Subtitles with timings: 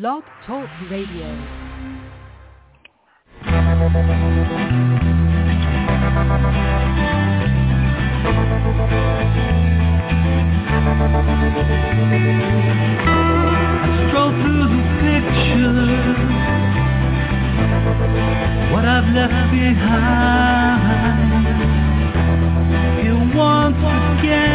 [0.00, 1.28] Blog Talk Radio.
[13.76, 16.18] I stroll through the pictures,
[18.72, 21.22] what I've left behind.
[22.98, 23.82] Here once
[24.18, 24.54] again.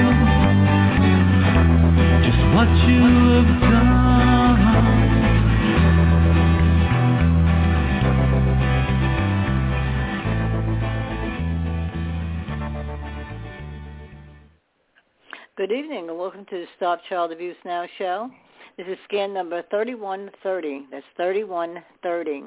[15.55, 18.29] Good evening and welcome to the Stop Child Abuse Now show.
[18.77, 20.87] This is scan number 3130.
[20.91, 22.43] That's 3130.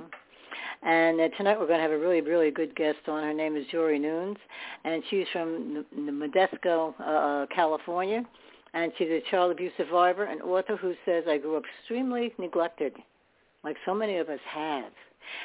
[0.82, 3.22] And uh, tonight we're going to have a really, really good guest on.
[3.22, 4.36] Her name is Jori Nunes,
[4.84, 8.22] and she's from N- Modesto, uh, California.
[8.74, 12.94] And she's a child abuse survivor and author who says, I grew up extremely neglected,
[13.62, 14.92] like so many of us have.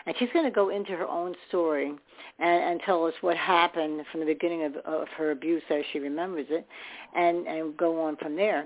[0.05, 1.94] And she's going to go into her own story
[2.39, 5.99] and, and tell us what happened from the beginning of, of her abuse as she
[5.99, 6.67] remembers it
[7.16, 8.66] and, and go on from there.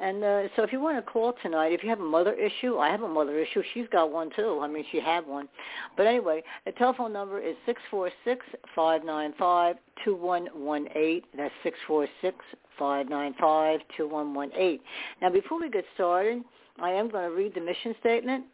[0.00, 2.78] And uh, so if you want to call tonight, if you have a mother issue,
[2.78, 3.62] I have a mother issue.
[3.74, 4.60] She's got one too.
[4.62, 5.48] I mean, she had one.
[5.96, 10.88] But anyway, the telephone number is six four six five nine five two one one
[10.94, 11.24] eight.
[11.36, 12.36] That's six four six
[12.78, 14.82] five nine five two one one eight.
[15.20, 16.42] Now, before we get started,
[16.80, 18.44] I am going to read the mission statement.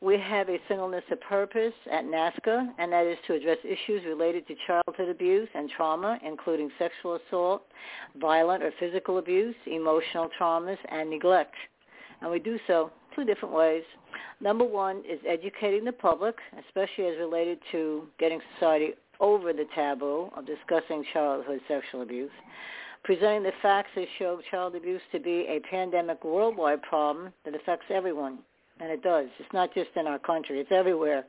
[0.00, 4.46] We have a singleness of purpose at NAASCA, and that is to address issues related
[4.48, 7.62] to childhood abuse and trauma, including sexual assault,
[8.20, 11.54] violent or physical abuse, emotional traumas, and neglect.
[12.20, 13.82] And we do so two different ways.
[14.40, 16.36] Number one is educating the public,
[16.66, 22.30] especially as related to getting society over the taboo of discussing childhood sexual abuse
[23.06, 27.86] presenting the facts that show child abuse to be a pandemic worldwide problem that affects
[27.88, 28.40] everyone.
[28.80, 29.26] And it does.
[29.38, 30.58] It's not just in our country.
[30.58, 31.24] It's everywhere.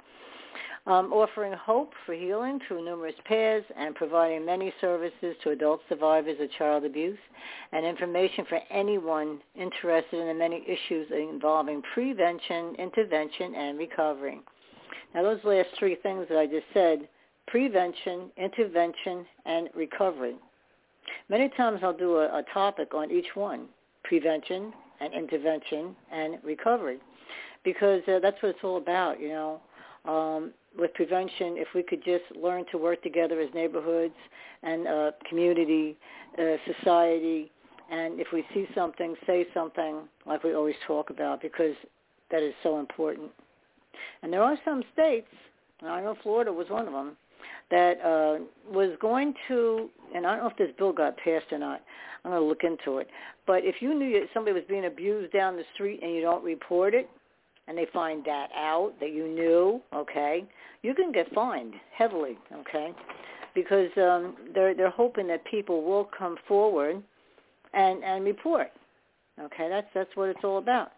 [0.88, 6.38] Um, offering hope for healing through numerous paths and providing many services to adult survivors
[6.41, 7.19] of child abuse
[7.73, 14.41] and information for anyone interested in the many issues involving prevention, intervention, and recovery.
[15.13, 17.07] Now those last three things that I just said,
[17.47, 20.38] prevention, intervention, and recovery.
[21.29, 23.68] Many times I'll do a, a topic on each one,
[24.03, 27.00] prevention and intervention and recovery,
[27.63, 29.62] because uh, that's what it's all about, you know.
[30.06, 34.13] Um, with prevention, if we could just learn to work together as neighborhoods
[34.63, 35.97] and uh, community,
[36.40, 37.51] uh, society,
[37.91, 41.75] and if we see something, say something like we always talk about, because
[42.31, 43.31] that is so important.
[44.22, 45.28] And there are some states,
[45.81, 47.18] and I know Florida was one of them,
[47.69, 51.59] that uh, was going to, and I don't know if this bill got passed or
[51.59, 51.81] not.
[52.23, 53.09] I'm going to look into it.
[53.45, 56.94] But if you knew somebody was being abused down the street and you don't report
[56.94, 57.09] it,
[57.67, 60.45] and they find that out that you knew, okay,
[60.83, 62.94] you can get fined heavily, okay,
[63.53, 67.01] because um, they're they're hoping that people will come forward
[67.73, 68.72] and and report.
[69.39, 70.91] Okay, that's that's what it's all about.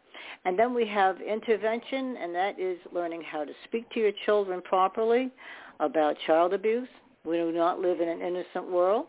[0.45, 4.61] And then we have intervention, and that is learning how to speak to your children
[4.61, 5.31] properly
[5.79, 6.87] about child abuse.
[7.25, 9.05] We do not live in an innocent world.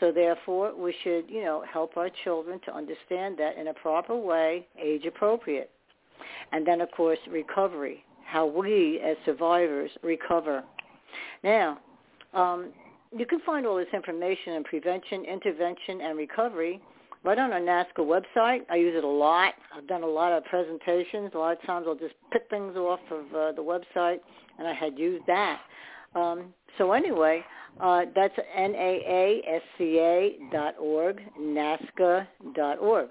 [0.00, 4.16] So therefore, we should, you know, help our children to understand that in a proper
[4.16, 5.70] way, age appropriate.
[6.52, 10.62] And then, of course, recovery, how we as survivors recover.
[11.42, 11.78] Now,
[12.34, 12.70] um,
[13.16, 16.80] you can find all this information in prevention, intervention, and recovery
[17.24, 18.60] right on our NAASCA website.
[18.70, 19.54] I use it a lot.
[19.76, 21.30] I've done a lot of presentations.
[21.34, 24.18] A lot of times I'll just pick things off of uh, the website,
[24.58, 25.60] and I had used that.
[26.14, 27.42] Um, so anyway,
[27.80, 28.34] uh, that's
[30.50, 33.10] dot org, NAASCA dot org.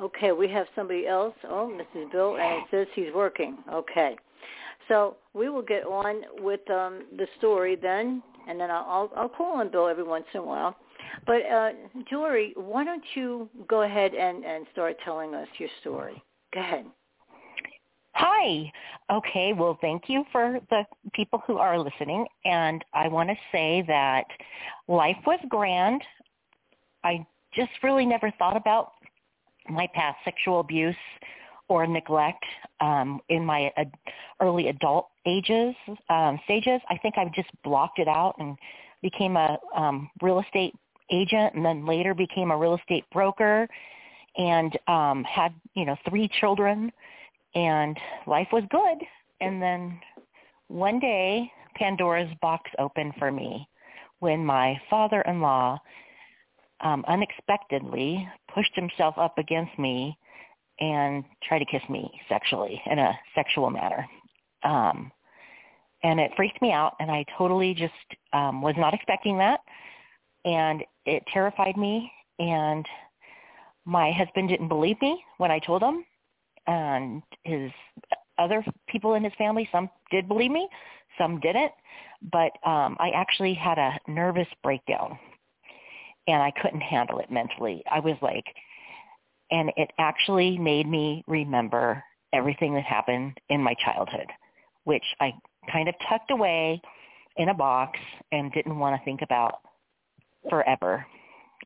[0.00, 1.34] Okay, we have somebody else.
[1.44, 2.12] Oh, Mrs.
[2.12, 3.56] Bill, and it says he's working.
[3.72, 4.16] Okay.
[4.88, 9.58] So we will get on with um, the story then, and then I'll, I'll call
[9.58, 10.76] on Bill every once in a while.
[11.26, 11.70] But uh,
[12.12, 16.22] Jori, why don't you go ahead and, and start telling us your story?
[16.52, 16.84] Go ahead.
[18.18, 18.72] Hi.
[19.10, 22.26] Okay, well, thank you for the people who are listening.
[22.44, 24.24] And I want to say that
[24.88, 26.02] life was grand
[27.06, 27.24] I
[27.54, 28.92] just really never thought about
[29.68, 30.96] my past sexual abuse
[31.68, 32.44] or neglect
[32.80, 33.94] um, in my ad-
[34.40, 35.74] early adult ages
[36.10, 36.80] um, stages.
[36.90, 38.56] I think I just blocked it out and
[39.02, 40.74] became a um, real estate
[41.12, 43.68] agent, and then later became a real estate broker,
[44.36, 46.92] and um, had you know three children,
[47.56, 48.98] and life was good.
[49.40, 49.98] And then
[50.68, 53.68] one day, Pandora's box opened for me
[54.20, 55.78] when my father-in-law
[56.80, 60.16] um, unexpectedly pushed himself up against me
[60.78, 64.06] and tried to kiss me sexually in a sexual manner.
[64.62, 65.10] Um,
[66.02, 67.92] and it freaked me out, and I totally just
[68.34, 69.60] um, was not expecting that,
[70.44, 72.12] and it terrified me.
[72.38, 72.86] And
[73.86, 76.04] my husband didn't believe me when I told him,
[76.66, 77.70] and his
[78.38, 80.68] other people in his family, some did believe me,
[81.18, 81.72] some didn't.
[82.32, 85.18] But um, I actually had a nervous breakdown
[86.26, 87.82] and I couldn't handle it mentally.
[87.90, 88.44] I was like,
[89.50, 92.02] and it actually made me remember
[92.32, 94.26] everything that happened in my childhood,
[94.84, 95.32] which I
[95.70, 96.80] kind of tucked away
[97.36, 97.98] in a box
[98.32, 99.60] and didn't want to think about
[100.50, 101.06] forever.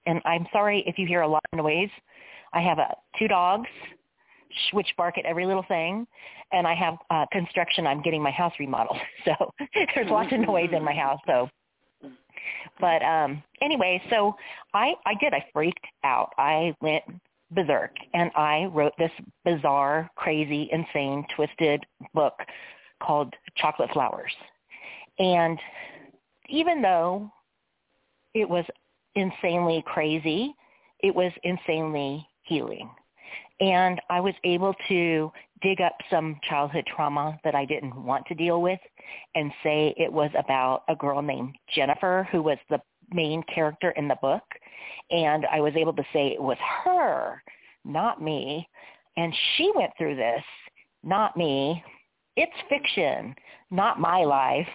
[0.07, 1.91] And I'm sorry if you hear a lot of noise.
[2.53, 2.89] I have uh,
[3.19, 3.69] two dogs
[4.73, 6.07] which bark at every little thing,
[6.53, 7.87] and I have uh, construction.
[7.87, 9.35] I'm getting my house remodeled, so
[9.95, 11.21] there's lots of noise in my house.
[11.27, 11.49] So
[12.81, 14.37] but um anyway, so
[14.75, 15.35] I I did.
[15.35, 16.33] I freaked out.
[16.39, 17.05] I went
[17.51, 19.11] berserk and I wrote this
[19.45, 22.35] bizarre, crazy, insane, twisted book
[23.03, 24.33] called Chocolate Flowers.
[25.19, 25.59] And
[26.49, 27.31] even though
[28.35, 28.65] it was
[29.15, 30.55] insanely crazy,
[31.01, 32.91] it was insanely healing.
[33.61, 35.31] And I was able to
[35.63, 38.81] dig up some childhood trauma that I didn't want to deal with
[39.35, 42.81] and say it was about a girl named Jennifer who was the
[43.13, 44.43] main character in the book.
[45.11, 47.43] And I was able to say it was her,
[47.85, 48.67] not me.
[49.17, 50.43] And she went through this,
[51.03, 51.83] not me.
[52.37, 53.35] It's fiction,
[53.71, 54.69] not my life.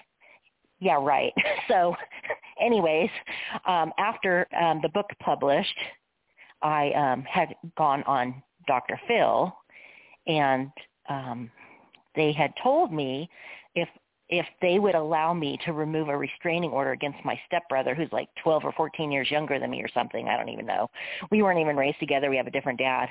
[0.79, 1.33] Yeah, right.
[1.67, 1.95] So
[2.61, 3.09] anyways,
[3.65, 5.75] um, after um, the book published,
[6.61, 8.99] I um, had gone on Dr.
[9.07, 9.55] Phil
[10.27, 10.71] and
[11.09, 11.51] um,
[12.15, 13.29] they had told me
[13.75, 13.89] if
[14.27, 18.27] if they would allow me to remove a restraining order against my stepbrother who's like
[18.41, 20.89] 12 or 14 years younger than me or something i don't even know
[21.31, 23.07] we weren't even raised together we have a different dad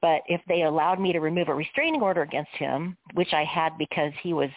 [0.00, 3.76] but if they allowed me to remove a restraining order against him which i had
[3.76, 4.50] because he was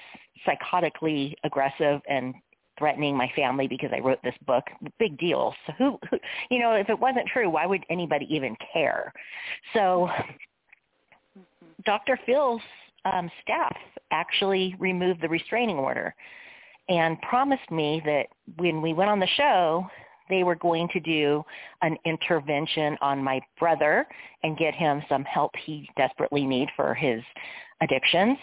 [0.47, 2.33] psychotically aggressive and
[2.79, 4.63] threatening my family because i wrote this book
[4.97, 6.17] big deal so who, who
[6.49, 9.13] you know if it wasn't true why would anybody even care
[9.73, 10.09] so
[11.85, 12.19] Dr.
[12.25, 12.61] Phil's
[13.05, 13.75] um, staff
[14.11, 16.13] actually removed the restraining order
[16.89, 18.27] and promised me that
[18.57, 19.87] when we went on the show,
[20.29, 21.43] they were going to do
[21.81, 24.07] an intervention on my brother
[24.43, 27.21] and get him some help he desperately need for his
[27.81, 28.37] addictions.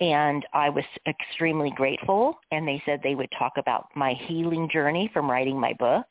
[0.00, 2.38] And I was extremely grateful.
[2.52, 6.06] And they said they would talk about my healing journey from writing my book.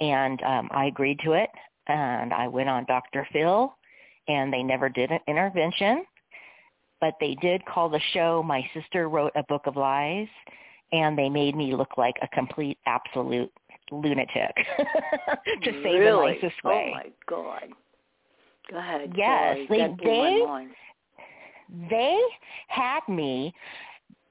[0.00, 1.50] And um, I agreed to it.
[1.86, 3.26] And I went on Dr.
[3.32, 3.74] Phil
[4.28, 6.04] and they never did an intervention,
[7.00, 10.28] but they did call the show My Sister Wrote a Book of Lies,
[10.92, 13.50] and they made me look like a complete, absolute
[13.90, 14.54] lunatic
[15.62, 16.92] to say the nicest way.
[16.94, 17.68] Oh my god.
[18.70, 19.12] Go ahead.
[19.16, 19.66] Yes, Sorry.
[19.70, 20.70] they that blew my they mind.
[21.90, 22.18] They
[22.68, 23.52] had me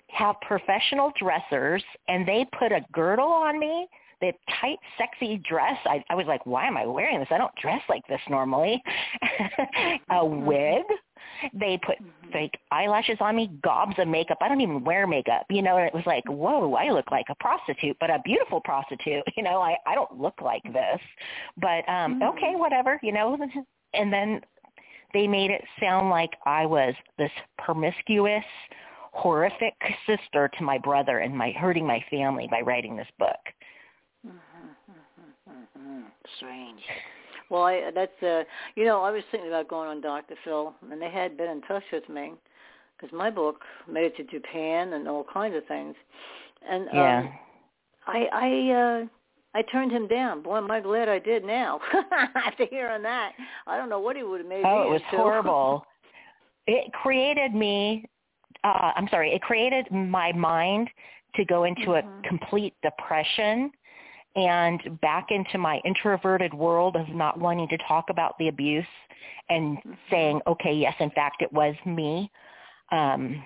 [0.09, 3.87] have professional dressers and they put a girdle on me
[4.21, 5.77] the tight, sexy dress.
[5.85, 7.27] I, I was like, why am I wearing this?
[7.31, 8.81] I don't dress like this normally.
[10.09, 10.45] a mm-hmm.
[10.45, 10.83] wig.
[11.53, 12.31] They put mm-hmm.
[12.31, 14.37] fake eyelashes on me, gobs of makeup.
[14.41, 15.77] I don't even wear makeup, you know.
[15.77, 19.23] And it was like, whoa, I look like a prostitute, but a beautiful prostitute.
[19.37, 20.99] You know, I I don't look like this,
[21.57, 22.23] but um mm-hmm.
[22.23, 23.37] okay, whatever, you know.
[23.93, 24.41] And then
[25.13, 28.43] they made it sound like I was this promiscuous,
[29.11, 33.37] horrific sister to my brother and my hurting my family by writing this book.
[36.37, 36.81] Strange.
[37.49, 38.43] Well, I, that's uh,
[38.75, 40.35] you know, I was thinking about going on Dr.
[40.43, 42.33] Phil, and they had been in touch with me
[42.95, 45.95] because my book made it to Japan and all kinds of things,
[46.69, 47.19] and Yeah.
[47.19, 47.33] um,
[48.07, 49.05] I I uh,
[49.57, 50.43] I turned him down.
[50.43, 51.79] Boy, am I glad I did now.
[52.35, 53.31] After hearing that,
[53.65, 54.69] I don't know what he would have made me.
[54.69, 55.17] Oh, me it was into.
[55.17, 55.85] horrible.
[56.69, 58.03] It created me.
[58.61, 59.31] Uh, I'm sorry.
[59.31, 60.89] It created my mind
[61.35, 62.25] to go into Mhm.
[62.25, 63.71] a complete depression
[64.35, 68.85] and back into my introverted world of not wanting to talk about the abuse
[69.49, 69.97] and Mhm.
[70.09, 72.29] saying, okay, yes, in fact, it was me.
[72.91, 73.41] Um,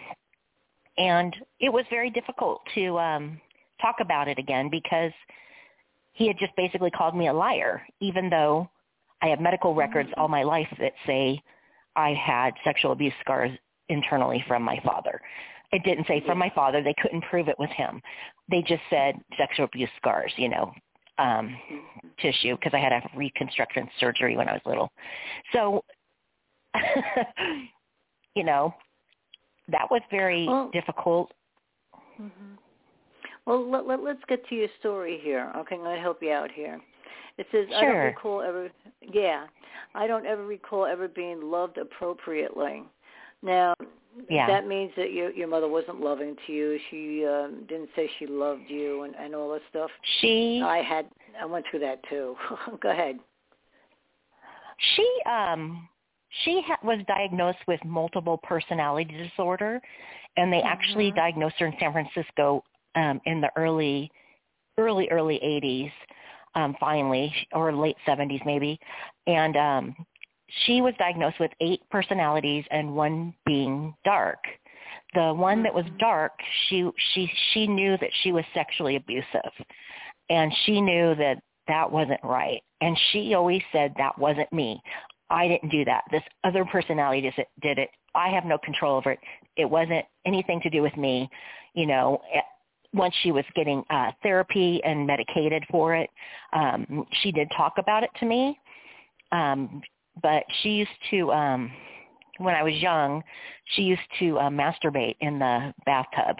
[0.98, 3.40] and it was very difficult to um,
[3.80, 5.14] talk about it again because
[6.14, 8.70] he had just basically called me a liar, even though
[9.22, 11.42] I have medical records all my life that say
[11.96, 13.52] I had sexual abuse scars
[13.90, 15.22] internally from my father.
[15.72, 16.82] It didn't say from my father.
[16.84, 18.02] They couldn't prove it was him.
[18.50, 20.74] They just said sexual abuse scars, you know,
[21.18, 21.56] um,
[22.20, 24.92] tissue because I had a reconstruction surgery when I was little.
[25.54, 25.84] So,
[28.36, 28.74] you know,
[29.70, 31.32] that was very Well- difficult.
[32.18, 32.28] hmm
[33.46, 35.52] Well, let, let, let's get to your story here.
[35.58, 36.80] Okay, I'm going to help you out here.
[37.38, 38.70] It says, I don't recall ever,
[39.02, 39.48] yeah,
[39.96, 42.84] I don't ever recall ever being loved appropriately.
[43.42, 43.74] Now,
[44.30, 44.46] Yeah.
[44.48, 46.78] that means that your your mother wasn't loving to you.
[46.90, 49.90] She um, didn't say she loved you and, and all this stuff.
[50.20, 51.08] She I had,
[51.42, 52.36] I went through that too.
[52.82, 53.18] Go ahead.
[54.96, 55.88] she um
[56.44, 59.82] she ha- was diagnosed with multiple personality disorder
[60.38, 61.16] and they actually Mhm.
[61.16, 62.64] diagnosed her in San Francisco
[62.96, 64.12] um in the early
[64.78, 65.92] early early 80s
[66.56, 68.80] um finally or late 70s maybe.
[69.28, 69.96] And um
[70.66, 74.40] she was diagnosed with eight personalities and one being dark.
[75.14, 75.98] The one that was Mhm.
[76.00, 76.34] dark
[76.68, 79.52] she she she knew that she was sexually abusive.
[80.30, 82.62] And she knew that that wasn't right.
[82.82, 84.82] And she always said that wasn't me.
[85.30, 86.04] I didn't do that.
[86.12, 87.90] This other personality did it, did it.
[88.16, 89.20] I have no control over it.
[89.56, 91.30] It wasn't anything to do with me
[91.74, 92.22] you know
[92.94, 96.10] once she was getting uh therapy and medicated for it
[96.54, 98.60] um she did talk about it to me
[99.32, 99.82] um
[100.22, 101.72] but she used to um
[102.38, 103.24] when i was young
[103.76, 106.36] she used to uh, masturbate in the bathtub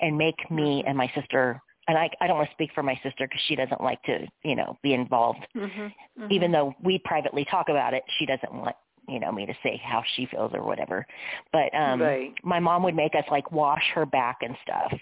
[0.00, 0.88] and make me Mhm.
[0.88, 3.56] and my sister and I I don't want to speak for my sister because she
[3.56, 6.32] doesn't like to you know be involved Mm-hmm.
[6.32, 8.76] even though we privately talk about it she doesn't want
[9.08, 11.06] you know me to say how she feels or whatever.
[11.52, 12.34] But um Right.
[12.42, 14.92] my mom would make us like wash her back and stuff.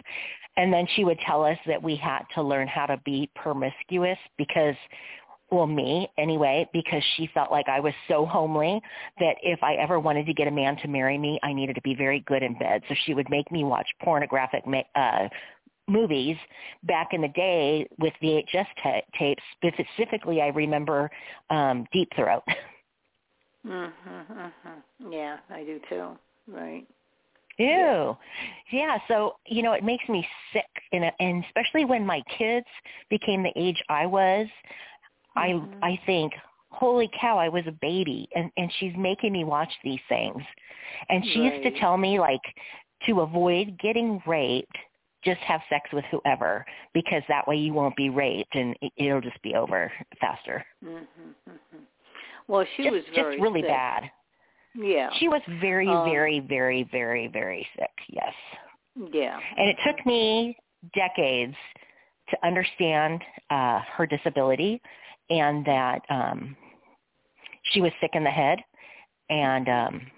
[0.57, 4.19] And then she would tell us that we had to learn how to be promiscuous
[4.37, 4.77] because
[5.51, 8.81] well me anyway because she felt like I was so homely
[9.21, 11.83] that if I ever wanted to get a man to marry me I needed to
[11.83, 12.83] be very good in bed.
[12.89, 15.29] So she would make me watch pornographic ma- uh
[15.89, 16.37] movies
[16.85, 19.43] back in the day with VHS ta- tapes.
[19.57, 21.11] Specifically I remember
[21.51, 22.43] um Deep Throat
[23.67, 25.13] Mm-hmm, mm-hmm.
[25.13, 26.19] Yeah, I do too.
[26.49, 26.87] Right.
[27.59, 28.17] Ew.
[28.73, 28.99] Yeah.
[29.09, 32.67] So, you know, it makes me sick and and especially when my kids
[33.11, 34.49] became the age I was,
[35.37, 35.83] Mhm.
[35.83, 36.33] I I think,
[36.71, 40.43] holy cow, I was a baby and and she's making me watch these things.
[41.09, 42.43] And she used to tell me like
[43.07, 44.77] to avoid getting raped,
[45.23, 46.65] just have sex with whoever
[46.95, 50.65] because that way you won't be raped and it, it'll just be over faster.
[50.85, 51.79] Mm-hmm, mm-hmm.
[52.53, 53.71] Well, she just was very just really sick.
[53.71, 54.11] bad.
[54.75, 55.09] Yeah.
[55.19, 57.91] She was very Um, very very very very sick.
[58.11, 58.35] Yes.
[59.11, 59.41] yeah.
[59.57, 60.55] And it took me
[60.95, 61.57] decades
[62.29, 64.83] to understand uh, her disability
[65.31, 66.55] and that um,
[67.71, 68.59] she was sick in the head
[69.31, 70.11] and um,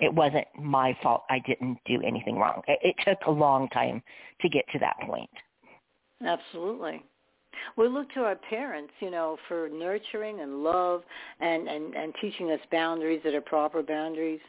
[0.00, 1.22] it wasn't my fault.
[1.30, 2.62] I didn't do anything wrong.
[2.66, 4.02] It, it took a long time
[4.40, 5.30] to get to that point.
[6.20, 7.04] Absolutely.
[7.76, 11.02] We look to our parents, you know, for nurturing and love
[11.40, 14.40] and, and, and teaching us boundaries that are proper boundaries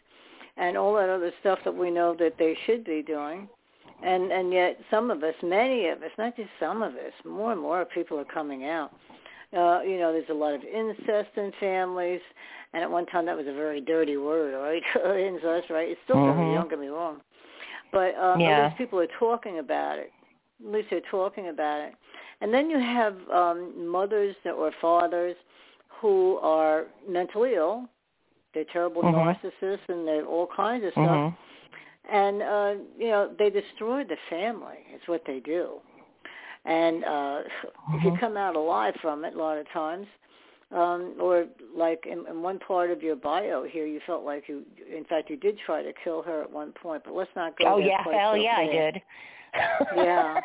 [0.58, 3.48] and all that other stuff that we know that they should be doing.
[4.04, 7.52] And and yet some of us, many of us, not just some of us, more
[7.52, 8.92] and more people are coming out.
[9.56, 12.22] Uh, you know, there's a lot of incest in families,
[12.74, 14.82] and at one time that was a very dirty word, right?
[15.20, 15.90] incest, right?
[15.90, 16.42] It's still dirty.
[16.42, 16.56] Mhm.
[16.56, 17.22] Don't get me wrong,
[17.92, 18.62] but um, Yeah.
[18.62, 20.12] at least people are talking about it.
[20.66, 21.94] At least they're talking about it.
[22.42, 25.36] And then you have um, mothers or fathers
[26.00, 27.88] who are mentally ill.
[28.54, 29.14] They're terrible Mhm.
[29.14, 31.38] narcissists, and they're all kinds of stuff Mhm.
[32.10, 35.80] and uh you know they destroy the family it's what they do
[36.66, 37.42] and uh
[37.94, 38.20] if you Mhm.
[38.20, 40.08] come out alive from it a lot of times
[40.72, 41.46] um or
[41.76, 45.30] like in, in one part of your bio here you felt like you in fact
[45.30, 48.04] you did try to kill her at one point but let's not go Oh yeah,
[48.04, 49.02] hell yeah, I did.
[49.96, 50.42] Yeah.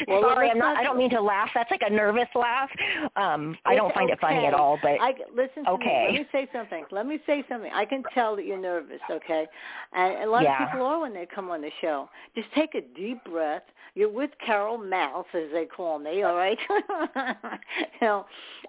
[0.08, 0.76] Well, Sorry, I'm not.
[0.76, 1.48] I don't mean to laugh.
[1.54, 2.70] That's like a nervous laugh.
[3.16, 4.78] Um, I don't find it funny at all.
[4.80, 6.08] But I listen to okay.
[6.12, 6.18] me.
[6.18, 6.84] Let me say something.
[6.90, 7.70] Let me say something.
[7.74, 9.46] I can tell that you're nervous, okay?
[9.92, 10.62] And a lot Yeah.
[10.64, 12.08] of people are when they come on the show.
[12.34, 13.62] Just take a deep breath.
[13.94, 16.58] You're with Carol Mouth, as they call me, all right?
[16.70, 18.26] you know,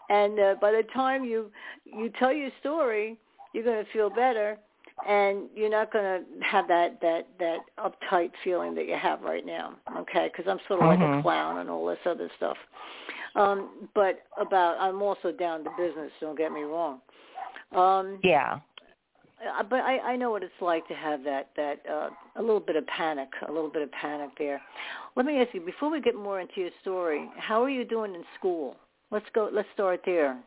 [0.10, 1.52] and uh, by the time you
[1.84, 3.18] you tell your story,
[3.54, 4.58] you're going to feel better,
[5.06, 9.46] and you're not going to have that that that uptight feeling that you have right
[9.46, 10.30] now, okay?
[10.32, 11.22] Because I'm sort of like a Mhm.
[11.22, 12.58] clown and all this other stuff.
[13.36, 16.12] Um, but about I'm also down to business.
[16.20, 17.02] Don't get me wrong.
[17.74, 18.60] Um, yeah.
[19.46, 22.60] uh, but I, I know what it's like to have that that uh, a little
[22.60, 24.60] bit of panic, a little bit of panic there.
[25.16, 27.30] Let me ask you before we get more into your story.
[27.38, 28.76] How are you doing in school?
[29.12, 29.50] Let's go.
[29.52, 30.38] Let's start there.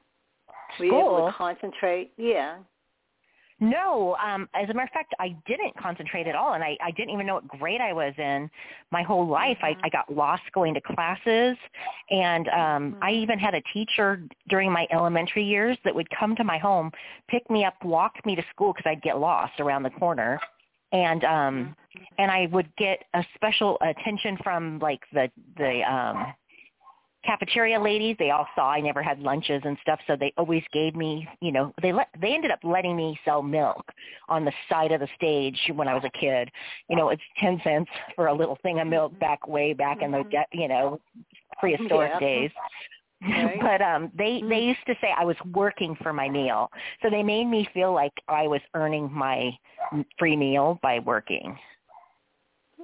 [0.78, 1.16] Were you School?
[1.19, 2.12] able to concentrate?
[2.16, 2.59] Yeah.
[3.62, 6.90] No, um, as a matter of fact, I didn't concentrate at all, and I, I
[6.93, 8.50] didn't even know what grade I was in
[8.90, 9.59] my whole life.
[9.62, 11.59] I, I got lost going to classes,
[12.11, 16.45] and um, I even had a teacher during my elementary years that would come to
[16.45, 16.90] my home,
[17.29, 20.40] pick me up, walk me to school because I'd get lost around the corner,
[20.93, 21.76] and um,
[22.17, 26.33] and I would get a special attention from like the the um,
[27.25, 30.95] cafeteria ladies they all saw i never had lunches and stuff so they always gave
[30.95, 33.85] me you know they let they ended up letting me sell milk
[34.29, 36.50] on the side of the stage when i was a kid.
[36.89, 40.11] You know it's ten cents for a little thing of milk back way back in
[40.11, 41.00] the you know
[41.59, 42.21] prehistoric Yeah.
[42.21, 42.50] days.
[43.23, 43.61] Right.
[43.61, 46.71] but um they they used to say i was working for my meal.
[47.03, 49.50] So they made me feel like i was earning my
[50.19, 51.59] free meal by working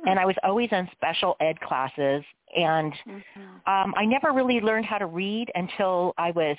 [0.06, 2.22] and i was always in special ed classes
[2.56, 3.72] and Mm-hmm.
[3.72, 6.56] um, I never really learned how to read until I was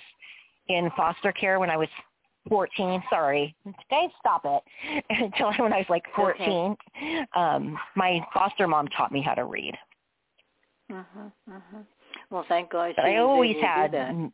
[0.67, 1.87] in foster care when I was
[2.49, 3.01] 14.
[3.09, 3.55] Sorry,
[3.89, 5.03] Dave, stop it.
[5.09, 6.75] until when I was like 14,
[7.35, 9.73] um, my foster mom taught me how to read.
[10.91, 11.31] Mhm.
[11.49, 11.85] Mhm.
[12.29, 12.93] Well, thank God.
[12.95, 13.91] But she I always able to do had.
[13.91, 14.31] mm,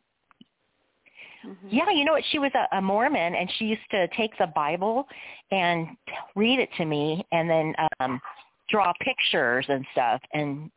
[1.44, 1.56] Mhm.
[1.70, 2.24] Yeah, you know what?
[2.30, 5.06] She was a, a Mormon, and she used to take the Bible
[5.50, 5.96] and
[6.34, 8.20] read it to me, and then um,
[8.68, 10.20] draw pictures and stuff.
[10.32, 10.70] And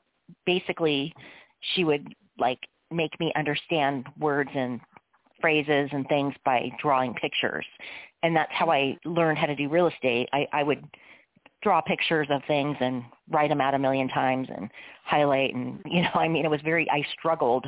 [0.45, 1.13] basically,
[1.73, 2.59] she would like
[2.91, 4.79] make me understand words and
[5.41, 7.65] phrases and things by drawing pictures.
[8.23, 10.27] And that's how I learned how to do real estate.
[10.33, 10.83] I, I would
[11.63, 14.69] draw pictures of things and write them out a million times and
[15.03, 17.65] highlight and you know I mean it was very I struggled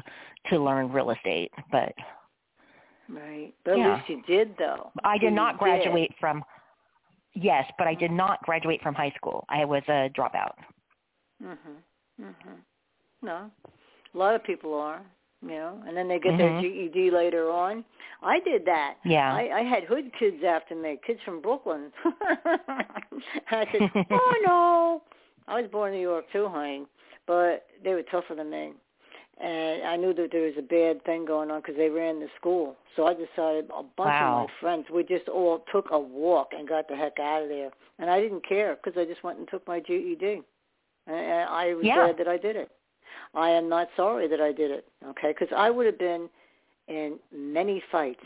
[0.51, 1.91] to learn real estate but
[3.09, 3.53] Right.
[3.65, 3.93] But Yeah.
[3.93, 4.91] at least you did, though.
[5.03, 6.43] I did you not graduate from
[7.33, 10.53] yes but I did not graduate from high school I was a dropout
[11.43, 11.57] Mhm.
[12.21, 12.57] Mhm.
[13.21, 13.51] No,
[14.13, 15.01] a lot of people are,
[15.41, 16.61] you know, and then they get their Mhm.
[16.61, 17.85] GED later on.
[18.21, 18.95] I did that.
[19.05, 19.33] Yeah.
[19.33, 21.91] I, I had hood kids after me, kids from Brooklyn.
[22.05, 25.01] I said, oh no.
[25.47, 26.85] I was born in New York too, honey,
[27.25, 28.73] but they were tougher than me.
[29.39, 32.27] And I knew that there was a bad thing going on because they ran the
[32.37, 32.75] school.
[32.95, 34.41] So I decided a bunch Wow.
[34.43, 37.49] of my friends, we just all took a walk and got the heck out of
[37.49, 37.71] there.
[37.99, 40.43] And I didn't care because I just went and took my GED.
[41.07, 41.95] And I was Yeah.
[41.95, 42.69] glad that I did it.
[43.33, 45.29] I am not sorry that I did it, okay?
[45.29, 46.29] Because I would have been
[46.87, 48.25] in many fights,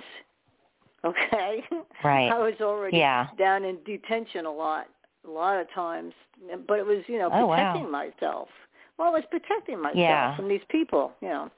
[1.06, 1.63] okay?
[2.04, 2.32] Right.
[2.32, 3.28] I was already Yeah.
[3.38, 4.88] down in detention a lot,
[5.26, 6.13] a lot of times,
[6.67, 7.56] but it was, you know, Oh, wow.
[7.56, 8.49] protecting myself.
[8.98, 10.36] Well, I was protecting myself Yeah.
[10.36, 11.50] from these people, you know.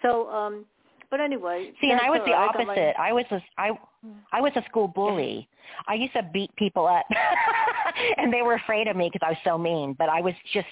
[0.00, 0.64] So, um,
[1.10, 1.72] but anyway.
[1.80, 2.32] See, and I was the.
[2.32, 2.94] I got my- opposite.
[2.98, 3.70] I was a, I,
[4.32, 5.48] I was a school bully.
[5.86, 7.04] I used to beat people up,
[8.16, 9.94] and they were afraid of me because I was so mean.
[9.98, 10.66] But I was just,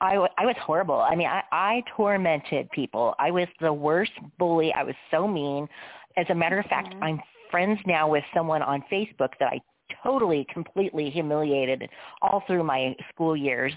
[0.00, 1.00] I, I was horrible.
[1.00, 3.14] I mean, I, I tormented people.
[3.18, 4.72] I was the worst bully.
[4.72, 5.68] I was so mean.
[6.16, 7.02] As a matter of fact, Mhm.
[7.02, 7.20] I'm
[7.50, 9.60] friends now with someone on Facebook that I
[10.02, 11.88] totally, completely humiliated
[12.22, 13.72] all through my school years.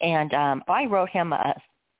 [0.00, 1.54] And um, I wrote him a,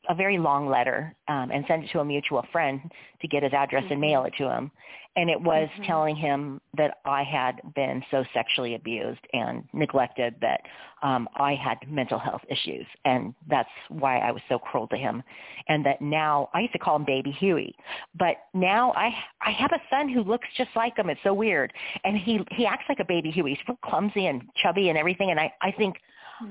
[0.09, 2.81] a very long letter um, and sent it to a mutual friend
[3.21, 4.71] to get his address and mail it to him.
[5.17, 5.87] And it was Mhm.
[5.87, 10.63] telling him that I had been so sexually abused and neglected that
[11.03, 12.87] um, I had mental health issues.
[13.05, 15.23] And that's why I was so cruel to him.
[15.69, 17.75] And that now, I used to call him Baby Huey.
[18.15, 21.11] But now I I have a son who looks just like him.
[21.11, 21.73] It's so weird.
[22.05, 23.55] And he, he acts like a Baby Huey.
[23.55, 25.31] He's real clumsy and chubby and everything.
[25.31, 25.97] And I, I think,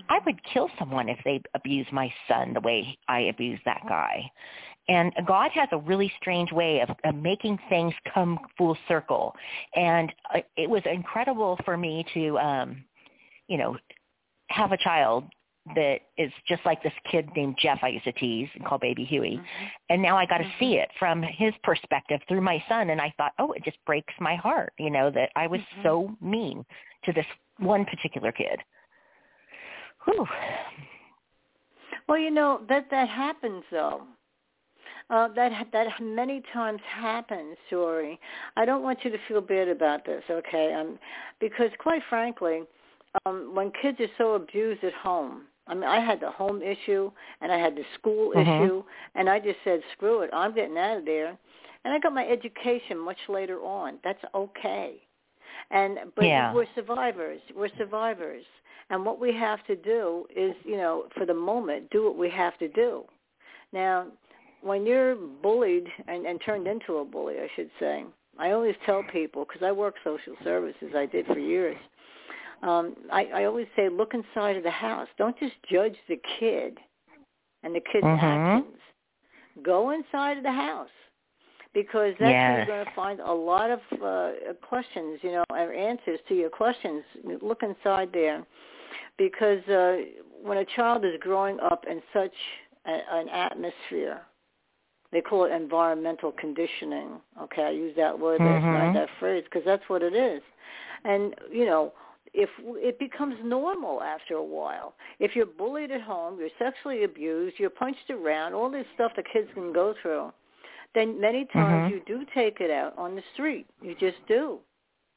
[0.10, 4.30] I would kill someone if they abused my son the way I abused that guy.
[4.88, 9.36] And God has a really strange way of, of making things come full circle.
[9.76, 10.12] And
[10.58, 12.84] it was incredible for me to, um,
[13.48, 13.78] you know,
[14.48, 15.26] have a child
[15.76, 19.06] that is just like this kid named Jeff I used to tease and call Baby
[19.06, 19.36] Huey.
[19.36, 19.66] Mm-hmm.
[19.90, 20.84] And now I got to see mm-hmm.
[20.84, 22.90] it from his perspective through my son.
[22.90, 25.84] And I thought, oh, it just breaks my heart, you know, that I was mm-hmm.
[25.84, 26.66] so mean
[27.06, 27.26] to this
[27.60, 28.60] one particular kid.
[30.10, 30.26] Whew.
[32.08, 34.04] Well, you know that that happens though.
[35.10, 38.18] Uh, that that many times happens, Jori.
[38.58, 40.74] I don't want you to feel bad about this, okay?
[40.74, 41.00] Um,
[41.40, 42.62] because quite frankly,
[43.26, 47.12] um, when kids are so abused at home, I mean, I had the home issue
[47.42, 48.42] and I had the school Mhm.
[48.42, 48.84] issue,
[49.16, 51.38] and I just said, screw it, I'm getting out of there.
[51.86, 54.00] And I got my education much later on.
[54.04, 55.02] That's okay.
[55.72, 56.54] And but Yeah.
[56.54, 57.42] we're survivors.
[57.56, 58.46] We're survivors.
[58.92, 62.30] And what we have to do is, you know, for the moment, do what we
[62.30, 63.04] have to do.
[63.72, 64.08] Now,
[64.62, 68.04] when you're bullied and, and turned into a bully, I should say,
[68.38, 71.78] I always tell people, because I work social services, I did for years,
[72.64, 75.08] um, I, I always say, look inside of the house.
[75.18, 76.78] Don't just judge the kid
[77.64, 78.24] and the kid's Mhm.
[78.24, 78.78] actions.
[79.62, 80.90] Go inside of the house.
[81.74, 84.32] because that's where you're going to find a lot of uh,
[84.68, 87.04] questions, you know, or answers to your questions.
[87.42, 88.44] Look inside there,
[89.18, 89.98] because uh,
[90.42, 92.34] when a child is growing up in such
[92.86, 94.22] a, an atmosphere,
[95.12, 97.20] they call it environmental conditioning.
[97.42, 98.74] Okay, I use that word Mhm.
[98.74, 100.42] night, that phrase, because that's what it is.
[101.04, 101.94] And you know,
[102.34, 107.58] if it becomes normal after a while, if you're bullied at home, you're sexually abused,
[107.60, 110.32] you're punched around, all this stuff that kids can go through,
[110.94, 111.90] then many times Mhm.
[111.90, 113.66] you do take it out on the street.
[113.82, 114.60] You just do.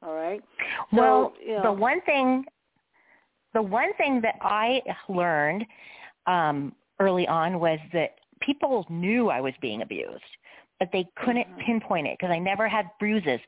[0.03, 0.43] All right.
[0.91, 2.47] So, well, you know, the one thing,
[3.55, 5.67] the one thing that I learned
[6.27, 10.23] um, early on was that people knew I was being abused,
[10.79, 11.59] but they couldn't Mhm.
[11.59, 13.41] pinpoint it because I never had bruises.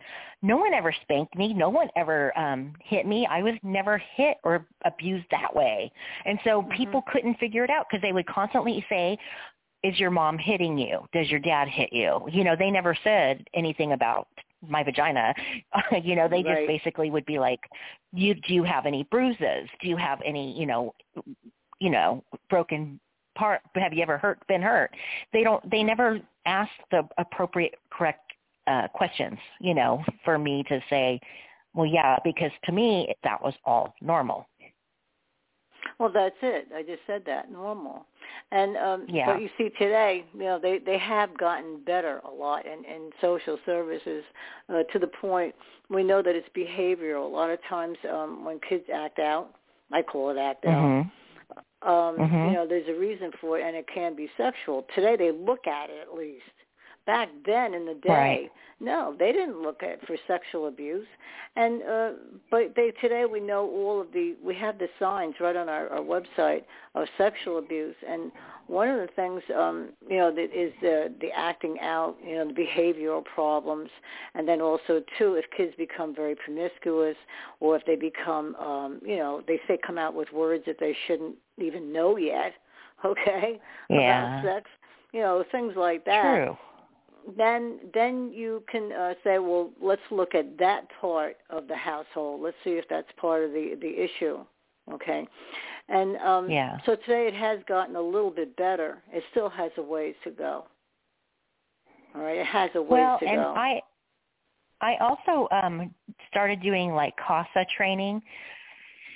[0.43, 1.53] No one ever spanked me.
[1.53, 3.27] No one ever um, hit me.
[3.27, 5.90] I was never hit or abused that way,
[6.27, 6.71] and so Mhm.
[6.77, 9.19] people couldn't figure it out because they would constantly say.
[9.83, 11.07] Is your mom hitting you?
[11.12, 12.27] Does your dad hit you?
[12.31, 14.29] You know, they never said anything about
[14.68, 15.35] my vagina.
[16.03, 16.68] you know, they just Right.
[16.68, 17.61] basically would be like,
[18.12, 19.68] "You do you have any bruises?
[19.81, 20.94] Do you have any, you know,
[21.81, 23.00] you know, broken
[23.35, 23.61] part?
[23.74, 24.90] Have you ever hurt been hurt?"
[25.33, 25.68] They don't.
[25.70, 28.33] They never ask the appropriate, correct
[28.66, 29.38] uh, questions.
[29.61, 31.20] You know, for me to say,
[31.74, 34.46] "Well, yeah," because to me that was all normal.
[35.98, 36.68] Well, that's it.
[36.74, 38.07] I just said that normal,
[38.51, 39.27] and um, Yeah.
[39.27, 43.11] but you see today, you know, they they have gotten better a lot in, in
[43.21, 44.25] social services
[44.69, 45.55] uh, to the point
[45.89, 47.25] we know that it's behavioral.
[47.25, 49.51] A lot of times um, when kids act out,
[49.93, 50.83] I call it act out.
[50.83, 51.11] Mhm.
[51.83, 52.49] Um, Mhm.
[52.49, 54.87] You know, there's a reason for it, and it can be sexual.
[54.95, 56.43] Today, they look at it at least.
[57.07, 58.53] Back then in the day, Right.
[58.81, 61.07] no, they didn't look at for sexual abuse.
[61.57, 62.11] And uh,
[62.51, 65.88] but they today we know all of the we have the signs right on our,
[65.90, 66.62] our website
[66.95, 67.95] of sexual abuse.
[68.09, 68.33] And
[68.67, 72.49] one of the things, um, you know, that is the the acting out, you know,
[72.49, 73.90] the behavioral problems,
[74.35, 77.17] and then also too, if kids become very promiscuous,
[77.61, 80.97] or if they become, um, you know, they say come out with words that they
[81.07, 82.55] shouldn't even know yet,
[83.05, 84.38] okay, Yeah.
[84.38, 84.71] about sex,
[85.12, 86.57] you know, things like that True.
[87.37, 92.43] Then then you can uh, say, well, let's look at that part of the household.
[92.43, 94.45] Let's see if that's part of the the issue.
[94.93, 95.27] Okay,
[95.89, 96.79] and um, Yeah.
[96.85, 99.03] so today it has gotten a little bit better.
[99.13, 100.67] It still has a ways to go.
[102.15, 103.55] All right, it has a ways well, to and go.
[103.57, 103.81] I
[104.81, 105.95] I also um
[106.29, 108.23] started doing like CASA training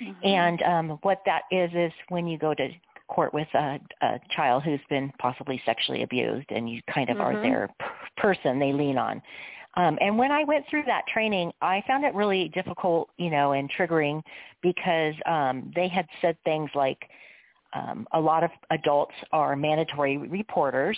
[0.01, 0.25] Mhm.
[0.25, 2.69] And um, what that is is when you go to
[3.09, 7.33] court with a, a child who's been possibly sexually abused, and you kind of are
[7.33, 7.41] Mhm.
[7.41, 7.85] their p-
[8.17, 9.21] person they lean on.
[9.75, 13.51] Um, and when I went through that training, I found it really difficult, you know,
[13.53, 14.23] and triggering
[14.61, 17.09] because um, they had said things like
[17.73, 20.97] um, a lot of adults are mandatory reporters,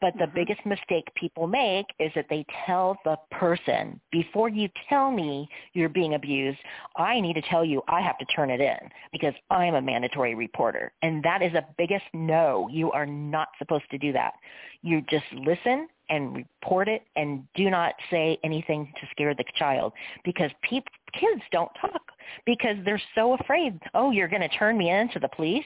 [0.00, 0.34] but the Mhm.
[0.34, 5.88] biggest mistake people make is that they tell the person, before you tell me you're
[5.88, 6.58] being abused,
[6.96, 8.78] I need to tell you I have to turn it in
[9.10, 10.92] because I'm a mandatory reporter.
[11.02, 12.68] And that is a biggest no.
[12.68, 14.34] You are not supposed to do that.
[14.82, 19.92] You just listen and report it and do not say anything to scare the child
[20.24, 22.12] because peop- kids don't talk
[22.46, 25.64] because they're so afraid, oh, you're going to turn me in to the police?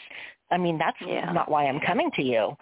[0.50, 1.32] I mean, that's Yeah.
[1.32, 2.56] not why I'm coming to you.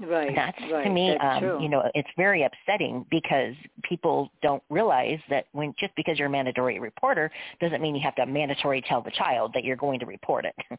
[0.00, 0.84] Right, That's right.
[0.84, 5.74] to me, that's um, you know, it's very upsetting because people don't realize that when
[5.78, 7.30] just because you're a mandatory reporter
[7.60, 10.54] doesn't mean you have to mandatory tell the child that you're going to report it.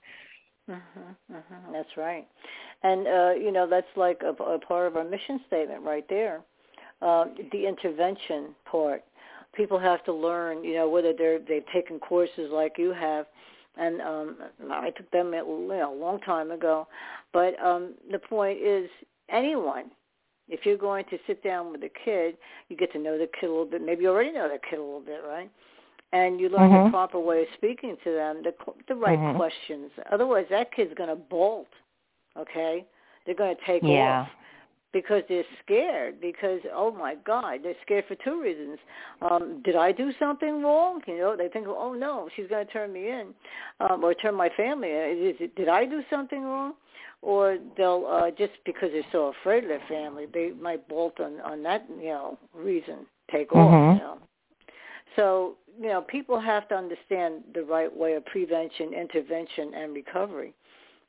[0.70, 2.28] Mhm, mhm, That's right,
[2.84, 6.42] and uh, you know that's like a, a part of our mission statement right there.
[7.02, 9.04] Uh, the intervention part.
[9.56, 13.26] People have to learn, you know, whether they're they've taken courses like you have,
[13.78, 14.38] and um,
[14.72, 16.88] I took them you know, a long time ago.
[17.34, 18.90] But um, the point is,
[19.32, 19.92] anyone,
[20.48, 22.38] if you're going to sit down with a kid,
[22.70, 23.82] you get to know the kid a little bit.
[23.82, 25.50] Maybe you already know the kid a little bit, right?
[26.12, 26.86] and you learn Mhm.
[26.86, 28.54] the proper way of speaking to them, the
[28.88, 29.36] the right Mhm.
[29.36, 29.92] questions.
[30.12, 31.70] Otherwise, that kid's going to bolt.
[32.38, 32.86] Okay,
[33.26, 34.22] they're going to take Yeah.
[34.22, 34.32] off
[34.92, 36.20] because they're scared.
[36.20, 38.80] Because oh my God, they're scared for two reasons.
[39.22, 41.04] Um, did I do something wrong?
[41.06, 43.36] You know, they think, oh no, she's going to turn me in,
[43.80, 45.18] um, or turn my family in.
[45.28, 46.76] Is it, did I do something wrong?
[47.22, 51.42] Or they'll uh, just because they're so afraid of their family, they might bolt on
[51.42, 53.72] on that you know reason, take off.
[53.72, 53.94] Mhm.
[53.96, 54.18] You know.
[55.16, 60.54] So, you know, people have to understand the right way of prevention, intervention, and recovery.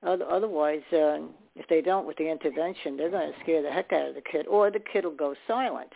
[0.02, 1.18] Oth- Otherwise, uh,
[1.54, 4.22] if they don't with the intervention, they're going to scare the heck out of the
[4.22, 5.92] kid, or the kid will go silent.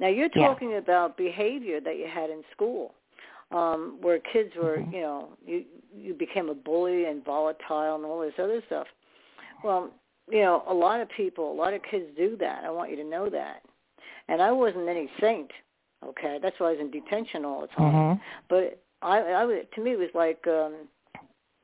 [0.00, 0.48] Now, you're Yeah.
[0.48, 2.94] talking about behavior that you had in school,
[3.52, 4.92] um, where kids were, Mhm.
[4.92, 8.86] you know, you you became a bully and volatile and all this other stuff.
[9.62, 9.90] Well,
[10.30, 12.64] you know, a lot of people, a lot of kids do that.
[12.64, 13.62] I want you to know that.
[14.28, 15.50] and I wasn't any saint.
[16.04, 17.92] Okay, that's why I was in detention all the time.
[17.92, 18.20] Mhm.
[18.48, 20.88] But I, I was, to me, it was like, um,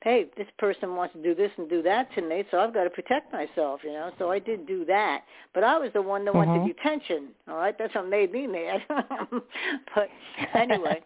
[0.02, 2.84] hey, this person wants to do this and do that to me, so I've got
[2.84, 4.10] to protect myself, you know.
[4.18, 5.22] So I did do that,
[5.54, 6.66] but I was the one that went Mhm.
[6.66, 7.34] to detention.
[7.48, 8.84] All right, that's what made me mad.
[9.94, 10.08] but
[10.54, 11.02] anyway.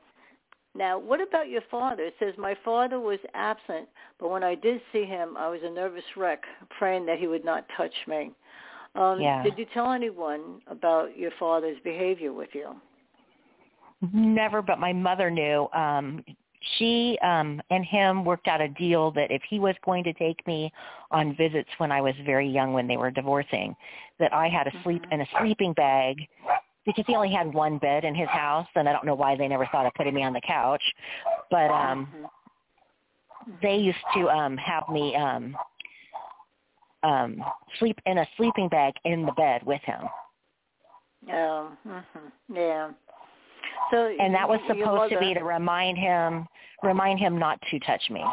[0.74, 2.04] Now, what about your father?
[2.04, 5.70] It says, my father was absent, but when I did see him, I was a
[5.70, 6.42] nervous wreck,
[6.78, 8.32] praying that he would not touch me.
[8.94, 9.42] Um, Yeah.
[9.42, 12.74] Did you tell anyone about your father's behavior with you?
[14.12, 15.68] Never, but my mother knew.
[15.74, 16.24] Um,
[16.78, 20.46] she um, and him worked out a deal that if he was going to take
[20.46, 20.72] me
[21.10, 23.74] on visits when I was very young, when they were divorcing,
[24.18, 26.28] that I had to sleep in a sleeping bag
[26.86, 29.48] because he only had one bed in his house, and I don't know why they
[29.48, 30.82] never thought of putting me on the couch.
[31.50, 32.08] But um,
[33.62, 35.56] they used to um, have me um,
[37.02, 37.42] um,
[37.78, 40.00] sleep in a sleeping bag in the bed with him.
[41.32, 41.98] Oh, hmm
[42.54, 42.90] yeah.
[43.90, 46.46] So and that was supposed to be to remind him
[46.82, 48.24] remind him not to touch me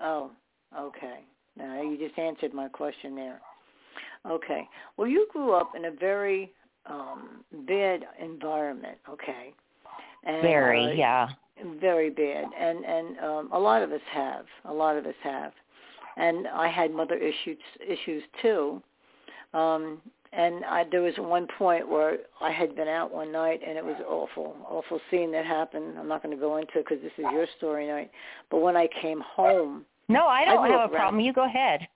[0.00, 0.30] Oh,
[0.78, 1.20] okay.
[1.56, 3.40] Now you just answered my question there.
[4.28, 4.68] Okay.
[4.96, 6.52] Well, you grew up in a very
[6.88, 9.52] um bad environment, okay?
[10.24, 11.28] And, very uh, yeah.
[11.80, 12.46] very bad.
[12.58, 14.46] And and um a lot of us have.
[14.64, 15.52] A lot of us have.
[16.16, 18.82] And i had mother issues issues too.
[19.54, 20.00] Um
[20.32, 23.84] and i there was one point where i had been out one night and it
[23.84, 24.56] was awful.
[24.68, 25.98] Awful scene that happened.
[25.98, 28.10] I'm not going to go into it because this is your story night.
[28.50, 31.20] But when i came home no i don't grew have a problem.
[31.20, 31.86] you go ahead.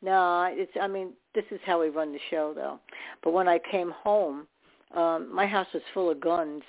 [0.00, 2.78] No, it's I mean, this is how we run the show though.
[3.22, 4.46] But when I came home,
[4.94, 6.62] um my house was full of guns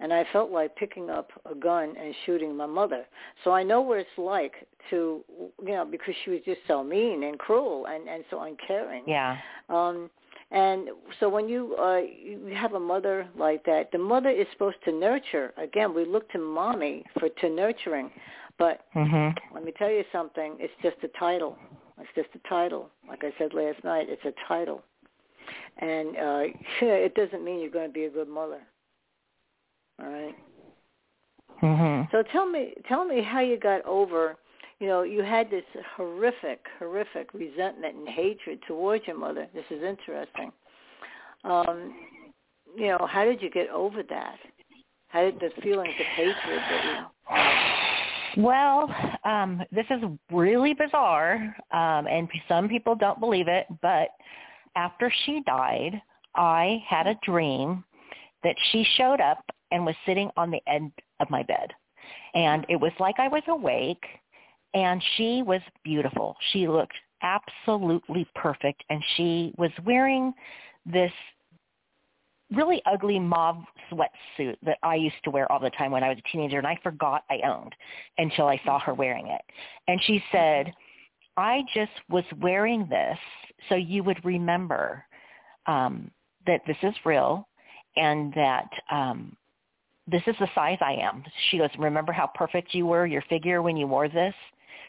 [0.00, 3.04] and I felt like picking up a gun and shooting my mother.
[3.42, 4.54] So I know what it's like
[4.90, 5.24] to
[5.62, 9.04] you know, because she was just so mean and cruel and and so uncaring.
[9.06, 9.36] yeah
[9.68, 10.10] Um
[10.50, 14.76] and so when you uh you have a mother like that, the mother is supposed
[14.84, 15.52] to nurture.
[15.56, 18.10] Again, we look to mommy for to nurturing.
[18.58, 20.56] But mhm let me tell you something.
[20.60, 21.56] It's just a title.
[21.98, 22.90] It's just a title.
[23.08, 24.82] Like I said last night, it's a title.
[25.78, 26.42] And uh
[26.82, 28.60] it doesn't mean you're going to be a good mother.
[30.00, 30.34] All right.
[31.62, 34.36] mhm So tell me tell me how you got over,
[34.80, 35.64] you know, you had this
[35.96, 39.46] horrific, horrific resentment and hatred towards your mother.
[39.54, 40.52] This is interesting.
[41.44, 41.94] Um
[42.76, 44.36] you know, how did you get over that?
[45.08, 47.73] How did the feelings of hatred that you
[48.36, 48.94] well
[49.24, 54.08] um this is really bizarre um and some people don't believe it but
[54.76, 56.00] after she died
[56.34, 57.84] i had a dream
[58.44, 61.72] that she showed up and was sitting on the end of my bed.
[62.34, 64.04] And it was like i was awake
[64.74, 66.36] and she was beautiful.
[66.52, 70.32] She looked absolutely perfect and she was wearing
[70.84, 71.12] this
[72.56, 76.18] really ugly mauve sweatsuit that I used to wear all the time when I was
[76.18, 77.74] a teenager and I forgot I owned
[78.18, 79.42] until I saw her wearing it.
[79.88, 80.72] And she said,
[81.36, 83.18] I just was wearing this
[83.68, 85.04] so you would remember
[85.66, 86.10] um,
[86.46, 87.48] that this is real
[87.96, 89.36] and that um,
[90.06, 91.24] this is the size I am.
[91.50, 94.34] She goes, remember how perfect you were, your figure when you wore this?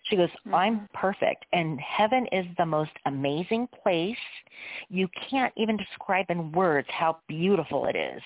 [0.03, 0.55] She goes, mm-hmm.
[0.55, 1.45] I'm perfect.
[1.53, 4.17] And heaven is the most amazing place.
[4.89, 8.21] You can't even describe in words how beautiful it is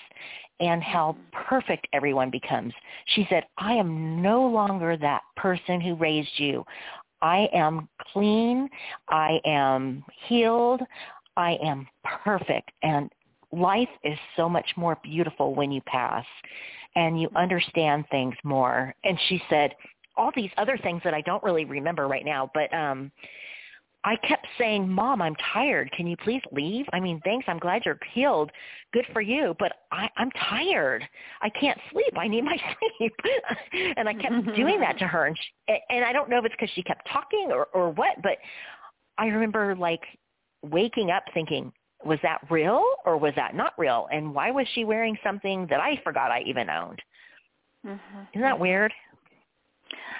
[0.60, 1.48] and how mm-hmm.
[1.48, 2.72] perfect everyone becomes.
[3.14, 6.64] She said, I am no longer that person who raised you.
[7.22, 8.68] I am clean.
[9.08, 10.80] I am healed.
[11.36, 11.86] I am
[12.24, 12.70] perfect.
[12.82, 13.10] And
[13.52, 16.24] life is so much more beautiful when you pass
[16.96, 17.36] and you mm-hmm.
[17.36, 18.94] understand things more.
[19.04, 19.74] And she said,
[20.16, 23.10] all these other things that I don't really remember right now, but um
[24.02, 25.92] I kept saying, "Mom, I'm tired.
[25.92, 26.86] Can you please leave?
[26.94, 27.44] I mean, thanks.
[27.48, 28.50] I'm glad you're healed.
[28.94, 31.06] Good for you, but I I'm tired.
[31.42, 32.14] I can't sleep.
[32.16, 32.56] I need my
[32.98, 33.12] sleep."
[33.96, 36.54] and I kept doing that to her and she, and I don't know if it's
[36.56, 38.38] cuz she kept talking or or what, but
[39.18, 40.02] I remember like
[40.62, 41.72] waking up thinking,
[42.04, 44.08] was that real or was that not real?
[44.10, 47.00] And why was she wearing something that I forgot I even owned?
[48.32, 48.92] Isn't that weird?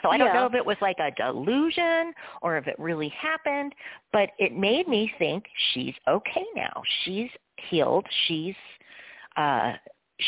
[0.02, 0.34] So I don't Yeah.
[0.34, 3.74] know if it was like a delusion or if it really happened,
[4.12, 6.82] but it made me think she's okay now.
[7.04, 7.30] She's
[7.68, 8.06] healed.
[8.26, 8.54] She's
[9.36, 9.72] uh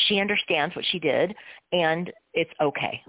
[0.07, 1.35] she understands what she did
[1.73, 3.03] and it's okay.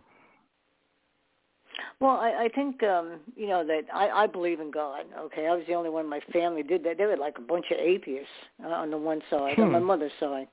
[2.00, 5.06] Well, I, I think um, you know that I, I believe in God.
[5.18, 6.98] Okay, I was the only one in my family did that.
[6.98, 8.28] They were like a bunch of atheists
[8.64, 9.86] uh, on the one side, on my Hmm.
[9.86, 10.48] mother's side,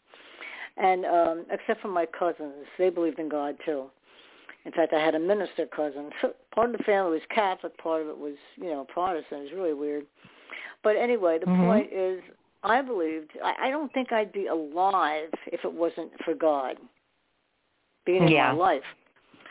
[0.77, 3.91] and um, except for my cousins, they believed in God too.
[4.65, 6.11] In fact, I had a minister cousin.
[6.55, 9.43] Part of the family was Catholic, part of it was you know Protestant.
[9.43, 10.07] It was really weird.
[10.83, 11.67] But anyway, the Mhm.
[11.67, 12.23] point is,
[12.63, 16.79] I believed I, I don't think I'd be alive if it wasn't for God
[18.05, 18.85] being in my life.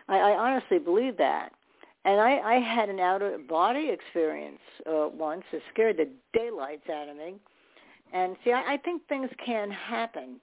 [0.07, 1.53] I, I honestly believe that.
[2.05, 5.43] And I, I had an out of body experience uh, once.
[5.51, 7.35] It scared the daylights out of me.
[8.13, 10.39] And see, I, I think things can happen.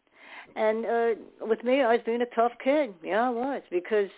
[0.55, 1.09] And uh,
[1.47, 2.95] with me, I was being a tough kid.
[3.03, 4.09] Yeah, I was because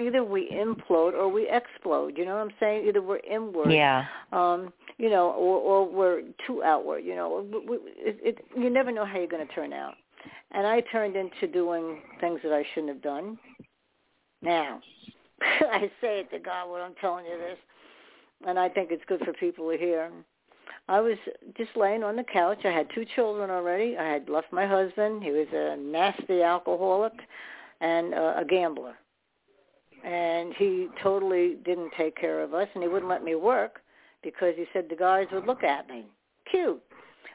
[0.00, 2.16] either we implode or we explode.
[2.16, 2.86] You know what I'm saying?
[2.88, 4.06] Either we're inward, Yeah.
[4.32, 7.00] um, you know, or, or we're too outward.
[7.00, 9.94] You know, we, it, it, you never know how you're going to turn out.
[10.52, 13.38] And I turned into doing things that I shouldn't have done.
[14.40, 14.80] Now,
[15.42, 17.58] I say it to God when I'm telling you this,
[18.46, 20.10] and I think it's good for people to hear.
[20.88, 21.16] I was
[21.56, 22.60] just laying on the couch.
[22.64, 23.96] I had two children already.
[23.96, 25.22] I had left my husband.
[25.22, 27.12] He was a nasty alcoholic
[27.80, 28.94] and uh, a gambler.
[30.04, 33.80] And he totally didn't take care of us, and he wouldn't let me work
[34.22, 36.06] because he said the guys would look at me.
[36.50, 36.82] Cute.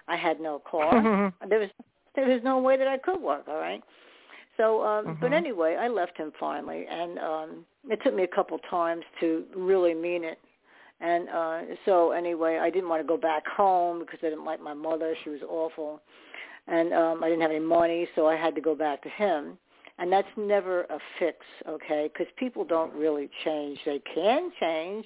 [0.08, 1.34] I had no car.
[1.50, 1.70] there was
[2.16, 3.84] there was no way that I could work, all right?
[4.58, 5.38] So, um, but Mhm.
[5.38, 9.94] anyway, I left him finally, and um, it took me a couple times to really
[9.94, 10.40] mean it.
[11.00, 14.62] And uh, so, anyway, I didn't want to go back home because I didn't like
[14.62, 16.02] my mother; she was awful,
[16.68, 19.58] and um, I didn't have any money, so I had to go back to him.
[20.00, 22.10] And that's never a fix, okay?
[22.12, 23.80] Because people don't really change.
[23.84, 25.06] They can change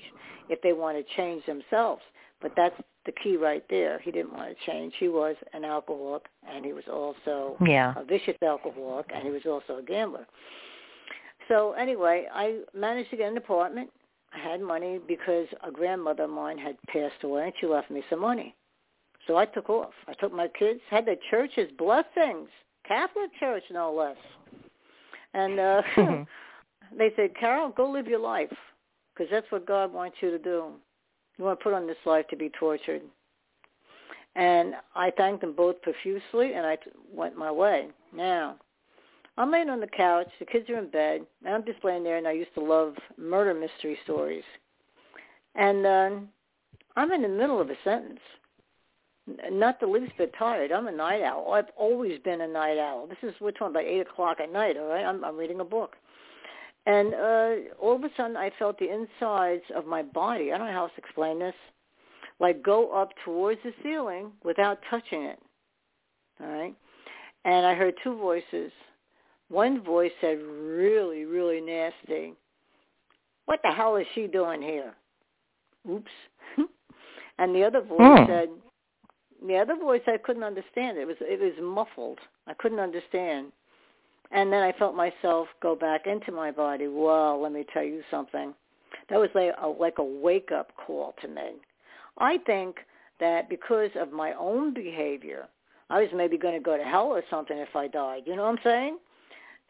[0.49, 2.01] if they want to change themselves,
[2.41, 2.75] but that's
[3.05, 3.99] the key right there.
[3.99, 4.93] He didn't want to change.
[4.99, 7.93] He was an alcoholic, and he was also Yeah.
[7.95, 10.27] a vicious alcoholic, and he was also a gambler.
[11.47, 13.91] So anyway, I managed to get an apartment.
[14.33, 18.03] I had money because a grandmother of mine had passed away, and she left me
[18.09, 18.55] some money.
[19.27, 19.93] So I took off.
[20.07, 22.49] I took my kids, had the church's blessings,
[22.87, 24.17] Catholic church no less.
[25.33, 26.27] And uh, Mhm.
[26.97, 28.51] they said, Carol, go live your life
[29.13, 30.73] because that's what God wants you to do.
[31.37, 33.01] You want to put on this life to be tortured.
[34.35, 37.89] And I thanked them both profusely, and I t- went my way.
[38.13, 38.55] Now,
[39.37, 40.27] I'm laying on the couch.
[40.39, 41.21] The kids are in bed.
[41.45, 44.43] And I'm just laying there, and I used to love murder mystery stories.
[45.55, 46.09] And uh,
[46.95, 48.19] I'm in the middle of a sentence.
[49.51, 50.71] Not the least bit tired.
[50.71, 51.53] I'm a night owl.
[51.53, 53.07] I've always been a night owl.
[53.07, 54.77] This is we're talking about eight o'clock at night.
[54.77, 55.95] All right, I'm, I'm reading a book,
[56.87, 60.51] and uh, all of a sudden I felt the insides of my body.
[60.51, 61.53] I don't know how else to explain this.
[62.39, 65.39] Like go up towards the ceiling without touching it.
[66.41, 66.75] All right,
[67.45, 68.71] and I heard two voices.
[69.51, 72.33] One voice said really, really nasty.
[73.45, 74.93] What the hell is she doing here?
[75.89, 76.11] Oops.
[77.37, 78.25] and the other voice Hmm.
[78.27, 78.49] said,
[79.45, 80.97] the other voice I couldn't understand.
[80.97, 82.19] It was it was muffled.
[82.47, 83.51] I couldn't understand.
[84.31, 86.87] And then I felt myself go back into my body.
[86.87, 88.53] Well, let me tell you something.
[89.09, 91.55] That was like a, like a wake up call to me.
[92.19, 92.77] I think
[93.19, 95.49] that because of my own behavior,
[95.89, 98.23] I was maybe going to go to hell or something if I died.
[98.25, 98.97] You know what I'm saying?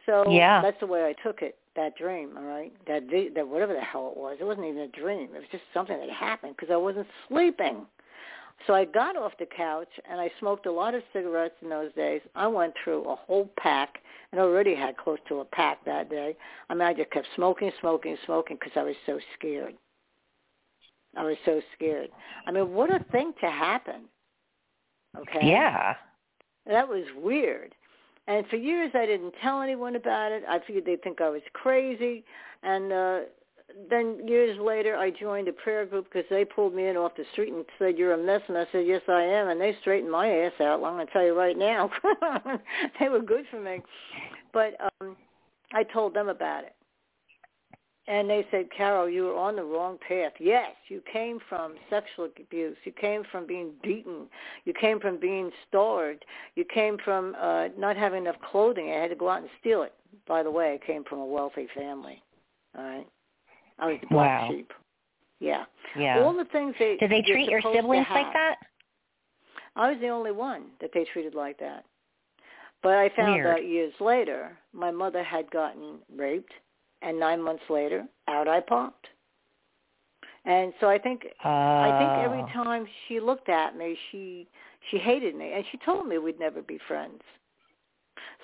[0.06, 0.62] So Yeah.
[0.62, 1.58] that's the way I took it.
[1.76, 2.74] That dream, all right.
[2.86, 5.30] That that whatever the hell it was, it wasn't even a dream.
[5.34, 7.86] It was just something that happened because I wasn't sleeping.
[8.68, 11.92] So I got off the couch and I smoked a lot of cigarettes in those
[11.94, 12.22] days.
[12.36, 14.00] I went through a whole pack
[14.32, 16.36] and already had close to a pack that day.
[16.70, 19.76] I mean, I just kept smoking, smoking, smoking because I was so scared.
[21.18, 22.10] I was so scared.
[22.48, 24.04] I mean, what a thing to happen.
[25.18, 25.48] Okay.
[25.48, 25.96] Yeah.
[26.66, 27.74] That was weird.
[28.28, 30.44] And for years I didn't tell anyone about it.
[30.48, 32.24] I figured they'd think I was crazy.
[32.64, 33.20] And uh
[33.90, 37.24] then years later I joined a prayer group because they pulled me in off the
[37.32, 38.42] street and said, you're a mess.
[38.50, 39.48] And I said, yes, I am.
[39.48, 40.82] And they straightened my ass out.
[40.82, 41.90] Well, I'm going to tell you right now.
[43.00, 43.82] they were good for me.
[44.54, 45.16] But um
[45.74, 46.76] I told them about it.
[48.12, 50.34] And they said, Carol, you were on the wrong path.
[50.38, 52.76] Yes, you came from sexual abuse.
[52.84, 54.28] You came from being beaten.
[54.66, 56.26] You came from being starved.
[56.56, 58.90] You came from uh, not having enough clothing.
[58.92, 59.94] I had to go out and steal it.
[60.28, 62.22] By the way, I came from a wealthy family.
[62.78, 63.08] All right.
[63.80, 64.50] I was the black Wow.
[64.52, 64.74] sheep.
[65.40, 65.64] Yeah.
[65.98, 66.22] Yeah.
[66.22, 68.56] All the things they Did they treat your siblings like that?
[69.78, 71.86] I was the only one that they treated like that.
[72.84, 73.48] But I found Weird.
[73.48, 76.52] out years later, my mother had gotten raped,
[77.02, 79.08] and nine months later, out I popped.
[80.46, 81.28] And so I think
[81.80, 82.54] I think every Oh.
[82.54, 84.48] time she looked at me, she
[84.90, 87.22] she hated me, and she told me we'd never be friends.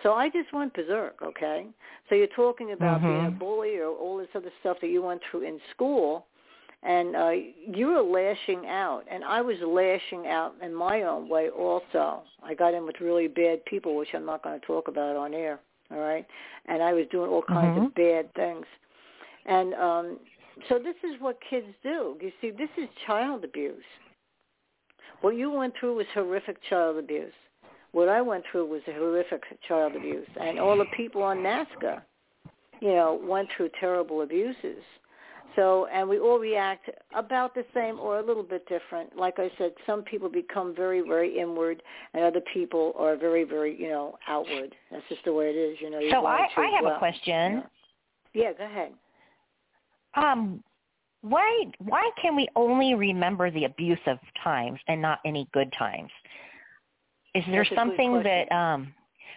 [0.04, 1.66] So I just went berserk, okay?
[2.08, 3.40] So you're talking about being a Mhm.
[3.40, 6.28] bully or all this other stuff that you went through in school,
[6.84, 11.50] and uh, you were lashing out, and I was lashing out in my own way
[11.50, 12.24] also.
[12.44, 15.34] I got in with really bad people, which I'm not going to talk about on
[15.34, 15.60] air,
[15.92, 16.26] all right?
[16.68, 18.66] And I was doing all kinds of bad things.
[19.46, 20.20] And um,
[20.70, 22.18] so this is what kids do.
[22.20, 23.84] You see, this is child abuse.
[25.22, 27.34] What you went through was horrific child abuse.
[27.92, 32.02] What I went through was horrific child abuse, and all the people on NAASCA,
[32.82, 34.84] you know, went through terrible abuses.
[35.56, 39.16] So, and we all react about the same or a little bit different.
[39.16, 41.82] Like I said, some people become very, very inward,
[42.14, 44.76] and other people are very, very, you know, outward.
[44.92, 46.00] That's just the way it is, you know.
[46.12, 47.64] So I, I have well, a question.
[48.34, 48.44] Yeah.
[48.44, 48.94] yeah, go ahead.
[50.16, 50.64] Um,
[51.22, 56.12] why why can we only remember the abusive times and not any good times?
[57.34, 58.94] Is there That's something that um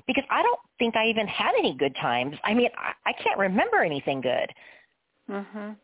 [0.06, 2.36] because I don't think I even had any good times.
[2.44, 4.52] I mean, I, I can't remember anything good.
[5.28, 5.76] Mhm.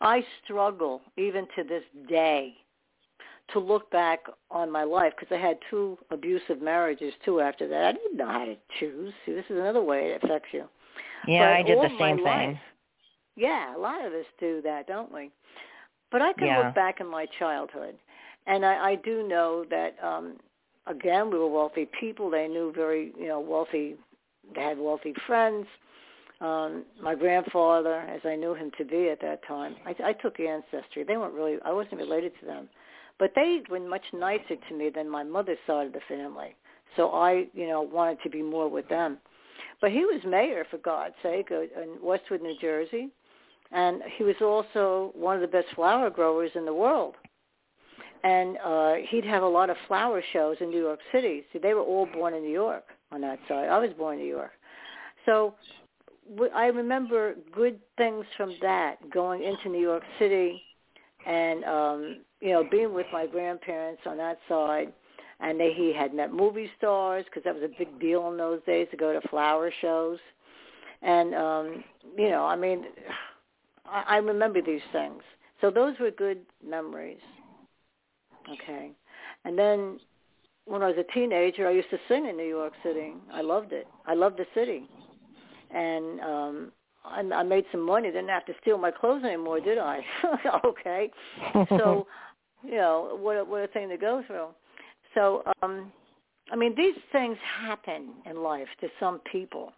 [0.00, 2.54] I struggle even to this day
[3.52, 4.20] to look back
[4.50, 7.84] on my life because I had two abusive marriages too after that.
[7.84, 9.12] I didn't know how to choose.
[9.24, 10.64] See, this is another way it affects you.
[11.28, 12.24] Yeah, but I did the same thing.
[12.24, 12.56] Life,
[13.36, 15.30] yeah, a lot of us do that, don't we?
[16.10, 16.58] But I can Yeah.
[16.66, 17.96] look back in my childhood,
[18.46, 20.36] and I, I do know that um
[20.86, 22.30] again we were wealthy people.
[22.30, 23.96] They knew very, you know, wealthy.
[24.54, 25.66] They had wealthy friends.
[26.40, 30.38] Um, my grandfather, as I knew him to be at that time, I, I took
[30.38, 31.02] ancestry.
[31.02, 32.68] They weren't really, I wasn't related to them,
[33.18, 36.54] but they were much nicer to me than my mother's side of the family.
[36.96, 39.18] So I, you know, wanted to be more with them.
[39.80, 43.08] But he was mayor, for God's sake, uh, in Westwood, New Jersey,
[43.72, 47.14] and he was also one of the best flower growers in the world.
[48.24, 51.44] And uh, he'd have a lot of flower shows in New York City.
[51.52, 53.68] See, they were all born in New York on that side.
[53.68, 54.52] I was born in New York.
[55.26, 55.54] So
[56.54, 60.62] I remember good things from that, going into New York City
[61.26, 64.92] and, um, you know, being with my grandparents on that side.
[65.40, 68.60] And they, he had met movie stars because that was a big deal in those
[68.66, 70.18] days to go to flower shows.
[71.02, 71.84] And, um,
[72.16, 72.86] you know, I mean,
[73.84, 75.22] I, I remember these things.
[75.60, 77.20] So those were good memories.
[78.48, 78.92] Okay.
[79.44, 80.00] And then
[80.64, 83.12] when I was a teenager, I used to sing in New York City.
[83.32, 83.86] I loved it.
[84.06, 84.88] I loved the city.
[85.70, 86.72] And um
[87.04, 88.08] I, I made some money.
[88.08, 90.00] Didn't have to steal my clothes anymore, did I?
[90.64, 91.10] okay.
[91.68, 92.06] So,
[92.64, 94.48] you know, what a, what a thing to go through.
[95.14, 95.92] So, um
[96.50, 99.72] I mean, these things happen in life to some people.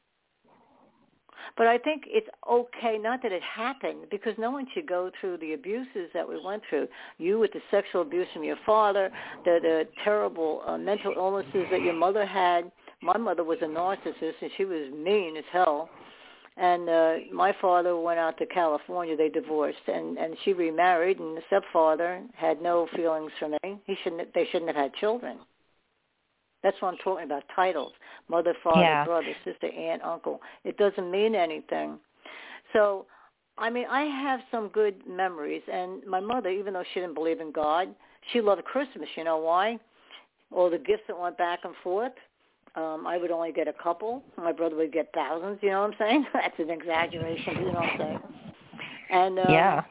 [1.56, 5.38] But I think it's okay, not that it happened, because no one should go through
[5.38, 6.88] the abuses that we went through.
[7.18, 9.10] You with the sexual abuse from your father,
[9.44, 12.70] the, the terrible uh, mental illnesses that your mother had.
[13.00, 15.88] My mother was a narcissist, and she was mean as hell.
[16.56, 19.16] And uh, my father went out to California.
[19.16, 21.20] They divorced, and and she remarried.
[21.20, 23.78] And the stepfather had no feelings for me.
[23.84, 24.34] He shouldn't.
[24.34, 25.38] They shouldn't have had children.
[26.64, 27.44] That's what I'm talking about.
[27.54, 27.92] Titles:
[28.28, 29.04] mother, father, Yeah.
[29.04, 30.42] brother, sister, aunt, uncle.
[30.64, 32.00] It doesn't mean anything.
[32.72, 33.06] So,
[33.56, 35.62] I mean, I have some good memories.
[35.72, 37.94] And my mother, even though she didn't believe in God,
[38.32, 39.08] she loved Christmas.
[39.16, 39.78] You know why?
[40.50, 42.12] All the gifts that went back and forth.
[42.78, 44.22] Um, I would only get a couple.
[44.36, 45.58] My brother would get thousands.
[45.62, 46.26] You know what I'm saying?
[46.32, 47.56] That's an exaggeration.
[47.56, 48.20] You know what I'm saying?
[49.10, 49.82] And um, yeah.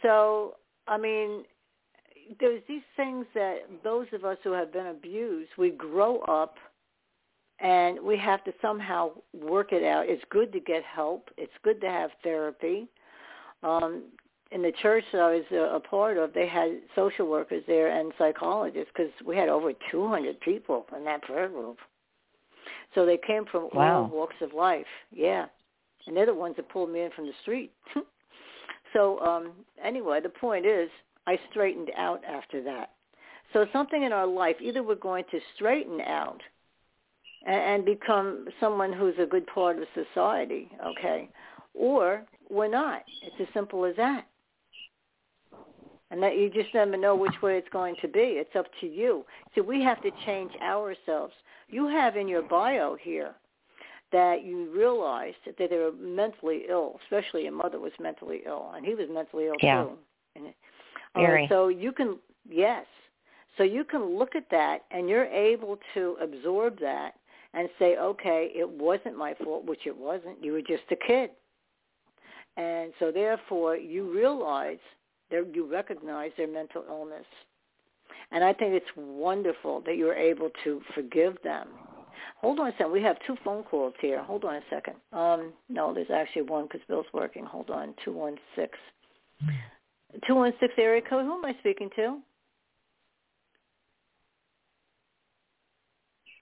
[0.00, 0.54] so,
[0.86, 1.44] I mean,
[2.38, 6.54] there's these things that those of us who have been abused, we grow up
[7.58, 10.08] and we have to somehow work it out.
[10.08, 11.28] It's good to get help.
[11.36, 12.86] It's good to have therapy.
[13.64, 14.04] Um,
[14.52, 17.88] in the church that I was a, a part of, they had social workers there
[17.88, 21.78] and psychologists because we had over 200 people in that prayer group.
[22.94, 24.02] So they came from Wow.
[24.04, 24.86] all walks of life.
[25.12, 25.46] Yeah.
[26.06, 27.72] And they're the ones that pulled me in from the street.
[28.92, 30.88] so um anyway, the point is
[31.26, 32.90] I straightened out after that.
[33.52, 36.40] So something in our life, either we're going to straighten out
[37.46, 41.28] and, and become someone who's a good part of society, okay,
[41.74, 43.02] or we're not.
[43.22, 44.26] It's as simple as that.
[46.10, 48.20] And that you just never know which way it's going to be.
[48.20, 49.24] It's up to you.
[49.54, 51.32] So we have to change ourselves.
[51.68, 53.34] You have in your bio here
[54.10, 58.84] that you realized that they were mentally ill, especially your mother was mentally ill, and
[58.84, 59.84] he was mentally ill Yeah.
[59.84, 59.98] too.
[60.34, 60.46] And,
[61.14, 61.46] uh, Very.
[61.46, 62.86] so you can, yes.
[63.56, 67.14] So you can look at that and you're able to absorb that
[67.52, 70.42] and say, okay, it wasn't my fault, which it wasn't.
[70.42, 71.30] You were just a kid.
[72.56, 74.78] And so therefore you realize,
[75.30, 77.26] you recognize their mental illness.
[78.32, 81.68] And I think it's wonderful that you're able to forgive them.
[82.40, 82.92] Hold on a second.
[82.92, 84.22] We have two phone calls here.
[84.22, 84.94] Hold on a second.
[85.12, 87.44] Um, no, there's actually one because Bill's working.
[87.44, 87.94] Hold on.
[88.04, 88.68] 216.
[90.26, 91.24] 216 area code.
[91.24, 92.18] Who am I speaking to?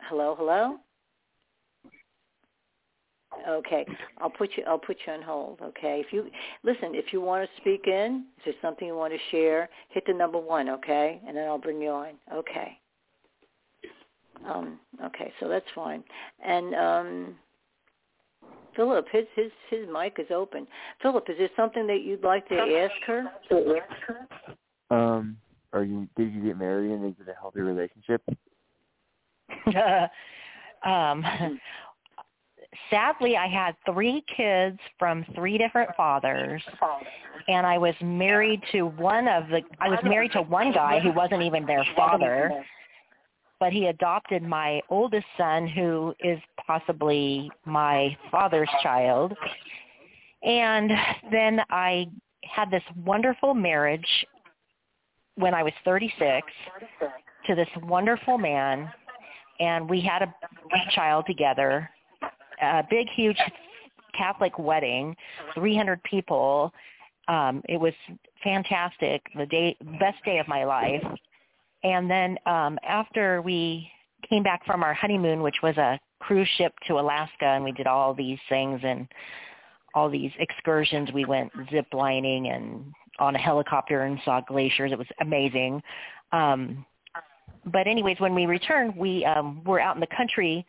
[0.08, 0.78] Hello, hello?
[3.48, 3.86] Okay,
[4.18, 4.64] I'll put you.
[4.66, 5.60] I'll put you on hold.
[5.62, 6.02] Okay.
[6.04, 6.30] If you
[6.62, 10.04] listen, if you want to speak in, if there's something you want to share, hit
[10.06, 10.68] the number one.
[10.68, 12.14] Okay, and then I'll bring you on.
[12.32, 12.78] Okay.
[14.46, 14.78] Um.
[15.04, 16.02] Okay, so that's fine.
[16.44, 17.36] And um,
[18.76, 20.66] Philip, his his his mic is open.
[21.02, 23.26] Philip, is there something that you'd like to ask her?
[24.90, 25.36] Um,
[25.72, 28.22] are you did you get married and is it a healthy relationship?
[30.84, 31.24] um,
[32.90, 36.62] sadly, I had three kids from three different fathers,
[37.48, 39.62] and I was married to one of the.
[39.80, 42.64] I was married to one guy who wasn't even their father,
[43.60, 49.34] but he adopted my oldest son, who is possibly my father's child.
[50.42, 50.90] And
[51.32, 52.06] then I
[52.44, 54.26] had this wonderful marriage
[55.34, 56.46] when I was 36
[57.46, 58.90] to this wonderful man,
[59.60, 60.34] and we had a
[60.90, 61.88] child together,
[62.60, 63.38] a big, huge
[64.16, 65.16] Catholic wedding,
[65.54, 66.72] 300 people.
[67.28, 67.92] Um, it was
[68.42, 71.04] fantastic, the day, best day of my life.
[71.84, 73.90] And then um, after we
[74.28, 77.86] came back from our honeymoon, which was a cruise ship to Alaska, and we did
[77.86, 79.06] all these things and
[79.94, 81.10] all these excursions.
[81.12, 84.92] We went zip lining and on a helicopter and saw glaciers.
[84.92, 85.82] It was amazing.
[86.32, 86.84] Um,
[87.66, 90.66] but anyways, when we returned, we um, were out in the country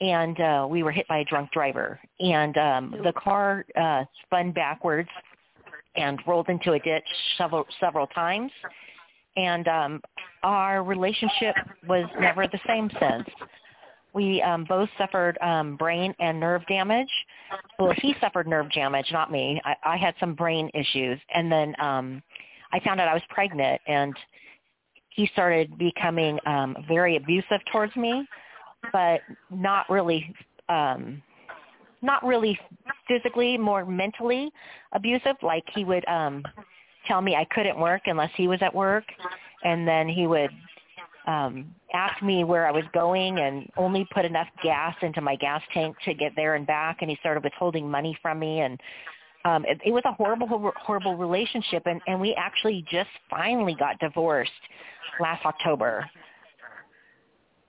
[0.00, 2.00] and uh, we were hit by a drunk driver.
[2.20, 5.08] And um, the car uh, spun backwards
[5.96, 7.04] and rolled into a ditch
[7.36, 8.52] several several times.
[9.36, 10.02] And um,
[10.42, 11.54] our relationship
[11.86, 13.28] was never the same since.
[14.12, 17.10] We um, both suffered um, brain and nerve damage.
[17.78, 19.60] Well, he suffered nerve damage, not me.
[19.64, 22.22] I, I had some brain issues, and then um,
[22.72, 24.14] I found out I was pregnant, and
[25.10, 28.26] he started becoming um, very abusive towards me,
[28.92, 29.20] but
[29.50, 30.34] not really,
[30.68, 31.22] um,
[32.02, 32.58] not really
[33.06, 34.50] physically, more mentally
[34.92, 35.36] abusive.
[35.42, 36.44] Like he would um,
[37.06, 39.04] tell me I couldn't work unless he was at work,
[39.64, 40.50] and then he would
[41.26, 45.62] um ask me where I was going and only put enough gas into my gas
[45.72, 48.80] tank to get there and back and he started withholding money from me and
[49.44, 53.98] um it, it was a horrible horrible relationship and and we actually just finally got
[53.98, 54.50] divorced
[55.20, 56.08] last October.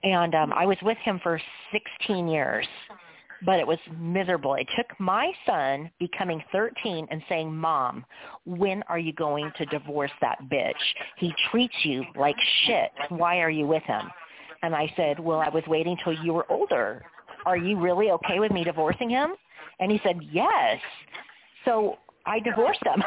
[0.03, 1.39] And um I was with him for
[1.71, 2.67] 16 years
[3.43, 4.55] but it was miserable.
[4.55, 8.05] It took my son becoming 13 and saying, Mom,
[8.45, 10.73] when are you going to divorce that bitch?
[11.17, 12.35] He treats you like
[12.65, 12.91] shit.
[13.09, 14.09] Why are you with him?
[14.63, 17.03] And I said, well, I was waiting till you were older.
[17.45, 19.31] Are you really okay with me divorcing him?
[19.79, 20.79] And he said, yes.
[21.65, 21.97] So
[22.27, 23.03] I divorced him.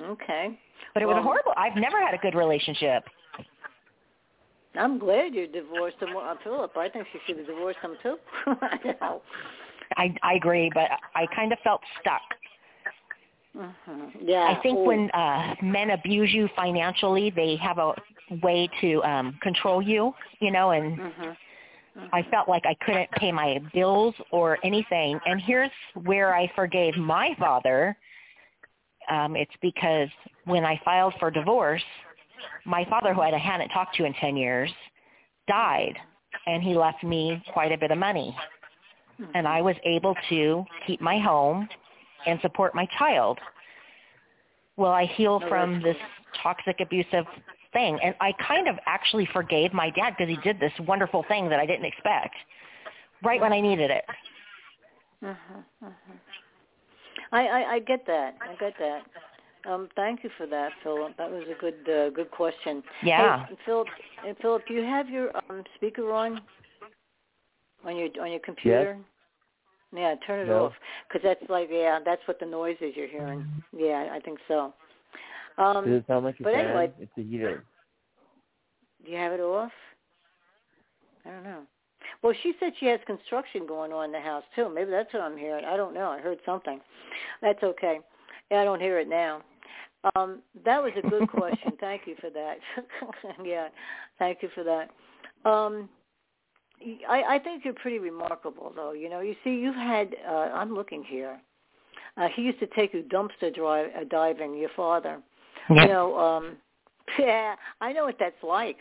[0.02, 0.58] okay.
[0.94, 1.52] But it was horrible.
[1.56, 3.04] I've never had a good relationship.
[4.78, 6.76] I'm glad you divorced him, uh, Philip.
[6.76, 8.16] I think she should have divorced him too.
[9.96, 12.22] I I agree, but I kind of felt stuck.
[13.56, 14.18] Mm-hmm.
[14.22, 14.54] Yeah.
[14.56, 17.94] I think when uh men abuse you financially, they have a
[18.42, 21.22] way to um control you, you know, and mm-hmm.
[21.22, 22.06] Mm-hmm.
[22.12, 25.18] I felt like I couldn't pay my bills or anything.
[25.26, 27.96] And here's where I forgave my father.
[29.10, 30.08] Um it's because
[30.44, 31.82] when I filed for divorce,
[32.64, 34.70] my father, who I hadn't talked to in 10 years,
[35.46, 35.94] died,
[36.46, 38.36] and he left me quite a bit of money.
[39.34, 41.68] And I was able to keep my home
[42.26, 43.38] and support my child.
[44.76, 45.96] Well, I heal from this
[46.40, 47.24] toxic, abusive
[47.72, 51.48] thing, and I kind of actually forgave my dad because he did this wonderful thing
[51.48, 52.36] that I didn't expect
[53.24, 54.04] right when I needed it.
[55.24, 56.12] Mm-hmm, mm-hmm.
[57.32, 58.36] I, I I get that.
[58.40, 59.02] I get that.
[59.66, 61.16] Um, thank you for that, Philip.
[61.16, 62.82] That was a good uh, good question.
[63.02, 63.46] Yeah.
[63.46, 63.88] Hey, Philip,
[64.26, 66.40] and Philip, do you have your um, speaker on
[67.84, 68.96] on your on your computer?
[68.96, 69.04] Yes.
[69.90, 70.66] Yeah, turn it No.
[70.66, 70.72] off
[71.08, 73.46] because that's like yeah, that's what the noise is you're hearing.
[73.76, 74.74] Yeah, I think so.
[75.56, 76.66] Um, Does it sound like a but fan?
[76.66, 77.64] anyway- it's a heater.
[79.04, 79.72] do you have it off?
[81.24, 81.62] I don't know.
[82.22, 84.68] Well, she said she has construction going on in the house too.
[84.68, 85.64] Maybe that's what I'm hearing.
[85.64, 86.10] I don't know.
[86.10, 86.80] I heard something.
[87.42, 88.00] That's okay.
[88.50, 89.42] Yeah, I don't hear it now.
[90.14, 91.72] Um, that was a good question.
[91.80, 92.58] Thank you for that.
[93.44, 93.68] yeah,
[94.18, 94.90] thank you for that.
[95.48, 95.88] Um,
[97.08, 98.92] I, I think you're pretty remarkable, though.
[98.92, 100.14] You know, you see, you've had.
[100.26, 101.40] Uh, I'm looking here.
[102.16, 104.56] Uh, he used to take you dumpster dri- uh, diving.
[104.56, 105.20] Your father.
[105.70, 105.82] Yeah.
[105.82, 106.56] You know, um,
[107.18, 108.76] yeah, I know what that's like.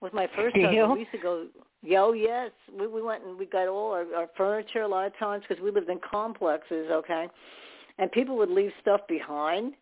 [0.00, 1.46] With my first husband, we used to go.
[1.92, 5.16] Oh yes, we we went and we got all our, our furniture a lot of
[5.18, 6.88] times because we lived in complexes.
[6.90, 7.26] Okay,
[8.00, 9.74] and people would leave stuff behind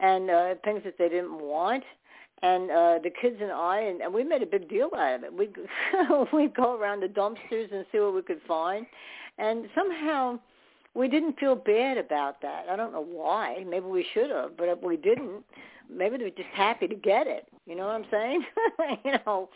[0.00, 1.84] and uh, things that they didn't want.
[2.42, 5.24] and uh the kids and I and, and we made a big deal out of
[5.24, 5.32] it.
[5.32, 5.50] We
[6.32, 8.86] we'd go around the dumpsters and see what we could find,
[9.38, 10.38] and somehow
[10.94, 12.64] we didn't feel bad about that.
[12.70, 13.64] I don't know why.
[13.68, 15.44] Maybe we should have, but if we didn't,
[15.88, 17.46] maybe they were just happy to get it.
[17.66, 18.44] You know what I'm saying?
[19.04, 19.50] you know.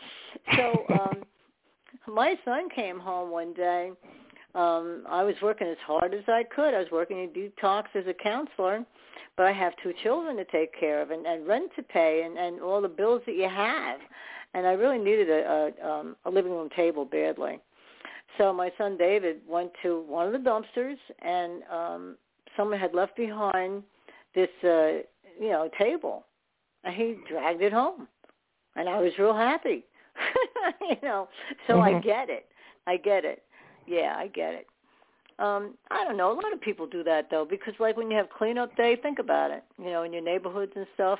[0.55, 1.23] So um
[2.13, 3.91] my son came home one day.
[4.55, 6.73] Um I was working as hard as I could.
[6.73, 8.85] I was working in detox as a counselor,
[9.37, 12.37] but I have two children to take care of and, and rent to pay and,
[12.37, 13.99] and all the bills that you have.
[14.53, 17.59] And I really needed a, a, um, a living room table badly.
[18.37, 22.17] So my son David went to one of the dumpsters, and um,
[22.57, 23.83] someone had left behind
[24.33, 25.03] this, uh,
[25.39, 26.25] you know, table,
[26.83, 28.07] and he dragged it home,
[28.75, 29.85] and I was real happy,
[30.81, 31.29] you know.
[31.67, 31.97] So mm-hmm.
[31.97, 32.47] I get it.
[32.87, 33.43] I get it.
[33.87, 34.67] Yeah, I get it.
[35.37, 36.31] Um, I don't know.
[36.31, 39.19] A lot of people do that though, because like when you have cleanup day, think
[39.19, 39.63] about it.
[39.77, 41.19] You know, in your neighborhoods and stuff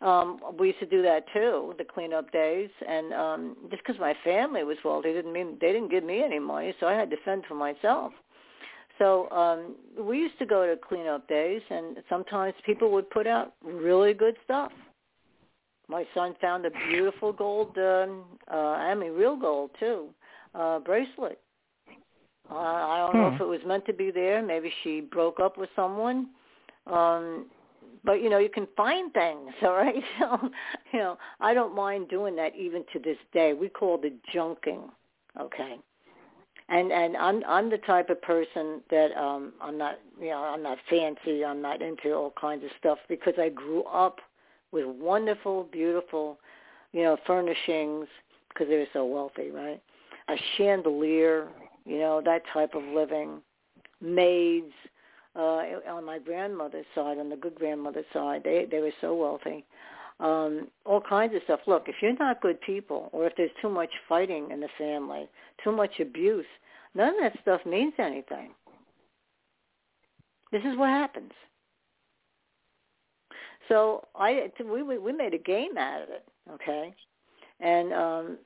[0.00, 4.14] um we used to do that too the cleanup days and um just because my
[4.24, 7.16] family was wealthy didn't mean they didn't give me any money so i had to
[7.24, 8.12] fend for myself
[8.98, 13.54] so um we used to go to cleanup days and sometimes people would put out
[13.62, 14.72] really good stuff
[15.88, 20.08] my son found a beautiful gold um uh i mean real gold too
[20.54, 21.40] uh bracelet
[22.50, 23.18] uh, i don't hmm.
[23.18, 24.42] know if it was meant to be there.
[24.42, 26.28] Maybe she broke up with someone.
[26.86, 27.46] Um
[28.04, 30.02] but you know you can find things all right?
[30.18, 30.50] So
[30.92, 33.52] you know i don't mind doing that even to this day.
[33.54, 34.90] We call it junking
[35.40, 35.76] okay?
[36.68, 40.62] And and i'm i'm the type of person that um i'm not you know i'm
[40.62, 41.44] not fancy.
[41.44, 44.18] I'm not into all kinds of stuff because i grew up
[44.72, 46.38] with wonderful beautiful
[46.92, 48.06] you know furnishings
[48.48, 49.80] because they were so wealthy right?
[50.28, 51.48] A chandelier
[51.84, 53.40] you know that type of living
[54.00, 54.72] maids
[55.36, 58.42] uh, on my grandmother's side, on the good grandmother's side.
[58.44, 59.64] They they were so wealthy.
[60.20, 61.60] Um, all kinds of stuff.
[61.66, 65.28] Look, if you're not good people, or if there's too much fighting in the family,
[65.62, 66.46] too much abuse,
[66.94, 68.50] none of that stuff means anything.
[70.52, 71.32] This is what happens.
[73.68, 76.94] So I we we made a game out of it, okay,
[77.60, 78.38] and um,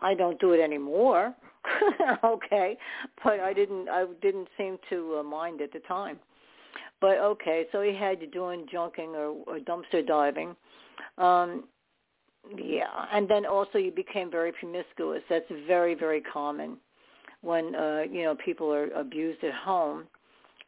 [0.00, 1.34] I don't do it anymore.
[2.24, 2.76] okay,
[3.22, 6.18] but I didn't I didn't seem to uh, mind at the time.
[7.00, 10.56] But okay, so he had you doing junking or, or dumpster diving.
[11.18, 11.64] Um
[12.56, 15.22] yeah, and then also you became very promiscuous.
[15.28, 16.78] That's very very common
[17.42, 20.04] when uh you know people are abused at home.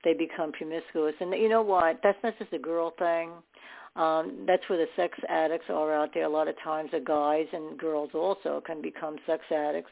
[0.05, 2.01] They become promiscuous, and you know what?
[2.03, 3.31] That's not just a girl thing.
[3.95, 6.25] Um, that's where the sex addicts are out there.
[6.25, 9.91] A lot of times, the guys and girls also can become sex addicts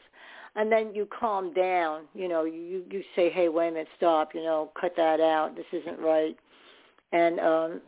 [0.55, 2.03] and then you calm down.
[2.13, 4.33] You know, you you say, hey, wait a minute, stop.
[4.33, 5.55] You know, cut that out.
[5.55, 6.35] This isn't right.
[7.11, 7.81] And um,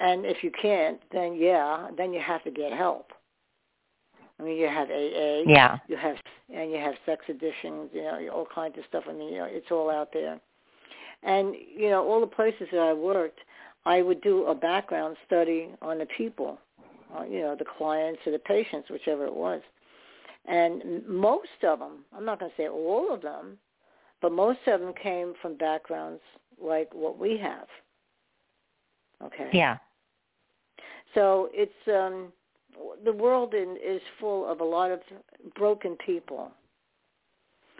[0.00, 3.12] and if you can't, then yeah, then you have to get help.
[4.38, 5.42] I mean, you have AA.
[5.46, 5.78] Yeah.
[5.88, 6.16] You have
[6.52, 7.90] and you have sex addictions.
[7.92, 9.04] You know, all kinds of stuff.
[9.08, 10.40] I mean, you know, it's all out there.
[11.22, 13.40] And you know, all the places that I worked,
[13.86, 16.58] I would do a background study on the people.
[17.16, 19.60] Uh, you know, the clients or the patients, whichever it was.
[20.46, 23.58] And most of them, I'm not going to say all of them,
[24.20, 26.20] but most of them came from backgrounds
[26.60, 27.66] like what we have.
[29.24, 29.50] Okay.
[29.52, 29.78] Yeah.
[31.14, 32.32] So it's um
[33.04, 35.00] the world in, is full of a lot of
[35.54, 36.50] broken people.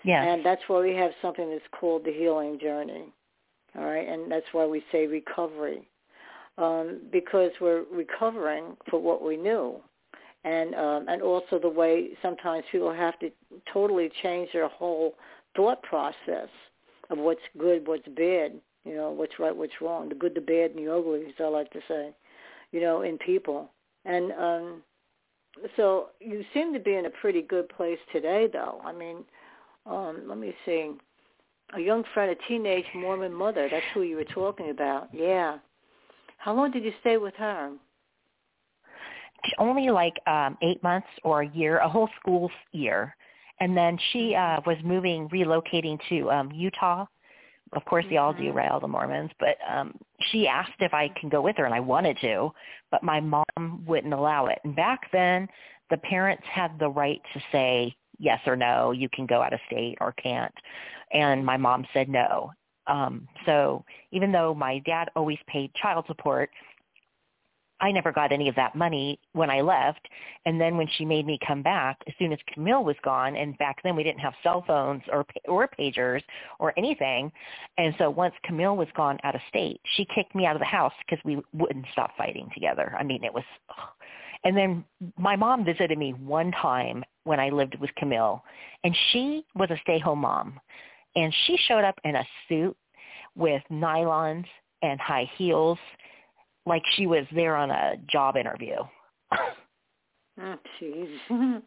[0.05, 0.23] Yeah.
[0.23, 3.13] And that's why we have something that's called the healing journey.
[3.77, 5.89] All right, and that's why we say recovery.
[6.59, 9.81] Um, because we're recovering for what we knew
[10.45, 13.31] and um, and also the way sometimes people have to
[13.73, 15.15] totally change their whole
[15.55, 16.49] thought process
[17.11, 18.53] of what's good, what's bad,
[18.85, 21.45] you know, what's right, what's wrong, the good, the bad, and the ugly, as I
[21.45, 22.11] like to say,
[22.73, 23.71] you know, in people.
[24.05, 24.83] And um,
[25.77, 28.81] so you seem to be in a pretty good place today, though.
[28.85, 29.19] I mean,
[29.87, 30.93] um, let me see.
[31.77, 33.69] A young friend, a teenage Mormon mother.
[33.71, 35.09] That's who you were talking about.
[35.13, 35.59] Yeah.
[36.37, 37.71] How long did you stay with her?
[39.59, 43.15] Only like um eight months or a year, a whole school year.
[43.61, 47.07] And then she uh was moving, relocating to um Utah.
[47.75, 48.57] Of course, they all do, Mm-hmm.
[48.57, 48.71] right?
[48.71, 49.31] All the Mormons.
[49.39, 49.95] But um
[50.31, 52.53] she asked if I can go with her, and I wanted to,
[52.91, 54.59] but my mom wouldn't allow it.
[54.65, 55.49] And back then,
[55.91, 58.93] the parents had the right to say yes or no.
[58.93, 60.55] You can go out of state or can't.
[61.13, 62.53] And my mom said no.
[62.87, 66.51] Um, so even though my dad always paid child support,
[67.83, 70.09] I never got any of that money when I left.
[70.47, 73.59] And then when she made me come back, as soon as Camille was gone, and
[73.59, 76.23] back then we didn't have cell phones or or pagers
[76.61, 77.31] or anything,
[77.79, 80.67] and so once Camille was gone out of state, she kicked me out of the
[80.67, 82.95] house because we wouldn't stop fighting together.
[82.99, 83.45] I mean, it was.
[84.45, 84.85] And then
[85.19, 88.45] my mom visited me one time when I lived with Camille,
[88.85, 90.59] and she was a stay-home mom,
[91.15, 92.77] and she showed up in a suit
[93.37, 94.47] with nylons
[94.83, 95.79] and high heels,
[96.67, 98.77] like she was there on a job interview.
[100.41, 101.19] Oh, jeez.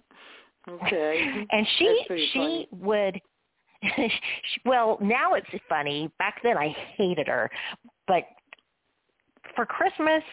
[0.69, 1.45] okay.
[1.51, 2.67] and she she funny.
[2.71, 3.21] would
[4.65, 7.49] well now it's funny back then i hated her
[8.07, 8.23] but
[9.55, 10.23] for christmas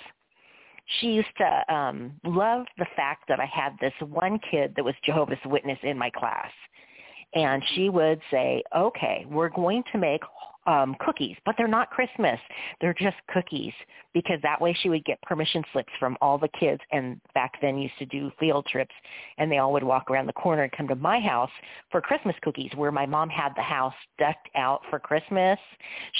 [1.00, 4.94] she used to um love the fact that i had this one kid that was
[5.04, 6.50] jehovah's witness in my class
[7.34, 10.22] and she would say okay we're going to make
[10.66, 12.38] um cookies but they're not christmas.
[12.80, 13.72] They're just cookies
[14.14, 17.78] because that way she would get permission slips from all the kids and back then
[17.78, 18.94] used to do field trips
[19.38, 21.50] and they all would walk around the corner and come to my house
[21.90, 25.58] for christmas cookies where my mom had the house decked out for christmas.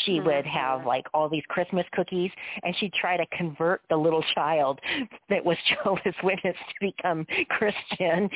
[0.05, 0.87] She would have Mhm.
[0.87, 2.31] like all these christmas cookies
[2.63, 4.81] and she'd try to convert the little child
[5.29, 8.31] that was jehovah's witness to become christian.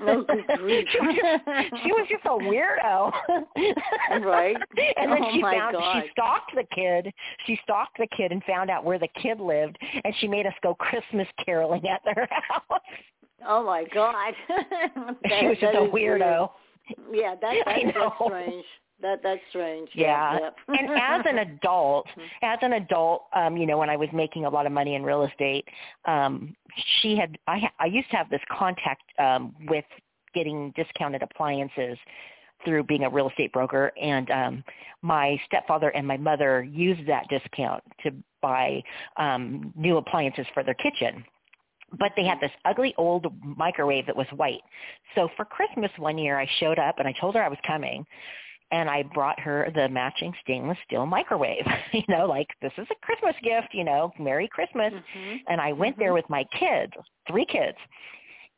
[0.00, 0.24] Oh,
[0.56, 3.12] she, was just, she was just a weirdo.
[4.24, 4.56] Right.
[4.96, 6.02] and then Oh, she found God.
[6.04, 7.12] she stalked the kid
[7.46, 10.54] she stalked the kid and found out where the kid lived and she made us
[10.62, 12.80] go christmas caroling at their house
[13.46, 14.32] Oh my God.
[15.28, 16.22] she was just a is weird.
[16.22, 16.50] weirdo
[17.12, 18.12] Yeah, that, that, that's know.
[18.24, 18.64] strange.
[19.02, 19.88] That that's strange.
[19.92, 20.50] yeah, yeah.
[20.78, 22.06] and as an adult
[22.42, 25.02] as an adult um you know when i was making a lot of money in
[25.02, 25.66] real estate
[26.06, 26.54] um
[27.02, 29.84] she had i ha- i used to have this contact um with
[30.32, 31.98] getting discounted appliances
[32.64, 34.64] through being a real estate broker and um
[35.02, 38.10] my stepfather and my mother used that discount to
[38.42, 38.82] buy
[39.16, 41.24] um new appliances for their kitchen
[41.98, 44.62] but they had this ugly old microwave that was white
[45.14, 48.04] so for christmas one year i showed up and i told her i was coming
[48.70, 51.64] and I brought her the matching stainless steel microwave.
[51.92, 54.92] you know, like this is a Christmas gift, you know, Merry Christmas.
[54.92, 55.40] Mhm.
[55.48, 56.92] And I went there with my kids,
[57.28, 57.78] three kids,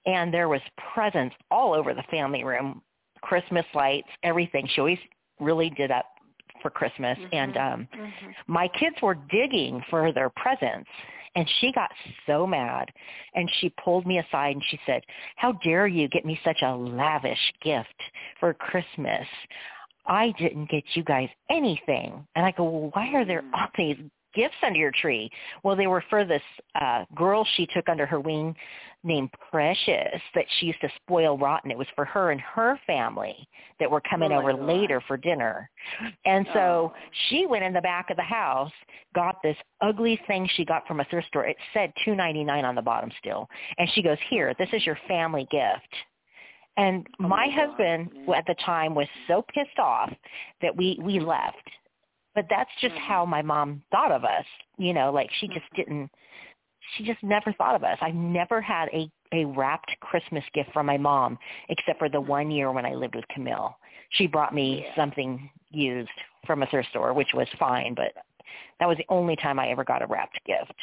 [0.07, 0.61] and there was
[0.95, 2.83] presents all over the family room,
[3.27, 4.69] Christmas lights, everything.
[4.69, 4.99] She always
[5.41, 6.07] really did up
[6.63, 7.19] for Christmas.
[7.33, 8.35] And um Mhm.
[8.47, 10.89] my kids were digging for their presents
[11.35, 11.91] and she got
[12.27, 12.93] so mad
[13.35, 15.03] and she pulled me aside and she said,
[15.35, 18.01] "How dare you get me such a lavish gift
[18.39, 19.27] for Christmas?
[20.07, 23.99] I didn't get you guys anything." And I go, "Well, why are there all these
[24.37, 25.31] gifts under your tree?"
[25.65, 26.43] Well, they were for this
[26.81, 28.55] uh girl she took under her wing
[29.03, 31.71] named Precious that she used to spoil rotten.
[31.71, 34.63] It was for her and her family that were coming Oh, over God.
[34.63, 35.71] later for dinner.
[36.25, 36.95] And so Oh.
[37.29, 38.73] she went in the back of the house,
[39.15, 41.47] got this ugly thing she got from a thrift store.
[41.47, 43.49] It said two ninety nine on the bottom still.
[43.79, 45.95] And she goes, Here, this is your family gift.
[46.77, 48.39] And Oh, my my husband Yeah.
[48.39, 50.13] at the time was so pissed off
[50.63, 51.71] that we we left.
[52.37, 53.01] But that's just Mhm.
[53.01, 54.47] how my mom thought of us.
[54.79, 55.77] You know, like she just Mm-hmm.
[55.77, 56.11] didn't
[56.97, 57.99] she just never thought of us.
[58.01, 62.51] I've never had a a wrapped Christmas gift from my mom except for the one
[62.51, 63.77] year when I lived with Camille.
[64.11, 64.95] She brought me Yeah.
[64.95, 66.11] something used
[66.47, 68.13] from a thrift store, which was fine, but
[68.79, 70.75] that was the only time I ever got a wrapped gift.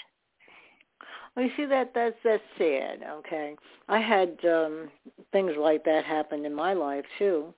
[1.36, 3.04] Well, you see that that's that's sad.
[3.04, 3.56] Okay,
[3.88, 4.92] I had um
[5.32, 7.54] things like that happen in my life too,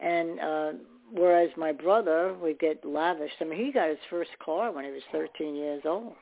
[0.00, 0.72] and uh
[1.12, 3.32] whereas my brother would get lavish.
[3.40, 6.14] I mean, he got his first car when he was 13 years old.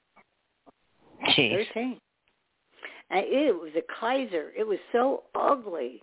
[1.36, 1.66] Jeez.
[1.68, 1.98] 13.
[3.10, 4.52] And it was a Kaiser.
[4.56, 6.02] It was so ugly.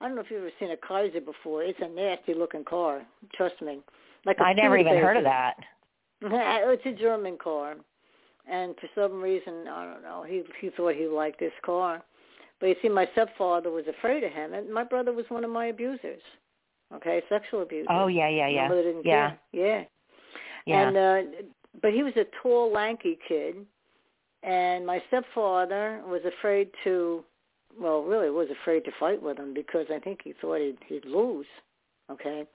[0.00, 1.62] I don't know if you've ever seen a Kaiser before.
[1.62, 3.02] It's a nasty looking car.
[3.34, 3.80] Trust me.
[4.24, 5.54] Like I never even heard of that.
[6.22, 7.76] it's a German car,
[8.50, 12.02] and for some reason, I don't know, he he thought he liked this car.
[12.58, 15.50] But you see, my stepfather was afraid of him, and my brother was one of
[15.50, 16.22] my abusers.
[16.94, 17.88] Okay, sexual abusers.
[17.90, 18.68] Oh yeah, yeah, yeah.
[18.68, 19.30] mother didn't Yeah.
[19.30, 19.38] care.
[19.52, 19.84] Yeah.
[20.66, 20.88] Yeah.
[20.88, 21.42] And uh
[21.82, 23.56] but he was a tall, lanky kid,
[24.42, 27.22] and my stepfather was afraid to,
[27.78, 31.04] well, really was afraid to fight with him because I think he thought he'd he'd
[31.04, 31.46] lose.
[32.10, 32.46] Okay.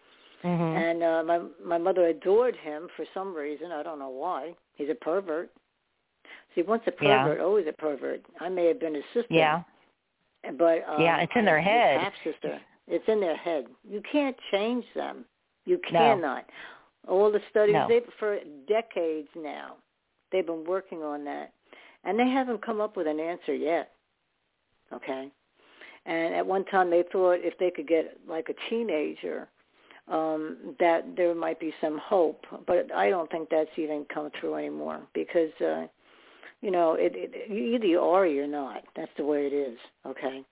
[0.43, 0.75] mhm.
[0.75, 3.71] And uh, my my mother adored him for some reason.
[3.71, 4.55] I don't know why.
[4.75, 5.51] He's a pervert.
[6.55, 7.23] See, once a Yeah.
[7.23, 8.21] pervert, always a pervert.
[8.39, 9.33] I may have been his sister.
[9.33, 9.63] Yeah.
[10.57, 11.99] But um, Yeah, it's in their head.
[12.01, 12.59] Half sister.
[12.87, 13.67] It's in their head.
[13.87, 15.25] You can't change them.
[15.65, 15.99] You No.
[15.99, 16.45] cannot.
[17.07, 17.87] All the studies No.
[17.87, 19.77] they for decades now.
[20.31, 21.51] They've been working on that,
[22.03, 23.91] and they haven't come up with an answer yet.
[24.91, 25.31] Okay.
[26.05, 29.47] And at one time they thought if they could get like a teenager,
[30.07, 32.45] um, that there might be some hope.
[32.65, 35.87] But I don't think that's even come through anymore because, uh,
[36.61, 38.83] you know, it, it you either you are or you're not.
[38.95, 39.77] That's the way it is.
[40.05, 40.43] Okay.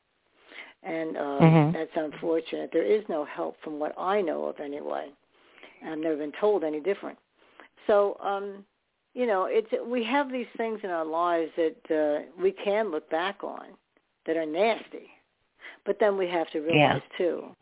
[0.84, 1.73] And uh, Mhm.
[1.73, 2.71] that's unfortunate.
[2.71, 5.11] There is no help from what I know of anyway.
[5.86, 7.17] I've never been told any different.
[7.88, 8.65] So, um,
[9.13, 13.09] you know, it's we have these things in our lives that uh, we can look
[13.09, 13.67] back on
[14.25, 15.09] that are nasty,
[15.86, 17.17] but then we have to realize Yeah.
[17.17, 17.55] too,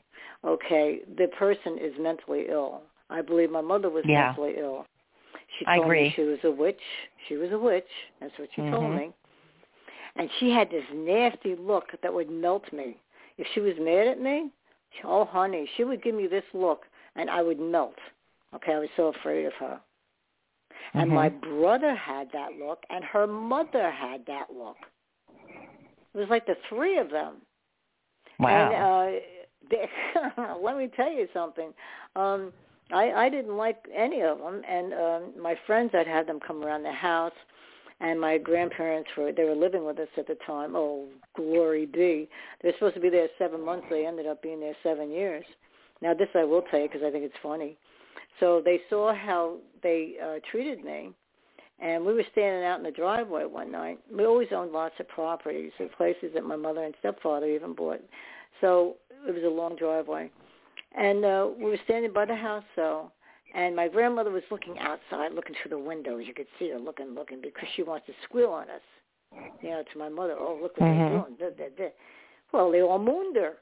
[0.44, 2.82] okay, the person is mentally ill.
[3.10, 4.28] I believe my mother was Yeah.
[4.28, 4.86] mentally ill.
[5.58, 6.04] She I told agree.
[6.06, 6.82] me she was a witch.
[7.28, 7.88] She was a witch.
[8.20, 8.96] That's what she told Mhm.
[8.96, 9.14] me.
[10.18, 13.00] And she had this nasty look that would melt me.
[13.38, 14.52] If she was mad at me,
[15.04, 16.86] oh honey, she would give me this look
[17.16, 17.96] and I would melt.
[18.56, 19.80] Okay, I was so afraid of her.
[20.94, 21.16] And Mhm.
[21.16, 24.78] my brother had that look and her mother had that look.
[26.14, 27.42] It was like the three of them.
[28.40, 28.50] Wow.
[28.50, 29.20] And uh,
[29.70, 29.90] they,
[30.62, 31.74] let me tell you something.
[32.16, 32.54] Um,
[32.92, 36.64] I, I didn't like any of them, and um, my friends, I'd have them come
[36.64, 37.34] around the house,
[38.00, 40.76] and my grandparents were they were living with us at the time.
[40.76, 42.30] Oh, glory be!
[42.62, 43.88] They're supposed to be there seven months.
[43.90, 45.46] They ended up being there seven years.
[46.02, 47.78] Now, this I will tell you because I think it's funny.
[48.40, 51.12] So they saw how they uh, treated me,
[51.80, 54.00] and we were standing out in the driveway one night.
[54.16, 58.02] We always owned lots of properties and places that my mother and stepfather even bought.
[58.62, 60.30] So it was a long driveway.
[60.96, 63.12] And uh, we were standing by the house, though,
[63.54, 66.24] and my grandmother was looking outside, looking through the windows.
[66.26, 68.82] You could see her looking, looking, because she wants to squeal on us.
[69.62, 71.10] You know, to my mother, oh, look what Mhm.
[71.38, 71.56] they're doing.
[71.58, 71.90] Da, da, da.
[72.54, 73.58] Well, they all mooned her.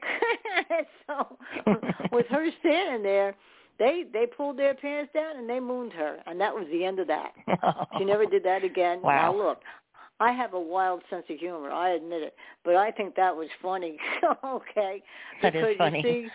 [1.06, 1.36] so
[2.12, 3.34] with her standing there,
[3.78, 6.98] they they pulled their pants down and they mooned her, and that was the end
[7.00, 7.32] of that.
[7.98, 9.00] She never did that again.
[9.02, 9.32] Wow.
[9.32, 9.60] Now look,
[10.20, 11.70] I have a wild sense of humor.
[11.70, 12.34] I admit it,
[12.64, 13.98] but I think that was funny.
[14.44, 15.02] okay,
[15.42, 15.98] That is because funny.
[15.98, 16.28] you see,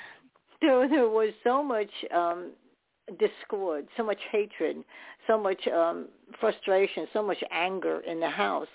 [0.62, 2.52] there there was so much um
[3.20, 4.78] discord, so much hatred,
[5.28, 6.08] so much um
[6.40, 8.68] frustration, so much anger in the house,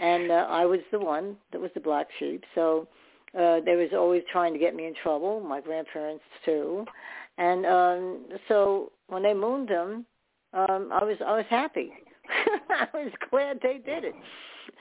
[0.00, 2.44] and uh, I was the one that was the black sheep.
[2.54, 2.88] So
[3.34, 5.40] uh, they was always trying to get me in trouble.
[5.40, 6.84] My grandparents too,
[7.38, 10.04] and um, so when they mooned them,
[10.52, 11.92] um, I was I was happy.
[12.70, 14.14] I was glad they did it.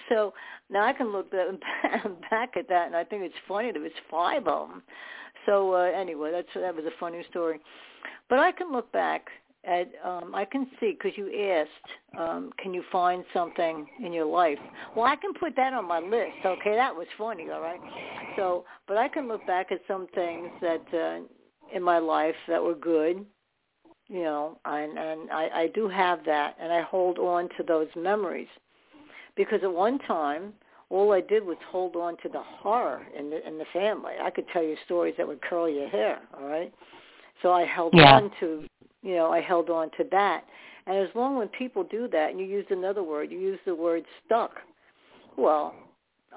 [0.09, 0.33] So
[0.69, 3.71] now I can look back at that, and I think it's funny.
[3.71, 4.83] There was five of them.
[5.47, 7.59] So uh, anyway, that's that was a funny story.
[8.29, 9.27] But I can look back
[9.63, 14.25] at um, I can see because you asked, um, can you find something in your
[14.25, 14.59] life?
[14.95, 16.45] Well, I can put that on my list.
[16.45, 17.49] Okay, that was funny.
[17.49, 17.79] All right.
[18.35, 22.61] So, but I can look back at some things that uh, in my life that
[22.61, 23.25] were good
[24.09, 27.87] you know, and and I, I do have that, and I hold on to those
[27.95, 28.47] memories
[29.35, 30.53] because at one time
[30.89, 34.13] all I did was hold on to the horror in the in the family.
[34.21, 36.19] I could tell you stories that would curl your hair.
[36.39, 36.73] All right,
[37.41, 38.15] so I held Yeah.
[38.15, 38.65] on to,
[39.01, 40.45] you know, I held on to that,
[40.85, 43.75] and as long when people do that, and you used another word, you use the
[43.75, 44.61] word stuck.
[45.35, 45.75] Well,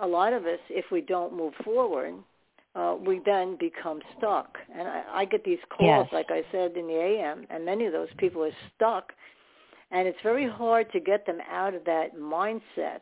[0.00, 2.14] a lot of us, if we don't move forward,
[2.74, 4.58] uh, we then become stuck.
[4.74, 6.12] And I, I get these calls, Yes.
[6.12, 9.12] like I said in the AM, and many of those people are stuck.
[9.90, 13.00] And it's very hard to get them out of that mindset.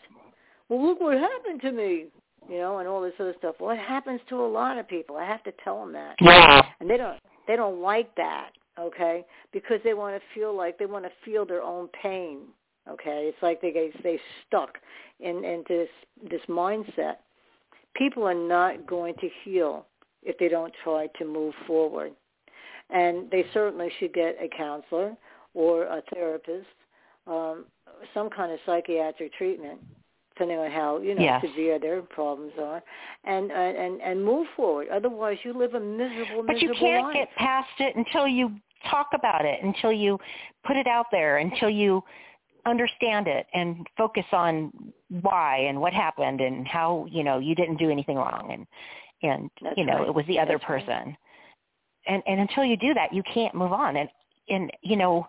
[0.68, 2.06] Well, look what happened to me,
[2.48, 3.56] you know, and all this other stuff.
[3.60, 5.16] Well, it happens to a lot of people.
[5.16, 6.62] I have to tell them that, yeah.
[6.80, 10.86] and they don't they don't like that, okay, because they want to feel like they
[10.86, 12.40] want to feel their own pain.
[12.88, 14.78] Okay, it's like they get they stuck
[15.20, 17.16] in into this this mindset
[17.98, 19.86] people are not going to heal
[20.22, 22.12] if they don't try to move forward.
[22.90, 25.14] And they certainly should get a counselor
[25.52, 26.66] or a therapist,
[27.26, 27.66] um,
[28.14, 29.80] some kind of psychiatric treatment,
[30.39, 31.45] depending on how you know Yes.
[31.45, 32.82] severe their problems are,
[33.24, 34.89] and and and move forward.
[34.89, 36.47] Otherwise, you live a miserable, miserable life.
[36.47, 37.14] But you can't life.
[37.14, 38.53] get past it until you
[38.91, 40.18] talk about it, until you
[40.66, 42.03] put it out there, until you
[42.66, 44.70] understand it and focus on
[45.22, 48.66] why and what happened and how, you know, you didn't do anything wrong and
[49.20, 50.09] and That's you know, right.
[50.09, 50.86] it was the other That's right.
[50.86, 51.16] person.
[52.07, 53.97] And and until you do that, you can't move on.
[53.97, 54.09] And
[54.49, 55.26] and you know,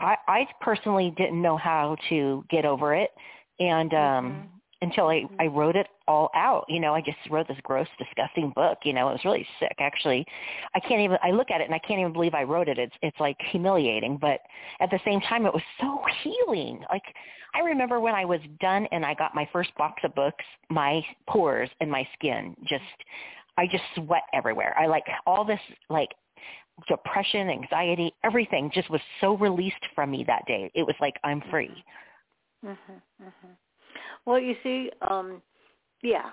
[0.00, 3.10] I I personally didn't know how to get over it
[3.60, 4.48] and um Mhm.
[4.80, 6.64] until I, I wrote it all out.
[6.68, 8.78] You know, I just wrote this gross, disgusting book.
[8.84, 9.74] You know, it was really sick.
[9.80, 10.24] Actually,
[10.74, 11.18] I can't even.
[11.22, 12.78] I look at it and I can't even believe I wrote it.
[12.78, 14.40] It's it's like humiliating, but
[14.80, 16.84] at the same time, it was so healing.
[16.90, 17.02] Like
[17.54, 21.04] I remember when I was done and I got my first box of books, my
[21.26, 22.84] pores and my skin just,
[23.56, 24.76] I just sweat everywhere.
[24.78, 26.10] I like all this like
[26.86, 30.70] depression, anxiety, everything just was so released from me that day.
[30.74, 31.84] It was like I'm free.
[32.64, 32.76] Mhm,
[33.22, 33.56] mhm.
[34.24, 35.42] Well, you see, um,
[36.02, 36.30] yeah.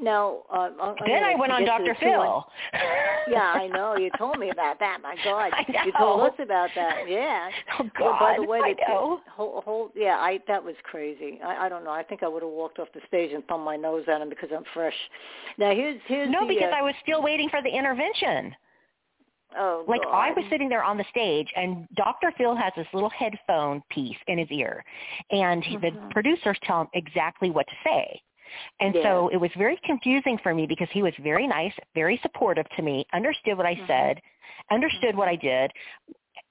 [0.00, 2.00] Now, uh, I'm- then I went on get to the Dr.
[2.00, 2.46] Phil.
[3.28, 3.96] Yeah, I know.
[3.96, 5.00] You told me about that.
[5.02, 5.52] My God,
[5.84, 7.08] you told us about that.
[7.08, 7.50] Yeah.
[7.78, 8.20] Oh Well, God!
[8.20, 9.20] by the way, I know.
[9.30, 11.40] Hold, hold, yeah, I that was crazy.
[11.44, 11.90] I, I don't know.
[11.90, 14.28] I think I would have walked off the stage and thumbed my nose at him
[14.28, 14.94] because I'm fresh.
[15.58, 18.54] Now here's here's No, the, because uh, I was still waiting for the intervention.
[19.56, 20.14] Oh, like God.
[20.14, 22.32] I was sitting there on the stage, and Dr.
[22.36, 24.84] Phil has this little headphone piece in his ear,
[25.30, 28.20] and he, the producers tell him exactly what to say.
[28.80, 32.66] And so it was very confusing for me because he was very nice, very supportive
[32.76, 33.86] to me, understood what I Mhm.
[33.86, 34.22] said,
[34.70, 35.72] understood what I did,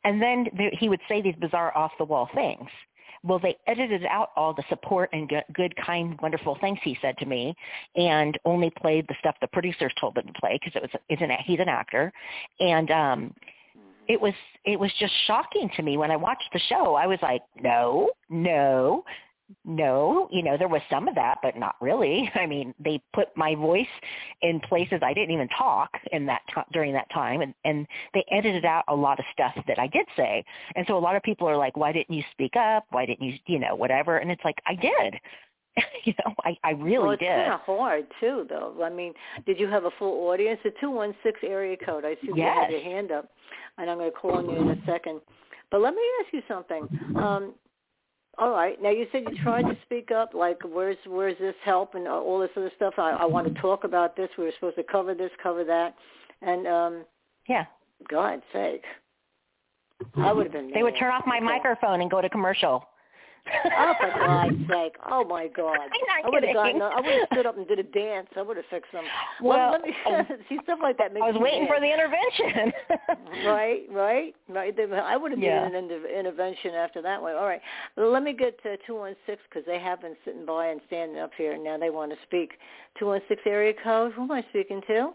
[0.03, 2.69] and then there, he would say these bizarre off-the-wall things.
[3.23, 7.25] Well, they edited out all the support and good, kind, wonderful things he said to
[7.25, 7.55] me,
[7.95, 11.21] and only played the stuff the producers told them to play because it was it's
[11.21, 12.11] an he's an actor,
[12.59, 13.33] and um,
[14.07, 14.33] it was
[14.65, 16.95] it was just shocking to me when I watched the show.
[16.95, 19.03] I was like, no, no,
[19.65, 20.27] no.
[20.31, 22.29] You know, there was some of that, but not really.
[22.35, 23.85] I mean, they put my voice
[24.41, 28.23] in places I didn't even talk in that t- during that time, and and they
[28.31, 30.43] edited out a lot of stuff that I did say.
[30.75, 32.85] And so a lot of people are like, why didn't you speak up?
[32.91, 34.17] Why didn't you, you know, whatever?
[34.17, 35.19] And it's like I did.
[36.05, 37.29] you know, I I really well, it's did.
[37.29, 38.75] kind of hard too, though.
[38.83, 39.13] I mean,
[39.45, 40.59] did you have a full audience?
[40.63, 42.05] The two one six area code.
[42.05, 43.29] I see you have your hand up,
[43.77, 45.21] and I'm going to call on you in a second.
[45.69, 47.15] But let me ask you something.
[47.15, 47.53] Um,
[48.37, 48.81] all right.
[48.81, 52.39] Now you said you tried to speak up, like where's where's this help and all
[52.39, 52.93] this other stuff.
[52.97, 54.29] I, I want to talk about this.
[54.37, 55.95] We were supposed to cover this, cover that,
[56.41, 57.05] and um,
[57.47, 57.65] Yeah.
[58.09, 58.83] God's sake,
[60.15, 60.71] I would have been.
[60.73, 62.85] They would turn off my microphone and go to commercial.
[63.47, 64.93] Oh, for God's sake!
[65.09, 65.75] Oh my God!
[65.75, 66.79] I'm not I would have kidding.
[66.79, 66.81] gotten.
[66.81, 68.27] I would have stood up and did a dance.
[68.37, 69.03] I would have fixed them.
[69.41, 71.13] Well, let, let me see stuff like that.
[71.13, 71.69] Makes I was waiting mad.
[71.73, 72.71] for the intervention.
[73.45, 74.75] right, right, right.
[74.77, 75.65] They- I would have Yeah.
[75.67, 77.35] needed an inter- intervention after that one.
[77.35, 77.61] All right,
[77.97, 81.17] let me get to two one six because they have been sitting by and standing
[81.17, 82.51] up here, and now they want to speak.
[82.99, 84.13] Two one six area code.
[84.13, 85.11] Who am I speaking to?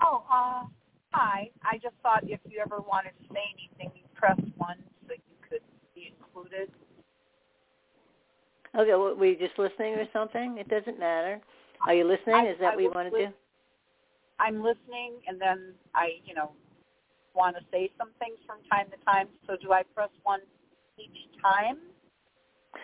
[0.00, 0.64] Oh, uh,
[1.12, 1.50] hi.
[1.64, 4.76] I just thought if you ever wanted to say anything, you press one
[5.06, 5.60] so you could
[5.94, 6.70] be included.
[8.78, 10.56] Okay, well, were you just listening or something?
[10.58, 11.40] It doesn't matter.
[11.86, 12.46] Are you listening?
[12.46, 13.32] Is that I what you want to do?
[14.38, 16.52] I'm listening, and then I, you know,
[17.34, 19.28] want to say some things from time to time.
[19.46, 20.40] So do I press one
[20.98, 21.78] each time?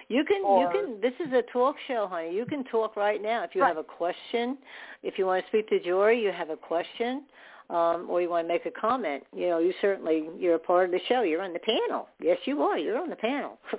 [0.09, 1.01] You can, Or- you can.
[1.01, 2.35] This is a talk show, honey.
[2.35, 3.69] You can talk right now if you Right.
[3.69, 4.59] have a question.
[5.03, 7.25] If you want to speak to Jori, you have a question,
[7.71, 9.25] um, or you want to make a comment.
[9.35, 11.23] You know, you certainly you're a part of the show.
[11.23, 12.09] You're on the panel.
[12.21, 12.79] Yes, you are.
[12.79, 13.59] You're on the panel.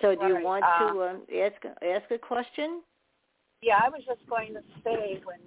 [0.00, 2.82] so, do you want uh, to um, ask ask a question?
[3.62, 5.38] Yeah, I was just going to say when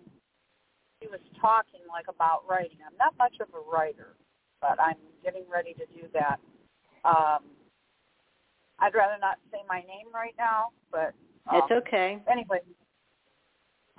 [1.00, 2.78] he was talking like about writing.
[2.86, 4.16] I'm not much of a writer,
[4.62, 6.40] but I'm getting ready to do that.
[7.06, 7.44] Um,
[8.80, 11.14] I'd rather not say my name right now, but
[11.50, 12.20] um, It's okay.
[12.32, 12.60] anyway,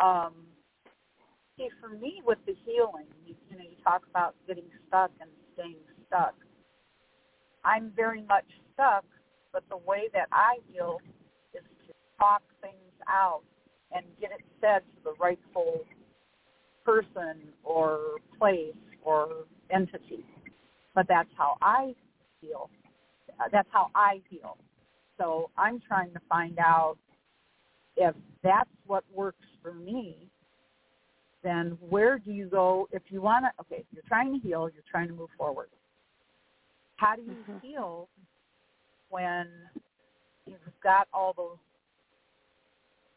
[0.00, 0.32] um,
[1.60, 5.30] see, for me with the healing, you, you know, you talk about getting stuck and
[5.54, 5.76] staying
[6.08, 6.34] stuck.
[7.64, 9.04] I'm very much stuck,
[9.52, 11.00] but the way that I heal
[11.54, 13.42] is to talk things out
[13.92, 15.82] and get it said to the rightful
[16.84, 20.24] person or place or entity.
[20.94, 21.94] But that's how I.
[23.40, 24.58] Uh, That's how I feel.
[25.18, 26.96] So I'm trying to find out
[27.96, 30.29] if that's what works for me,
[31.42, 33.50] then where do you go if you want to?
[33.62, 35.68] Okay, you're trying to heal, you're trying to move forward.
[36.96, 37.62] How do you Mhm.
[37.62, 38.08] heal
[39.08, 39.70] when
[40.46, 41.58] you've got all those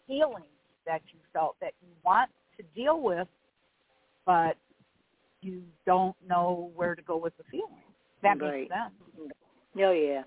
[0.07, 0.45] feelings
[0.86, 3.28] that you felt that you want to deal with,
[4.26, 4.57] but
[5.41, 7.84] you don't know where to go with the feeling?
[8.21, 8.69] That Right.
[8.69, 9.32] makes sense.
[9.76, 10.24] Oh yeah,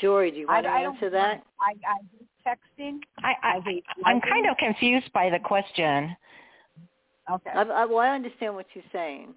[0.00, 1.44] Jori, do you want to I, I answer that?
[1.60, 3.00] I, I hate texting.
[3.22, 6.16] I, I, I hate I'm kind of confused by the question.
[7.30, 7.50] Okay.
[7.50, 9.34] I, I, well, I understand what you're saying,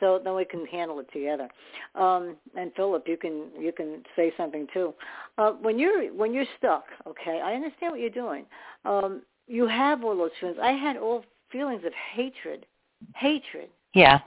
[0.00, 1.48] so then we can handle it together.
[1.94, 4.94] Um, and Philip, you can you can say something too.
[5.38, 8.46] Uh, when you're when you're stuck, okay, I understand what you're doing.
[8.84, 10.58] Um, you have all those feelings.
[10.60, 12.66] I had all feelings of hatred,
[13.14, 13.68] hatred.
[13.94, 14.20] Yeah.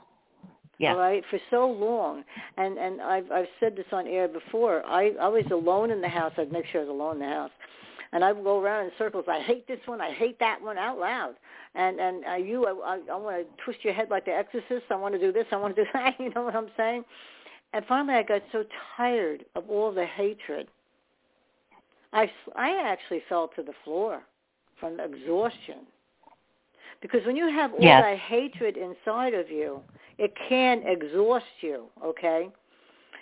[0.77, 0.93] Yeah.
[0.93, 2.23] Right, for so long,
[2.55, 4.81] and and I've I've said this on air before.
[4.85, 6.31] I I was alone in the house.
[6.37, 7.51] I'd make sure I was alone in the house,
[8.11, 9.25] and I would go around in circles.
[9.27, 10.01] I hate this one.
[10.01, 11.35] I hate that one out loud.
[11.75, 14.85] And and uh, you, I, I, I want to twist your head like the Exorcist.
[14.89, 15.45] I want to do this.
[15.51, 16.15] I want to do that.
[16.19, 17.03] You know what I'm saying?
[17.73, 18.63] And finally, I got so
[18.97, 20.67] tired of all the hatred.
[22.13, 24.21] I I actually fell to the floor
[24.79, 25.85] from exhaustion.
[27.01, 28.03] Because when you have all Yes.
[28.03, 29.81] that hatred inside of you,
[30.17, 31.85] it can exhaust you.
[32.03, 32.49] Okay.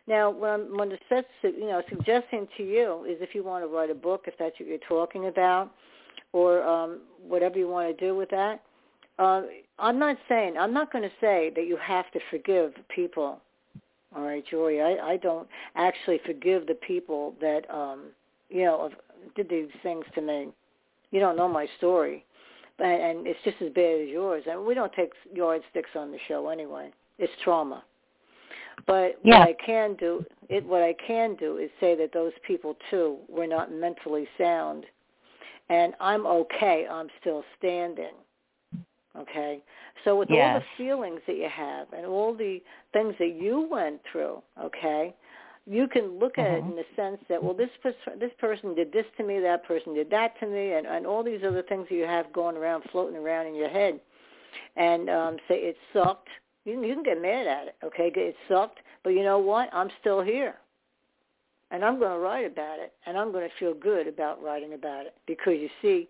[0.07, 3.67] Now, what I'm, the sets, you know, suggesting to you is if you want to
[3.67, 5.71] write a book, if that's what you're talking about,
[6.31, 8.61] or um, whatever you want to do with that.
[9.19, 9.43] Uh,
[9.79, 13.41] I'm not saying I'm not going to say that you have to forgive people.
[14.15, 14.81] All right, Jori.
[14.81, 18.05] I, I don't actually forgive the people that um,
[18.49, 18.89] you know
[19.35, 20.49] did these things to me.
[21.11, 22.23] You don't know my story,
[22.79, 24.43] and, and it's just as bad as yours.
[24.49, 26.91] And we don't take yardsticks on the show anyway.
[27.17, 27.83] It's trauma.
[28.87, 29.39] But Yeah.
[29.39, 33.19] what I can do, it what I can do is say that those people too
[33.27, 34.85] were not mentally sound,
[35.69, 36.87] and I'm okay.
[36.87, 38.15] I'm still standing.
[39.15, 39.61] Okay.
[40.03, 42.61] So with all the feelings that you have and all the
[42.93, 45.13] things that you went through, okay,
[45.65, 46.69] you can look at it Mhm.
[46.69, 49.93] in the sense that well, this pers- this person did this to me, that person
[49.93, 52.83] did that to me, and and all these other things that you have going around,
[52.91, 53.99] floating around in your head,
[54.77, 56.29] and um, say it sucked.
[56.67, 58.11] You can, you can get mad at it, okay?
[58.13, 59.69] It sucked, but you know what?
[59.71, 60.55] I'm still here,
[61.71, 64.73] and I'm going to write about it, and I'm going to feel good about writing
[64.73, 66.09] about it because you see,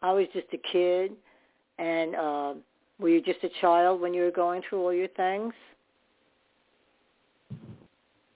[0.00, 1.12] I was just a kid,
[1.78, 2.60] and um,
[2.98, 5.52] were you just a child when you were going through all your things?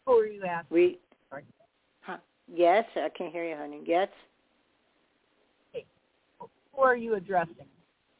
[0.04, 0.74] Who are you asking?
[0.74, 0.98] We,
[1.30, 1.44] Sorry.
[2.02, 2.18] huh?
[2.54, 3.80] Yes, I can hear you, honey.
[3.86, 4.08] Yes.
[6.76, 7.54] Who are you addressing?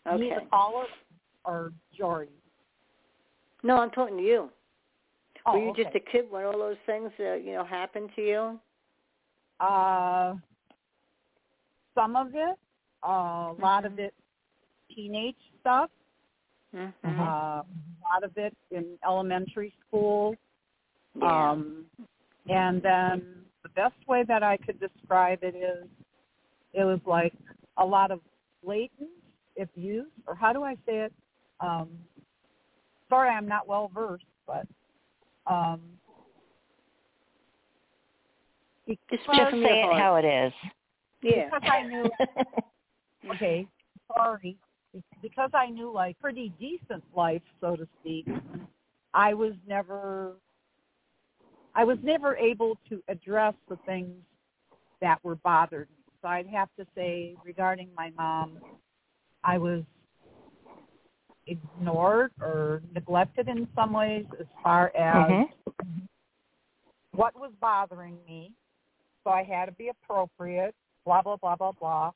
[0.06, 0.36] Me, Okay.
[0.36, 0.86] the caller,
[1.44, 2.28] or Jori?
[3.62, 4.50] No, I'm talking to you.
[5.46, 5.84] Oh, Were you okay.
[5.84, 8.60] just a kid when all those things, uh, you know, happened to you?
[9.60, 10.34] Uh,
[11.94, 12.58] some of it,
[13.06, 13.92] uh, a lot Mm-hmm.
[13.92, 14.14] of it,
[14.94, 15.90] teenage stuff.
[16.74, 17.08] Mm-hmm.
[17.08, 17.20] Mhm.
[17.20, 17.64] Uh, a
[18.12, 20.36] lot of it in elementary school.
[21.20, 21.50] yeah.
[21.50, 21.86] Um,
[22.48, 25.88] and then the best way that I could describe it is,
[26.74, 27.34] it was like
[27.76, 28.20] a lot of
[28.64, 29.10] blatant
[29.60, 31.12] abuse, or how do I say it?
[31.60, 31.88] Um,
[33.12, 34.66] sorry, I'm not well versed, but
[35.46, 35.80] um,
[38.88, 40.52] Just Just speak say it how it is.
[41.22, 41.50] Yeah.
[41.50, 42.10] because I knew
[43.34, 43.66] okay,
[44.16, 44.56] sorry,
[45.20, 48.26] because I knew like pretty decent life, so to speak,
[49.12, 50.36] I was never
[51.74, 54.16] I was never able to address the things
[55.02, 56.04] that were bothered me.
[56.22, 58.58] So I'd have to say regarding my mom,
[59.44, 59.82] I was
[61.46, 66.08] ignored or neglected in some ways as far as Mhm.
[67.12, 68.52] what was bothering me.
[69.24, 70.74] So I had to be appropriate,
[71.04, 72.12] blah, blah, blah, blah, blah.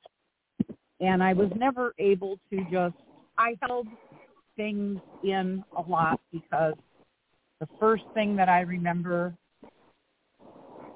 [1.01, 2.97] And I was never able to just,
[3.37, 3.87] I held
[4.57, 6.75] things in a lot because
[7.61, 9.35] the first thing that I remember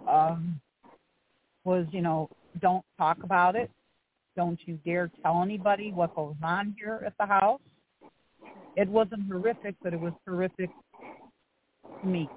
[0.09, 0.61] um,
[1.64, 2.28] was, you know,
[2.61, 3.70] don't talk about it.
[4.37, 7.61] Don't you dare tell anybody what goes on here at the house.
[8.77, 10.71] It wasn't horrific, but it was horrific
[12.01, 12.29] to me.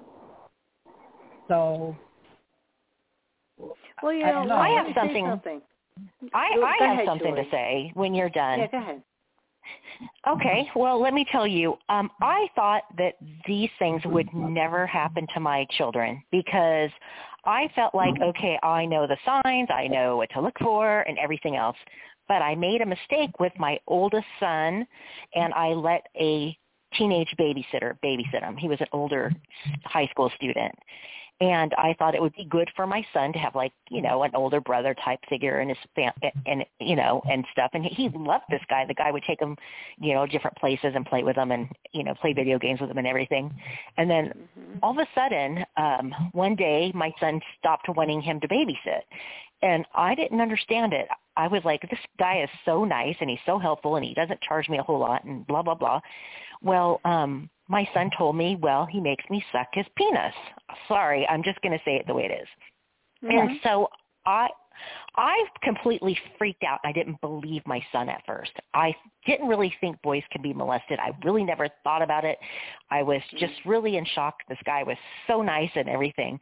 [1.48, 1.96] So
[4.02, 4.56] Well, you I know, don't know.
[4.56, 5.62] I have something- something.
[6.32, 7.44] I, Go I have ahead, something Joy.
[7.44, 8.58] to say when you're done.
[8.58, 9.02] Yeah, go ahead.
[10.26, 11.78] Okay, well, let me tell you.
[11.88, 13.14] Um, I thought that
[13.46, 16.90] these things would never happen to my children because
[17.44, 21.18] I felt like, okay, I know the signs, I know what to look for, and
[21.18, 21.76] everything else.
[22.28, 24.86] But I made a mistake with my oldest son,
[25.34, 26.56] and I let a
[26.96, 28.56] teenage babysitter babysit him.
[28.56, 29.32] He was an older
[29.84, 30.74] high school student.
[31.40, 34.22] And I thought it would be good for my son to have like, you know,
[34.22, 36.12] an older brother type figure in his fam-
[36.46, 37.70] and you know, and stuff.
[37.74, 38.84] And he loved this guy.
[38.86, 39.56] The guy would take him,
[39.98, 42.88] you know, different places and play with him and, you know, play video games with
[42.88, 43.52] him and everything.
[43.96, 44.78] And then Mm-hmm.
[44.82, 49.02] all of a sudden, um, one day my son stopped wanting him to babysit.
[49.62, 51.08] And I didn't understand it.
[51.36, 54.40] I was like, this guy is so nice and he's so helpful and he doesn't
[54.42, 56.00] charge me a whole lot and blah, blah, blah.
[56.62, 60.34] Well, um, my son told me, well, he makes me suck his penis.
[60.88, 62.48] Sorry, I'm just going to say it the way it is.
[63.28, 63.62] And Mhm.
[63.62, 63.88] so
[64.26, 64.48] I
[65.16, 66.80] I completely freaked out.
[66.84, 68.50] I didn't believe my son at first.
[68.74, 70.98] I didn't really think boys can be molested.
[70.98, 72.38] I really never thought about it.
[72.90, 74.34] I was just really in shock.
[74.48, 74.96] This guy was
[75.28, 76.40] so nice and everything.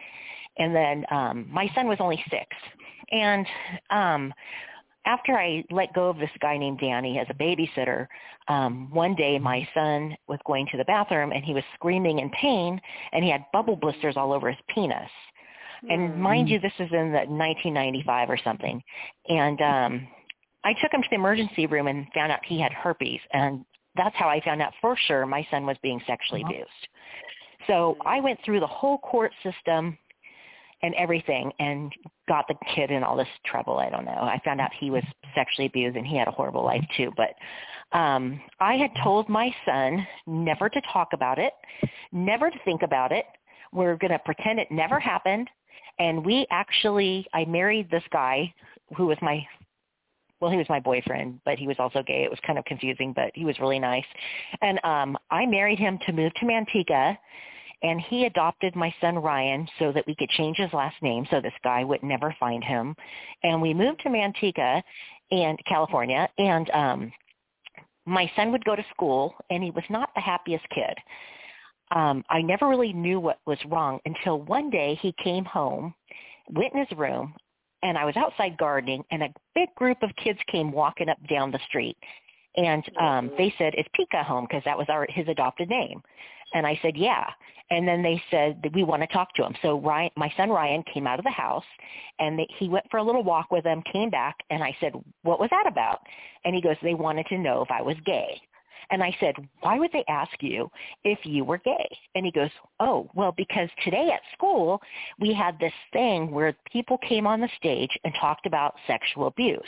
[0.58, 2.46] And then um my son was only 6.
[3.10, 3.46] And
[3.90, 4.34] um
[5.04, 8.06] after I let go of this guy named Danny as a babysitter,
[8.48, 12.30] um, one day my son was going to the bathroom and he was screaming in
[12.30, 12.80] pain
[13.12, 15.10] and he had bubble blisters all over his penis.
[15.90, 18.80] And mind you, this is in the 1995 or something.
[19.28, 20.08] And um,
[20.64, 23.20] I took him to the emergency room and found out he had herpes.
[23.32, 23.64] And
[23.96, 26.70] that's how I found out for sure my son was being sexually abused.
[27.66, 29.98] So I went through the whole court system
[30.82, 31.92] and everything and
[32.28, 33.78] got the kid in all this trouble.
[33.78, 34.12] I don't know.
[34.12, 35.04] I found out he was
[35.34, 37.12] sexually abused and he had a horrible life too.
[37.16, 37.34] But
[37.96, 41.52] um, I had told my son never to talk about it,
[42.10, 43.26] never to think about it.
[43.72, 45.48] We're going to pretend it never happened.
[45.98, 48.52] And we actually, I married this guy
[48.96, 49.46] who was my,
[50.40, 52.24] well, he was my boyfriend, but he was also gay.
[52.24, 54.04] It was kind of confusing, but he was really nice.
[54.62, 57.16] And um, I married him to move to Manteca
[57.82, 61.40] and he adopted my son Ryan so that we could change his last name so
[61.40, 62.94] this guy would never find him.
[63.42, 64.82] And we moved to Manteca
[65.30, 67.12] and California and um
[68.04, 70.94] my son would go to school and he was not the happiest kid.
[71.94, 75.94] Um, I never really knew what was wrong until one day he came home,
[76.48, 77.34] went in his room,
[77.82, 81.50] and I was outside gardening and a big group of kids came walking up down
[81.50, 81.96] the street.
[82.56, 86.02] And um they said, "Is Pika home?" because that was our his adopted name.
[86.54, 87.26] And I said, "Yeah."
[87.70, 89.54] And then they said that we want to talk to him.
[89.62, 91.64] So Ryan, my son Ryan came out of the house
[92.18, 94.92] and they, he went for a little walk with them, came back, and I said,
[95.22, 96.00] "What was that about?"
[96.44, 98.40] And he goes, "They wanted to know if I was gay."
[98.90, 100.70] And I said, why would they ask you
[101.04, 101.88] if you were gay?
[102.14, 102.50] And he goes,
[102.80, 104.80] oh, well, because today at school
[105.20, 109.62] we had this thing where people came on the stage and talked about sexual abuse.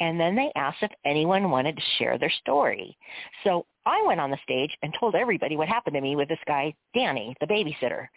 [0.00, 2.96] And then they asked if anyone wanted to share their story.
[3.44, 6.38] So I went on the stage and told everybody what happened to me with this
[6.46, 8.08] guy, Danny, the babysitter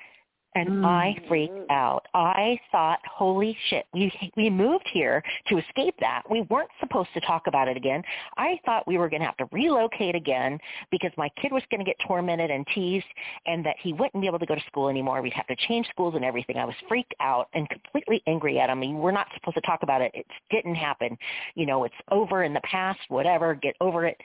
[0.55, 0.85] and hmm.
[0.85, 2.05] I freaked out.
[2.13, 6.23] I thought, holy shit, we we moved here to escape that.
[6.29, 8.01] We weren't supposed to talk about it again.
[8.37, 10.57] I thought we were going to have to relocate again
[10.91, 13.05] because my kid was going to get tormented and teased
[13.45, 15.21] and that he wouldn't be able to go to school anymore.
[15.21, 16.57] We'd have to change schools and everything.
[16.57, 18.79] I was freaked out and completely angry at him.
[18.79, 20.11] I mean, we're not supposed to talk about it.
[20.13, 21.17] It didn't happen.
[21.55, 24.19] You know, it's over in the past, whatever, get over it.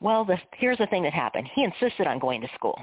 [0.00, 1.48] Well, the, here's the thing that happened.
[1.54, 2.78] He insisted on going to school.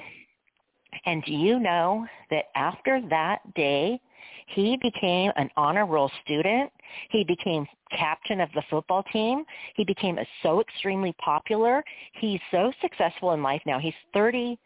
[1.06, 4.00] And do you know that after that day,
[4.48, 6.72] he became an honor roll student.
[7.10, 7.66] He became
[7.98, 9.44] captain of the football team.
[9.76, 11.84] He became a, so extremely popular.
[12.14, 13.80] He's so successful in life now.
[13.80, 14.58] He's 30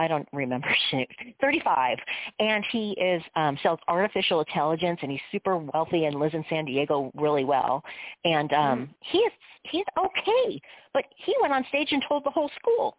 [0.00, 0.68] I don't remember
[1.40, 1.98] 35
[2.38, 6.64] and he is um sells artificial intelligence and he's super wealthy and lives in San
[6.64, 7.82] Diego really well
[8.24, 8.88] and um mm.
[9.00, 9.32] he is
[9.64, 10.60] he's okay
[10.92, 12.96] but he went on stage and told the whole school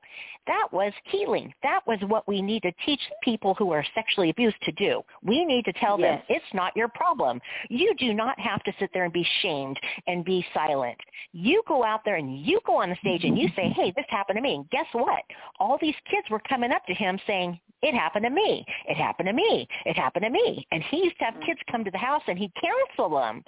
[0.47, 4.61] that was healing that was what we need to teach people who are sexually abused
[4.63, 6.21] to do we need to tell yes.
[6.27, 9.79] them it's not your problem you do not have to sit there and be shamed
[10.07, 10.97] and be silent
[11.31, 14.05] you go out there and you go on the stage and you say hey this
[14.09, 15.23] happened to me and guess what
[15.59, 18.65] all these kids were coming up to him saying, it happened to me.
[18.87, 19.67] It happened to me.
[19.85, 20.67] It happened to me.
[20.71, 23.43] And he used to have kids come to the house and he'd counsel them.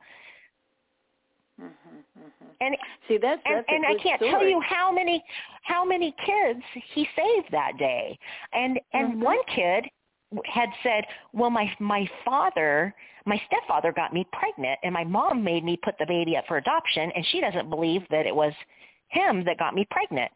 [1.62, 2.46] Mm-hmm, mm-hmm.
[2.60, 2.76] And
[3.08, 4.32] see that's, that's and, and I can't story.
[4.32, 5.24] tell you how many
[5.64, 6.62] how many kids
[6.94, 8.18] he saved that day.
[8.54, 9.22] And and mm-hmm.
[9.22, 9.86] one kid
[10.46, 15.64] had said, "Well, my my father, my stepfather got me pregnant, and my mom made
[15.64, 18.54] me put the baby up for adoption, and she doesn't believe that it was
[19.10, 20.32] him that got me pregnant."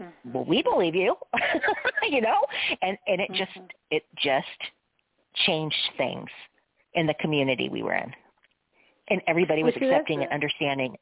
[0.00, 0.32] Mm-hmm.
[0.32, 1.16] well we believe you
[2.08, 2.38] you know
[2.82, 3.68] and and it just Mhm.
[3.90, 4.46] it just
[5.44, 6.30] changed things
[6.94, 8.14] in the community we were in
[9.10, 10.96] and everybody was Well, see, that's accepting and understanding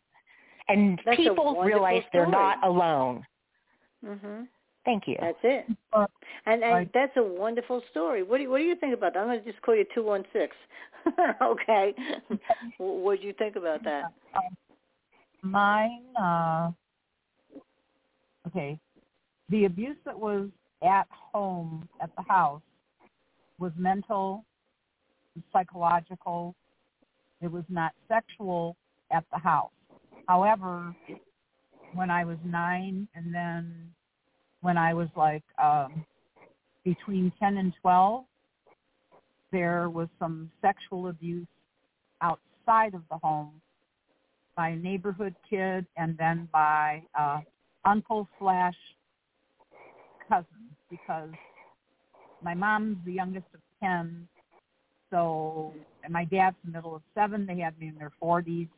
[0.69, 2.31] and That's people wonderful realize they're story.
[2.33, 3.27] not alone
[4.05, 4.49] Mhm.
[4.85, 5.67] thank you That's it.
[6.47, 6.93] And and Right.
[6.93, 8.23] that's a wonderful story.
[8.23, 9.21] What do you, what do you think about that?
[9.21, 10.49] I'm going to just call you 216.
[11.43, 11.95] okay.
[12.79, 14.05] what do you think about that?
[14.35, 14.57] Um,
[15.43, 16.71] mine, uh,
[18.47, 18.79] okay,
[19.49, 20.49] the abuse that was
[20.83, 22.63] at home, at the house,
[23.59, 24.45] was mental,
[25.53, 26.55] psychological.
[27.41, 28.77] It was not sexual
[29.13, 29.71] at the house.
[30.27, 30.95] However,
[31.95, 33.91] when I was nine and then
[34.61, 36.05] when I was like um,
[36.85, 38.25] between 10 and 12,
[39.53, 41.47] there was some sexual abuse
[42.21, 43.61] outside of the home
[44.57, 47.41] by a neighborhood kid and then by uh,
[47.85, 48.75] uncle slash
[50.29, 50.47] cousin
[50.91, 51.31] because
[52.43, 54.27] my mom's the youngest of ten,
[55.11, 55.73] so
[56.05, 57.47] and my dad's the middle of seven.
[57.47, 58.69] They had me in their forties.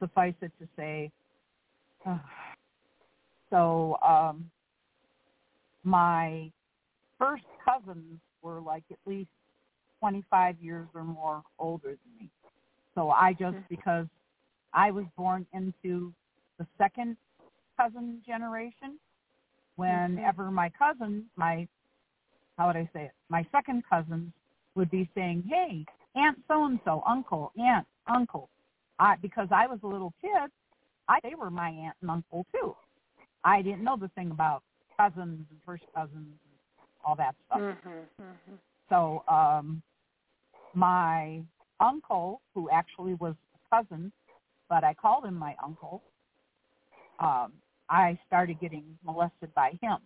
[0.00, 1.10] Suffice it to say,
[3.50, 4.50] so um,
[5.84, 6.50] my
[7.18, 9.30] first cousins were like at least
[10.00, 12.28] 25 years or more older than me.
[12.96, 14.06] So I just because
[14.74, 16.12] I was born into
[16.58, 17.16] the second
[17.78, 18.98] cousin generation.
[19.76, 21.66] Whenever my cousins, my
[22.58, 23.12] how would I say it?
[23.28, 24.32] My second cousins
[24.74, 28.48] would be saying, "Hey, Aunt so and so, Uncle, Aunt, Uncle,"
[28.98, 30.50] I because I was a little kid,
[31.08, 32.74] I they were my aunt and uncle too.
[33.44, 34.62] I didn't know the thing about
[34.96, 36.36] cousins and first cousins and
[37.04, 37.60] all that stuff.
[37.60, 38.08] Mhm.
[38.20, 38.58] Mhm.
[38.88, 39.82] So um,
[40.74, 41.42] my
[41.80, 44.12] uncle, who actually was a cousin,
[44.68, 46.02] but I called him my uncle,
[47.18, 47.52] um,
[47.88, 49.98] I started getting molested by him.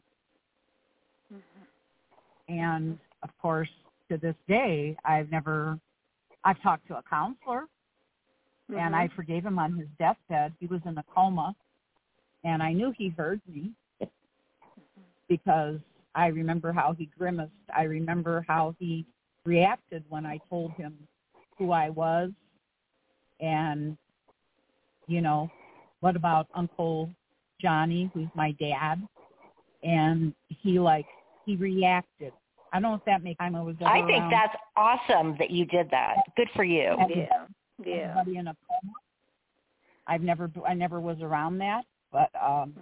[2.48, 3.68] And of course,
[4.10, 5.78] to this day, I've never,
[6.44, 7.64] I've talked to a counselor
[8.68, 9.16] and I mm-hmm.
[9.16, 10.54] forgave him on his deathbed.
[10.58, 11.54] He was in a coma
[12.44, 13.72] and I knew he heard me
[15.28, 15.78] because
[16.14, 17.52] I remember how he grimaced.
[17.76, 19.06] I remember how he
[19.44, 20.96] reacted when I told him
[21.58, 22.30] who I was
[23.40, 23.96] and
[25.06, 25.50] you know
[26.00, 27.10] what about uncle
[27.60, 28.96] Johnny, who's my dad,
[29.82, 31.06] and he like
[31.44, 32.32] he reacted.
[32.72, 35.50] I don't know if that makes time I was I think around that's awesome that
[35.50, 36.16] you did that.
[36.36, 36.96] Good for you.
[37.08, 37.46] Yeah.
[37.84, 38.22] Yeah.
[38.26, 38.92] in a coma.
[40.06, 42.74] I've never I never was around that, but um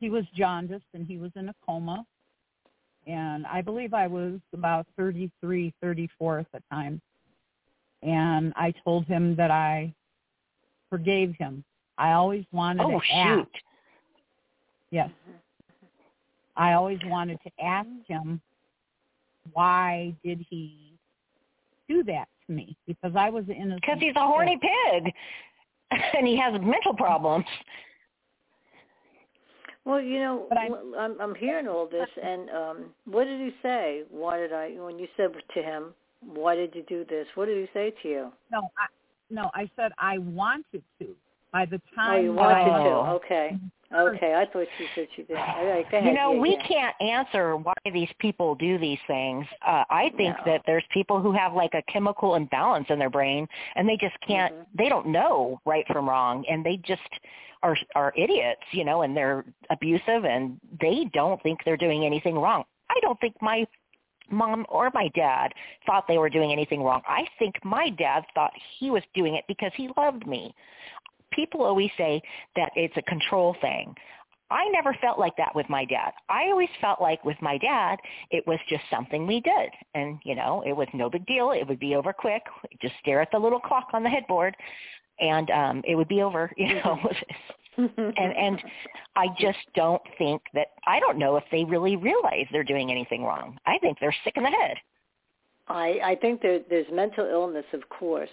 [0.00, 2.04] he was jaundiced and he was in a coma.
[3.06, 7.00] And I believe I was about 33, 34 at the time.
[8.02, 9.92] And I told him that I
[10.90, 11.64] forgave him.
[11.96, 13.38] I always wanted Oh to ask.
[13.38, 13.62] shoot.
[14.90, 15.10] Yes.
[16.56, 18.40] I always wanted to ask him
[19.52, 20.92] why did he
[21.88, 22.76] do that to me?
[22.86, 23.80] Because I was innocent.
[23.80, 25.12] Because he's a horny pig,
[25.90, 27.46] and he has mental problems.
[29.84, 34.02] Well, you know, I'm- I'm I'm hearing all this, and um, what did he say?
[34.10, 34.72] Why did I?
[34.72, 38.08] When you said to him, "Why did you do this?" What did he say to
[38.08, 38.32] you?
[38.50, 38.86] No, I,
[39.30, 41.16] no, I said I wanted to.
[41.52, 42.70] By the Oh, time you wanted I, to.
[42.70, 43.20] Oh.
[43.24, 43.56] Okay.
[43.94, 44.34] Okay.
[44.34, 45.36] I thought you said you did.
[45.36, 45.90] All right.
[45.90, 46.08] Go ahead.
[46.10, 46.66] You know, Yeah, we yeah.
[46.66, 49.46] can't answer why these people do these things.
[49.66, 50.44] Uh, I think No.
[50.52, 54.18] that there's people who have like a chemical imbalance in their brain, and they just
[54.20, 54.54] can't.
[54.54, 54.66] Mhm.
[54.74, 57.08] They don't know right from wrong, and they just
[57.62, 62.38] are are idiots, you know, and they're abusive, and they don't think they're doing anything
[62.38, 62.64] wrong.
[62.90, 63.66] I don't think my
[64.30, 65.54] mom or my dad
[65.86, 67.02] thought they were doing anything wrong.
[67.08, 70.54] I think my dad thought he was doing it because he loved me.
[71.38, 72.20] People always say
[72.56, 73.94] that it's a control thing.
[74.50, 76.10] I never felt like that with my dad.
[76.28, 77.98] I always felt like with my dad,
[78.30, 79.70] it was just something we did.
[79.94, 81.52] And, you know, it was no big deal.
[81.52, 82.42] It would be over quick.
[82.80, 84.56] Just stare at the little clock on the headboard
[85.20, 86.98] and um it would be over, you know.
[87.76, 88.62] and and
[89.16, 93.22] I just don't think that I don't know if they really realize they're doing anything
[93.22, 93.58] wrong.
[93.66, 94.76] I think they're sick in the head.
[95.68, 98.30] I I think there there's mental illness, of course,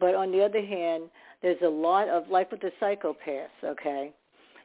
[0.00, 1.04] but on the other hand,
[1.42, 3.48] there's a lot of like with the psychopaths.
[3.64, 4.12] Okay,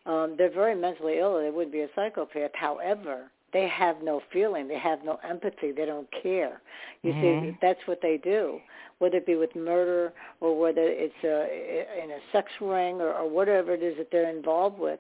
[0.06, 1.40] um, they're very mentally ill.
[1.42, 2.52] They would be a psychopath.
[2.54, 4.68] However, they have no feeling.
[4.68, 5.72] They have no empathy.
[5.72, 6.62] They don't care.
[7.04, 7.60] You see, Mhm.
[7.62, 8.62] that's what they do.
[9.00, 13.28] Whether it be with murder or whether it's a, in a sex ring or, or
[13.28, 15.00] whatever it is that they're involved with,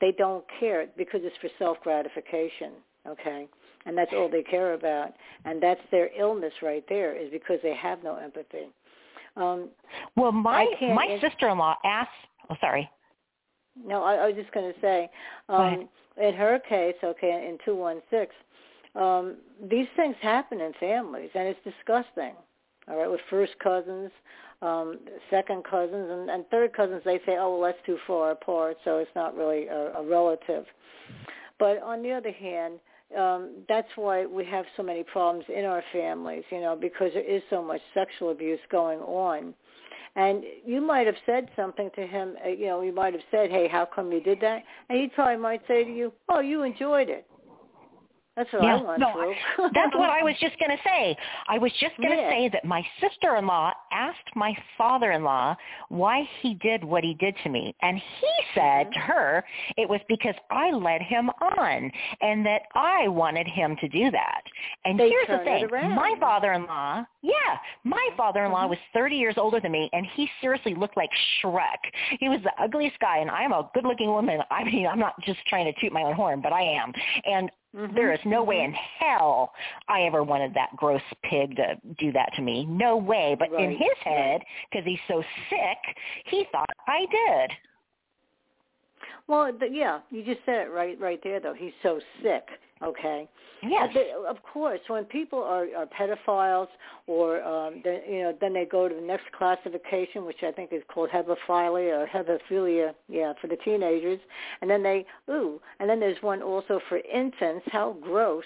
[0.00, 2.72] they don't care because it's for self gratification.
[3.06, 3.48] Okay
[3.86, 5.12] and that's all they care about
[5.44, 8.68] and that's their illness right there is because they have no empathy
[9.36, 9.68] um
[10.16, 12.10] Well, my my sister-in-law asked.
[12.50, 12.90] Oh, sorry.
[13.84, 15.08] no i, I was just going to say
[15.48, 15.88] um
[16.20, 18.28] in her case okay in 216
[18.94, 19.36] um
[19.70, 22.34] these things happen in families and it's disgusting
[22.88, 24.10] all right with first cousins
[24.60, 24.98] um
[25.30, 28.98] second cousins and, and third cousins they say oh well that's too far apart so
[28.98, 30.66] it's not really a, a relative
[31.58, 32.78] but on the other hand
[33.16, 37.24] um, that's why we have so many problems in our families, you know, because there
[37.28, 39.54] is so much sexual abuse going on.
[40.14, 43.50] And you might have said something to him, uh, you know, you might have said,
[43.50, 44.62] hey, how come you did that?
[44.90, 47.26] And he probably might say to you, oh, you enjoyed it.
[48.34, 48.76] That's what Yeah.
[48.76, 49.34] I went No, through.
[49.74, 51.14] That's what I was just going to say.
[51.48, 52.30] I was just going to Yeah.
[52.30, 55.54] say that my sister-in-law asked my father-in-law
[55.90, 57.74] why he did what he did to me.
[57.82, 58.92] And he said Mm-hmm.
[58.92, 59.44] to her
[59.76, 61.90] it was because I led him on
[62.22, 64.42] and that I wanted him to do that.
[64.86, 65.68] And They here's the thing.
[65.94, 68.70] My father-in-law, yeah, my father-in-law Mhm.
[68.70, 71.10] was 30 years older than me and he seriously looked like
[71.42, 71.78] Shrek.
[72.18, 74.42] He was the ugliest guy and I'm a good-looking woman.
[74.50, 76.94] I mean, I'm not just trying to toot my own horn, but I am.
[77.26, 79.54] And Mhm, there is no way in hell
[79.88, 82.66] I ever wanted that gross pig to do that to me.
[82.66, 83.34] No way.
[83.38, 85.78] But in his head, because he's so sick,
[86.26, 87.56] he thought I did.
[89.26, 91.40] Well, yeah, you just said it right, right there.
[91.40, 92.46] Though he's so sick.
[92.82, 93.28] Okay.
[93.62, 93.90] Yes.
[93.94, 96.66] But of course, when people are, are pedophiles,
[97.06, 100.72] or um, they, you know, then they go to the next classification, which I think
[100.72, 104.18] is called hebephilia or hebephilia, yeah, for the teenagers.
[104.60, 107.64] And then they, ooh, and then there's one also for infants.
[107.70, 108.44] How gross!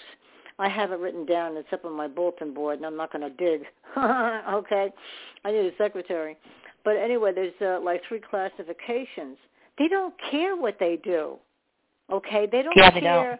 [0.59, 1.55] I have it written down.
[1.57, 3.65] It's up on my bulletin board, and I'm not going to dig.
[3.97, 4.91] okay,
[5.45, 6.37] I need a secretary.
[6.83, 9.37] But anyway, there's uh, like three classifications.
[9.77, 11.37] They don't care what they do.
[12.11, 13.39] Okay, they don't Yeah, they don't.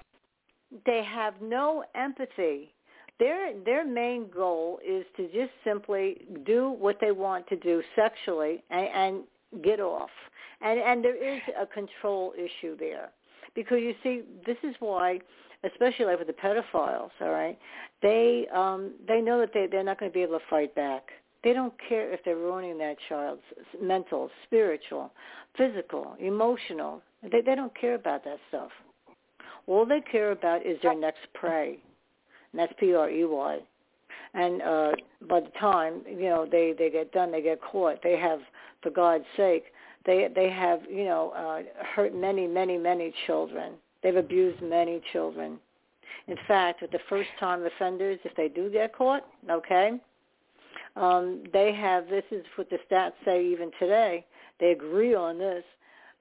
[0.86, 2.74] They have no empathy.
[3.20, 8.64] Their their main goal is to just simply do what they want to do sexually
[8.70, 10.10] and, and get off.
[10.62, 13.10] And and there is a control issue there.
[13.56, 15.20] Because you see, this is why
[15.64, 17.58] especially like with the pedophiles, all right,
[18.02, 21.10] they um they know that they they're not going to be able to fight back.
[21.44, 23.42] They don't care if they're ruining that child's
[23.82, 25.12] mental, spiritual,
[25.58, 27.02] physical, emotional.
[27.24, 28.72] They they don't care about that stuff.
[29.68, 31.78] All they care about is their next prey,
[32.52, 33.60] and that's P-R-E-Y.
[34.34, 34.92] And uh,
[35.28, 38.02] by the time you know they they get done, they get caught.
[38.04, 38.40] They have,
[38.82, 39.66] for God's sake,
[40.06, 43.74] they they have you know uh, hurt many many many children.
[44.04, 45.60] They've abused many children.
[46.28, 50.00] In fact, with the first time offenders, if they do get caught, okay,
[50.96, 54.26] um, they have this is what the stats say even today.
[54.60, 55.64] They agree on this.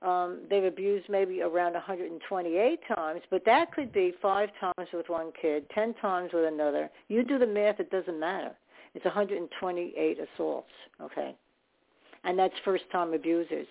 [0.07, 5.33] Um, they've abused maybe around 128 times, but that could be five times with one
[5.41, 6.89] kid, 10 times with another.
[7.09, 8.53] You do the math, it doesn't matter.
[8.95, 10.71] It's 128 assaults,
[11.03, 11.35] okay?
[12.23, 13.67] And that's first-time abusers,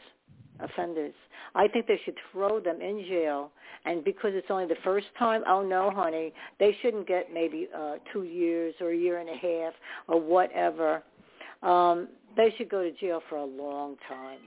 [0.59, 1.13] offenders.
[1.55, 3.51] I think they should throw them in jail,
[3.85, 7.95] and because it's only the first time, oh no, honey, they shouldn't get maybe uh,
[8.11, 9.73] two years or a year and a half
[10.09, 11.01] or whatever.
[11.63, 14.39] Um, they should go to jail for a long time.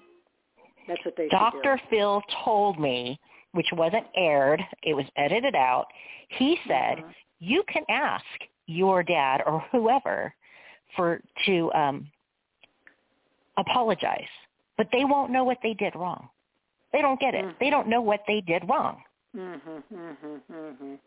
[0.88, 1.80] That's what they Dr.
[1.90, 3.20] Phil told me,
[3.52, 5.86] which wasn't aired, it was edited out.
[6.30, 7.14] He said, Mhm.
[7.38, 8.24] you can ask
[8.66, 10.34] your dad or whoever
[10.96, 12.10] for to um
[13.56, 14.28] apologize,
[14.76, 16.28] but they won't know what they did wrong.
[16.92, 17.44] They don't get it.
[17.44, 17.58] Mhm.
[17.58, 19.02] They don't know what they did wrong.
[19.36, 20.98] Mhm, mhm, mhm.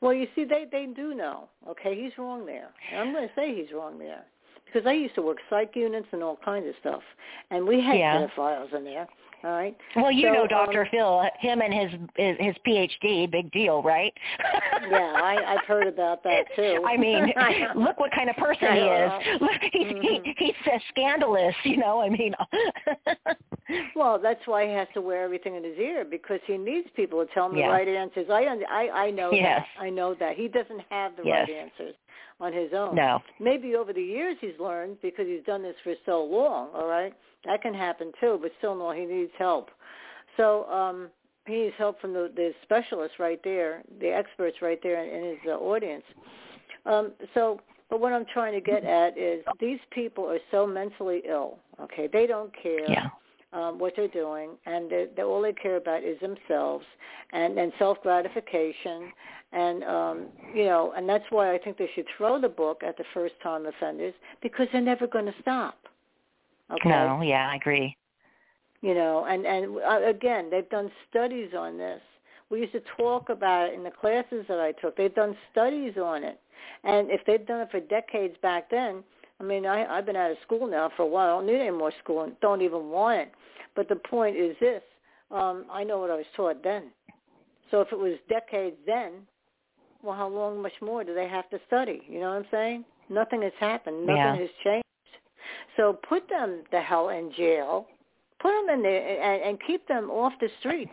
[0.00, 1.48] Well, you see, they they do know.
[1.66, 2.72] Okay, he's wrong there.
[2.94, 4.24] I'm going to say he's wrong there
[4.72, 7.02] because I used to work psych units and all kinds of stuff,
[7.50, 8.26] and we had Yeah.
[8.26, 9.06] pedophiles in there.
[9.44, 9.76] All right.
[9.94, 10.82] Well, you So, know Dr.
[10.82, 14.12] um, Phil, him and his his, his PhD, big deal, right?
[14.90, 16.84] Yeah, I, I've heard about that too.
[16.86, 17.32] I mean,
[17.76, 19.20] look what kind of person I he know.
[19.36, 19.40] is.
[19.40, 20.02] Look, He's Mhm.
[20.24, 22.00] he, he's uh, scandalous, you know.
[22.00, 22.34] I mean,
[23.94, 27.24] Well, that's why he has to wear everything in his ear because he needs people
[27.24, 27.66] to tell him Yeah.
[27.66, 28.26] the right answers.
[28.30, 29.64] I I I know Yes.
[29.76, 29.82] that.
[29.84, 31.48] I know that he doesn't have the Yes.
[31.48, 31.94] right answers
[32.40, 32.94] on his own.
[32.94, 33.20] no.
[33.40, 36.70] Maybe over the years he's learned because he's done this for so long.
[36.74, 37.12] All right,
[37.48, 38.38] that can happen too.
[38.40, 39.70] But still, no, he needs help.
[40.36, 41.08] So um,
[41.46, 45.30] he needs help from the, the specialists right there, the experts right there in, in
[45.30, 46.04] his uh, audience.
[46.86, 47.60] Um, so,
[47.90, 51.58] but what I'm trying to get at is these people are so mentally ill.
[51.80, 53.08] Okay, they don't care Yeah.
[53.52, 56.84] um, what they're doing, and they, they, all they care about is themselves
[57.32, 59.10] and, and self gratification,
[59.52, 62.98] and um, you know, and that's why I think they should throw the book at
[62.98, 65.87] the first time offenders because they're never going to stop.
[66.70, 67.20] Okay, No.
[67.22, 67.96] Yeah, I agree.
[68.80, 72.00] you know, and and uh, again, they've done studies on this.
[72.50, 74.96] We used to talk about it in the classes that I took.
[74.96, 76.40] They've done studies on it,
[76.84, 79.02] and if they've done it for decades back then,
[79.40, 81.26] I mean, I, I've been out of school now for a while.
[81.26, 83.32] I don't need any more school and don't even want it.
[83.74, 84.82] But the point is this:
[85.30, 86.84] um, I know what I was taught then.
[87.70, 89.12] So if it was decades then,
[90.02, 92.02] well, how long much more do they have to study?
[92.08, 92.84] You know what I'm saying?
[93.10, 94.06] Nothing has happened.
[94.06, 94.36] Nothing Yeah.
[94.36, 94.84] has changed.
[95.76, 97.86] So put them the hell in jail.
[98.40, 100.92] Put them in there and, and keep them off the streets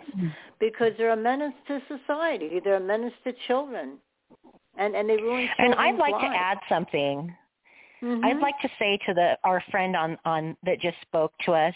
[0.60, 2.60] because they're a menace to society.
[2.64, 3.98] They're a menace to children,
[4.78, 7.36] and and they ruin And I'd like to add something.
[8.02, 8.26] Mhm.
[8.26, 11.76] I'd like to say to the our friend on on that just spoke to us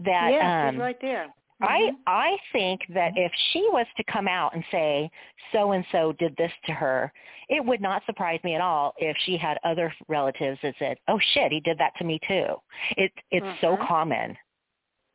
[0.00, 1.32] that yeah, um right there.
[1.64, 1.96] I Mhm.
[2.06, 5.10] I think that if she was to come out and say
[5.52, 7.12] so and so did this to her,
[7.48, 11.18] it would not surprise me at all if she had other relatives that said, "Oh
[11.18, 12.60] shit, he did that to me too."
[12.96, 13.86] It it's so Mhm.
[13.86, 14.38] common.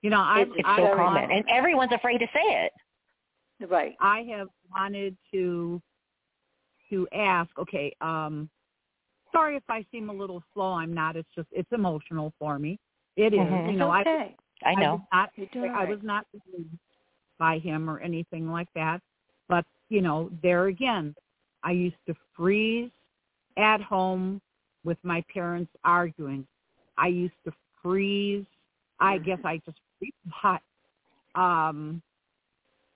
[0.02, 2.74] You know, I It's It's I, so very common, and everyone's afraid to say it.
[3.68, 3.96] right.
[4.00, 5.82] I have wanted to
[6.90, 7.58] to ask.
[7.60, 8.50] Okay, um,
[9.32, 10.74] sorry if I seem a little slow.
[10.74, 11.16] I'm not.
[11.16, 12.80] It's just it's emotional for me.
[13.16, 13.40] It is.
[13.40, 13.72] Mhm.
[13.72, 14.10] You know, okay.
[14.10, 14.36] I
[14.66, 14.92] I know.
[14.94, 16.78] was not You're I was not moved
[17.38, 19.02] by him or anything like that.
[19.48, 21.16] But, you know, there again,
[21.64, 22.92] I used to freeze
[23.58, 24.42] at home
[24.84, 26.46] with my parents arguing.
[26.98, 28.46] I used to freeze.
[29.00, 29.26] I Mm-hmm.
[29.26, 30.62] guess I just freeze hot
[31.36, 32.02] um,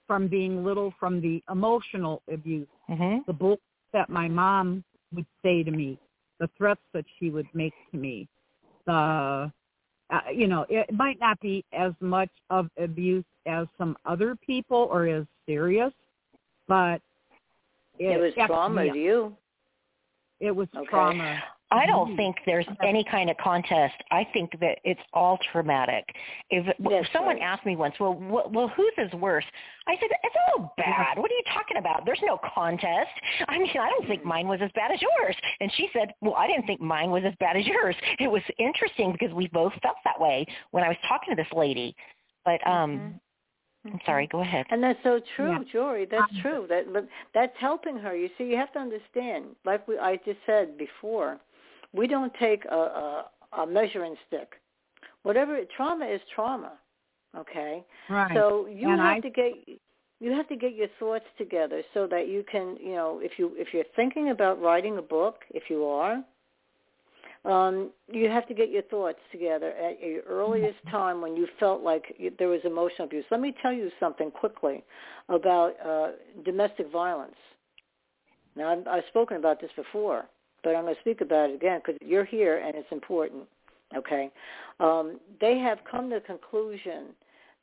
[0.08, 3.26] from being little, from the emotional abuse, Mhm.
[3.26, 3.58] the bull
[3.94, 4.84] that my mom
[5.14, 5.98] would say to me,
[6.40, 8.28] the threats that she would make to me,
[8.86, 9.52] the
[10.14, 14.88] uh, you know, it might not be as much of abuse as some other people
[14.92, 15.92] or as serious,
[16.68, 17.02] but
[17.98, 19.36] it, It was trauma to you.
[20.40, 20.88] It was Okay.
[20.90, 21.42] trauma.
[21.74, 22.18] I don't Mhm.
[22.18, 23.96] think there's any kind of contest.
[24.12, 26.16] I think that it's all traumatic.
[26.52, 27.44] If That's someone right.
[27.44, 29.46] asked me once, well, wh- well, whose is worse?
[29.88, 31.18] I said, it's all bad.
[31.18, 32.06] What are you talking about?
[32.06, 33.12] There's no contest.
[33.48, 35.36] I mean, I don't think mine was as bad as yours.
[35.60, 37.96] And she said, well, I didn't think mine was as bad as yours.
[38.20, 41.52] It was interesting because we both felt that way when I was talking to this
[41.54, 41.96] lady.
[42.46, 43.20] But um,
[43.86, 44.28] I'm sorry.
[44.28, 44.66] Go ahead.
[44.70, 45.60] And that's so true, Yeah.
[45.74, 46.10] Jori.
[46.10, 46.68] That's true.
[46.70, 46.86] That
[47.34, 48.16] that's helping her.
[48.16, 49.56] You see, you have to understand.
[49.66, 51.40] Like we, I just said before,
[51.94, 53.26] we don't take a, a,
[53.62, 54.54] a measuring stick.
[55.24, 56.74] Whatever trauma is trauma.
[57.38, 57.84] Okay.
[58.10, 58.32] Right.
[58.36, 59.54] So you And have I- to get
[60.20, 63.52] you have to get your thoughts together so that you can, you know, if you
[63.58, 66.24] if you're thinking about writing a book, if you are,
[67.44, 71.82] um, you have to get your thoughts together at your earliest time when you felt
[71.82, 73.26] like there was emotional abuse.
[73.32, 74.84] Let me tell you something quickly
[75.28, 76.12] about uh,
[76.46, 77.36] domestic violence.
[78.56, 80.26] Now, I've, I've spoken about this before,
[80.64, 83.44] but I'm going to speak about it again because you're here and it's important.
[83.96, 84.32] Okay,
[84.80, 87.14] um, they have come to the conclusion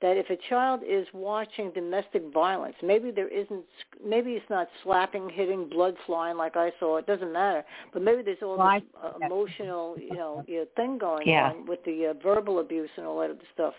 [0.00, 3.64] that if a child is watching domestic violence, maybe there isn't,
[4.04, 6.96] maybe it's not slapping, hitting, blood flying like I saw.
[6.96, 10.66] It doesn't matter, but maybe there's all Well, this uh, emotional, you know, you know,
[10.76, 11.50] thing going Yeah.
[11.50, 13.74] on with the uh, verbal abuse and all that other stuff.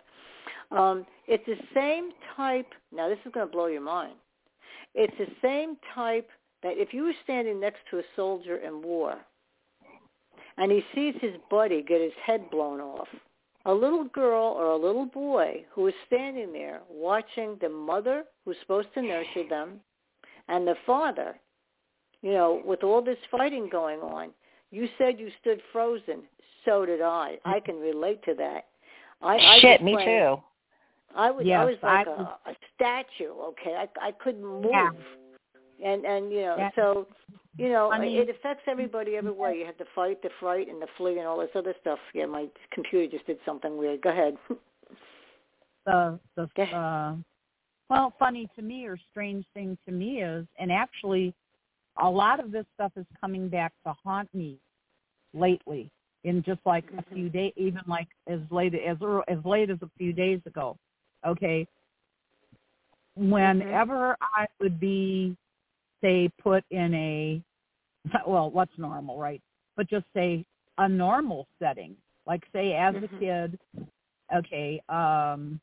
[0.72, 2.68] Um, it's the same type.
[2.94, 4.14] Now, this is going to blow your mind.
[4.94, 6.30] It's the same type
[6.64, 9.18] that if you were standing next to a soldier in war,
[10.58, 13.08] and he sees his buddy get his head blown off
[13.66, 18.56] a little girl or a little boy who is standing there watching the mother who's
[18.62, 19.80] supposed to nurture them
[20.48, 21.36] and the father,
[22.22, 24.32] you know, with all this fighting going on,
[24.72, 26.24] you said you stood frozen.
[26.66, 27.38] So did I.
[27.46, 28.66] I can relate to that.
[29.22, 30.38] I, I Shit, me too.
[31.16, 33.32] I was I was like I a, was- a statue.
[33.50, 34.90] Okay, I I couldn't move, Yeah.
[35.84, 36.72] And and you know Yeah.
[36.76, 37.08] so
[37.58, 39.58] you know I mean- it affects everybody every way.
[39.60, 42.00] You have the fight, the fright, and the flee, and all this other stuff.
[42.14, 44.02] Yeah, my computer just did something weird.
[44.02, 44.38] Go ahead.
[45.86, 46.72] the the Okay.
[46.74, 47.16] uh
[47.90, 51.34] well funny to me or strange thing to me is and actually
[52.02, 54.58] a lot of this stuff is coming back to haunt me
[55.34, 55.92] lately
[56.24, 58.98] in just like a few days even like as late as
[59.28, 60.78] as late as a few days ago
[61.26, 61.68] okay
[63.16, 65.36] whenever i would be
[66.02, 67.42] say put in a
[68.28, 69.42] well what's normal right
[69.76, 70.46] but just say
[70.78, 71.96] a normal setting
[72.26, 73.04] like say as Mhm.
[73.04, 73.60] a kid
[74.34, 75.60] okay um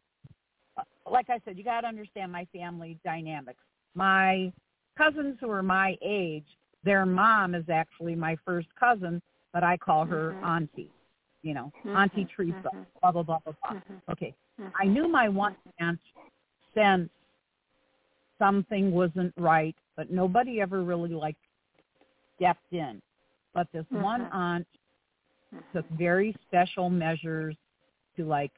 [1.10, 3.60] like I said, you got to understand my family dynamics.
[3.94, 4.52] My
[4.96, 6.44] cousins who are my age,
[6.84, 9.20] their mom is actually my first cousin,
[9.52, 10.44] but I call her Mhm.
[10.44, 10.90] auntie.
[11.42, 12.70] You know, Mhm, Auntie Teresa.
[12.72, 12.86] mhm.
[13.00, 13.72] Blah blah blah blah blah.
[13.72, 14.00] Mhm.
[14.10, 14.34] Okay.
[14.76, 16.00] I knew my one aunt
[16.74, 17.12] sensed
[18.38, 21.36] something wasn't right, but nobody ever really like
[22.36, 23.02] stepped in.
[23.52, 24.34] But this one Mhm.
[24.34, 24.66] aunt
[25.74, 27.56] took very special measures
[28.16, 28.52] to like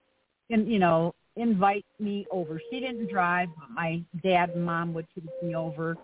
[0.50, 5.06] and you know invite me over she didn't drive but my dad and mom would
[5.14, 5.96] take me over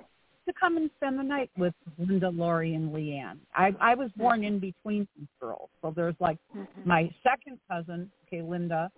[0.46, 4.42] to come and spend the night with linda Lori, and leanne i i was born
[4.42, 6.66] in between these girls so there's like Mhm.
[6.84, 8.90] my second cousin okay linda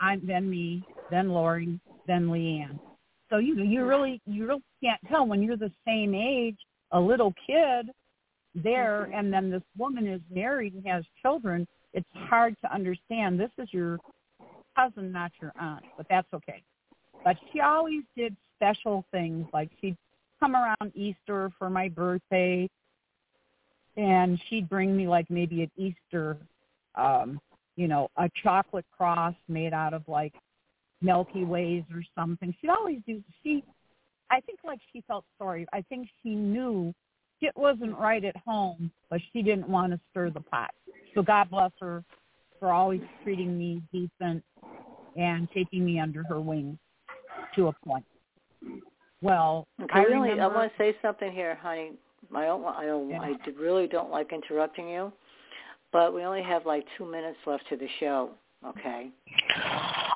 [0.00, 2.78] i'm then me then Lori, then leanne
[3.30, 6.58] so you you really you really can't tell when you're the same age
[6.92, 7.90] a little kid
[8.54, 13.40] there and then this woman is married and has children it's hard to understand.
[13.40, 13.98] This is your
[14.76, 16.62] cousin not your aunt but that's okay.
[17.24, 19.96] But she always did special things like she'd
[20.38, 22.68] come around easter for my birthday
[23.96, 26.36] and she'd bring me like maybe at easter
[26.94, 27.40] um
[27.76, 30.34] you know a chocolate cross made out of like
[31.02, 33.62] milky ways or something she'd always do she
[34.30, 36.94] i think like she felt sorry i think she knew
[37.40, 40.70] it wasn't right at home, but she didn't want to stir the pot.
[41.14, 42.02] So God bless her
[42.58, 44.42] for always treating me decent
[45.16, 46.78] and taking me under her wing
[47.54, 48.04] to a point.
[49.22, 51.92] Well, Okay, I really, remember, I want to say something here, honey.
[52.34, 53.20] I don't, I don't, Yeah.
[53.20, 55.12] I really don't like interrupting you,
[55.92, 58.30] but we only have like two minutes left to the show.
[58.66, 59.10] Okay.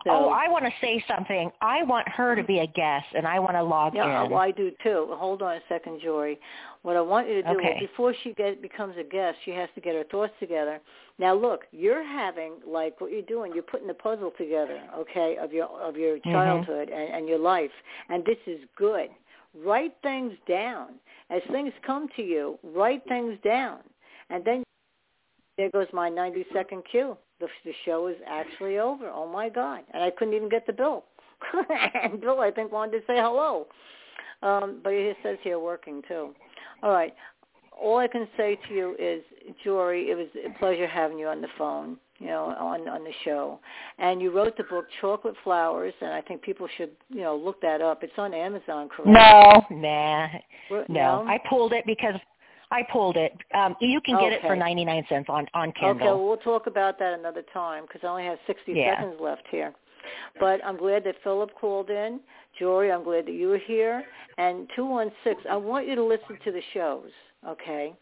[0.04, 1.52] So- oh, I want to say something.
[1.60, 4.30] I want her to be a guest, and I want to log Yeah, in.
[4.30, 5.08] well, I do too.
[5.12, 6.38] Hold on a second, Jori.
[6.82, 7.74] What I want you to do Okay.
[7.74, 10.80] is before she get, becomes a guest, she has to get her thoughts together.
[11.18, 13.52] Now, look, you're having like what you're doing.
[13.52, 16.32] You're putting the puzzle together, okay, of your of your Mhm.
[16.32, 17.72] childhood and, and your life,
[18.08, 19.10] and this is good.
[19.54, 20.98] Write things down
[21.28, 22.58] as things come to you.
[22.62, 23.80] Write things down,
[24.30, 24.64] and then
[25.58, 27.16] there goes my 90 second cue.
[27.40, 29.08] The, the show is actually over.
[29.08, 29.80] Oh my God!
[29.92, 31.04] And I couldn't even get the bill.
[32.02, 33.66] and Bill, I think, wanted to say hello.
[34.42, 36.34] Um, but he says here working too.
[36.82, 37.14] All right.
[37.80, 39.22] All I can say to you is,
[39.64, 43.12] Jori, it was a pleasure having you on the phone, you know, on on the
[43.24, 43.58] show.
[43.98, 47.60] And you wrote the book Chocolate Flowers, and I think people should, you know, look
[47.62, 48.02] that up.
[48.02, 49.08] It's on Amazon, correct?
[49.08, 50.28] No, nah,
[50.68, 51.24] Where- no.
[51.26, 52.14] I pulled it because
[52.70, 53.32] I pulled it.
[53.54, 56.06] Um, you can get it for ninety nine cents on on Okay, Kindle.
[56.18, 58.96] well, we'll talk about that another time because I only have 60 Yeah.
[58.96, 59.74] seconds left here.
[60.38, 62.20] But I'm glad that Philip called in.
[62.60, 64.04] Jori, I'm glad that you were here.
[64.38, 67.10] And 216, I want you to listen to the shows,
[67.46, 67.92] okay?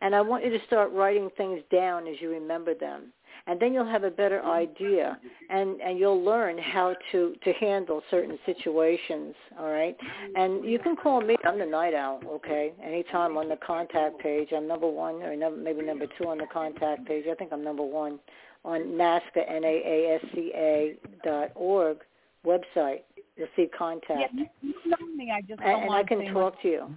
[0.00, 3.12] And I want you to start writing things down as you remember them.
[3.46, 5.18] And then you'll have a better idea,
[5.50, 9.34] and and you'll learn how to to handle certain situations.
[9.58, 9.96] All right,
[10.36, 11.36] and you can call me.
[11.44, 12.20] I'm the night owl.
[12.26, 14.48] Okay, anytime on the contact page.
[14.54, 17.24] I'm number one or number, maybe number two on the contact page.
[17.30, 18.18] I think I'm number one
[18.64, 21.98] on NAASCA N A A S C A dot org
[22.46, 23.00] website.
[23.36, 24.32] You'll see contact.
[24.34, 25.32] Yeah, you know me.
[25.34, 26.96] I just and, and I can talk to you.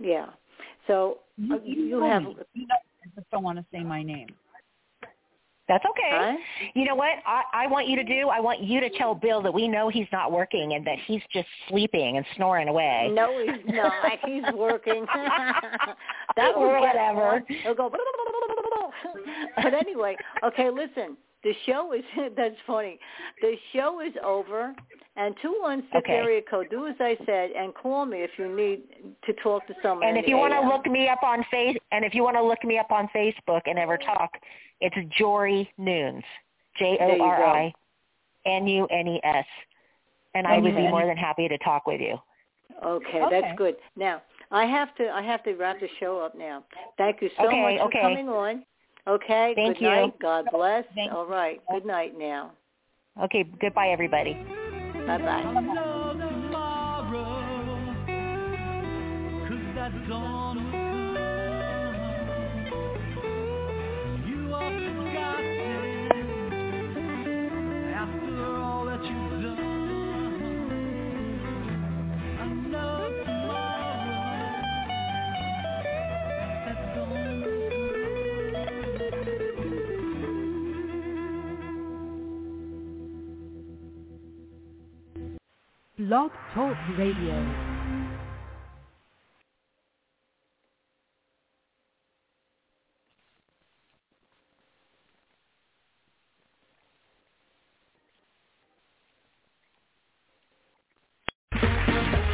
[0.00, 0.26] Yeah.
[0.86, 2.22] So You, uh, you, you have.
[2.22, 2.36] me.
[2.54, 4.28] You know, I just don't want to say my name.
[5.68, 6.10] That's okay.
[6.10, 6.68] Huh?
[6.74, 8.28] You know what I, I want you to do?
[8.28, 11.22] I want you to tell Bill that we know he's not working and that he's
[11.32, 13.10] just sleeping and snoring away.
[13.12, 13.92] No, he's not.
[14.24, 15.06] He's working.
[16.36, 17.42] that Or whatever.
[17.64, 17.90] He'll go.
[19.56, 20.70] but anyway, okay.
[20.70, 22.04] Listen, the show is.
[22.36, 22.98] That's funny.
[23.40, 24.74] The show is over.
[25.18, 26.12] And two one six Okay.
[26.12, 26.68] area code.
[26.70, 28.82] Do as I said, and call me if you need
[29.24, 30.06] to talk to someone.
[30.06, 32.42] And if you want to look me up on face, and if you want to
[32.42, 34.30] look me up on Facebook and ever talk,
[34.80, 36.24] it's Jori Nunes,
[36.78, 37.72] J O R I
[38.44, 39.46] N U N E S,
[40.34, 42.18] and I would be more than happy to talk with you.
[42.84, 43.40] Okay, Okay.
[43.40, 43.76] that's good.
[43.96, 45.10] Now I have to.
[45.10, 46.64] I have to wrap the show up now.
[46.98, 48.00] Thank you so Okay, much for okay.
[48.00, 48.64] coming on.
[49.06, 49.52] Okay.
[49.54, 49.88] Thank good you.
[49.88, 50.18] night.
[50.20, 50.84] God bless.
[50.94, 51.60] Thank All right.
[51.70, 52.52] Good night now.
[53.22, 54.34] Okay, goodbye, everybody.
[55.06, 55.42] Bye bye.
[86.08, 87.34] Blog Talk Radio.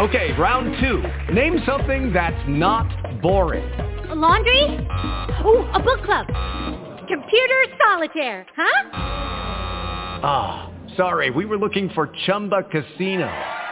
[0.00, 1.02] Okay, round two.
[1.32, 3.64] Name something that's not boring.
[4.10, 4.64] A laundry?
[5.46, 6.26] Ooh, a book club.
[7.08, 8.90] Computer solitaire, huh?
[10.22, 13.61] Ah, sorry, we were looking for Chumba Casino.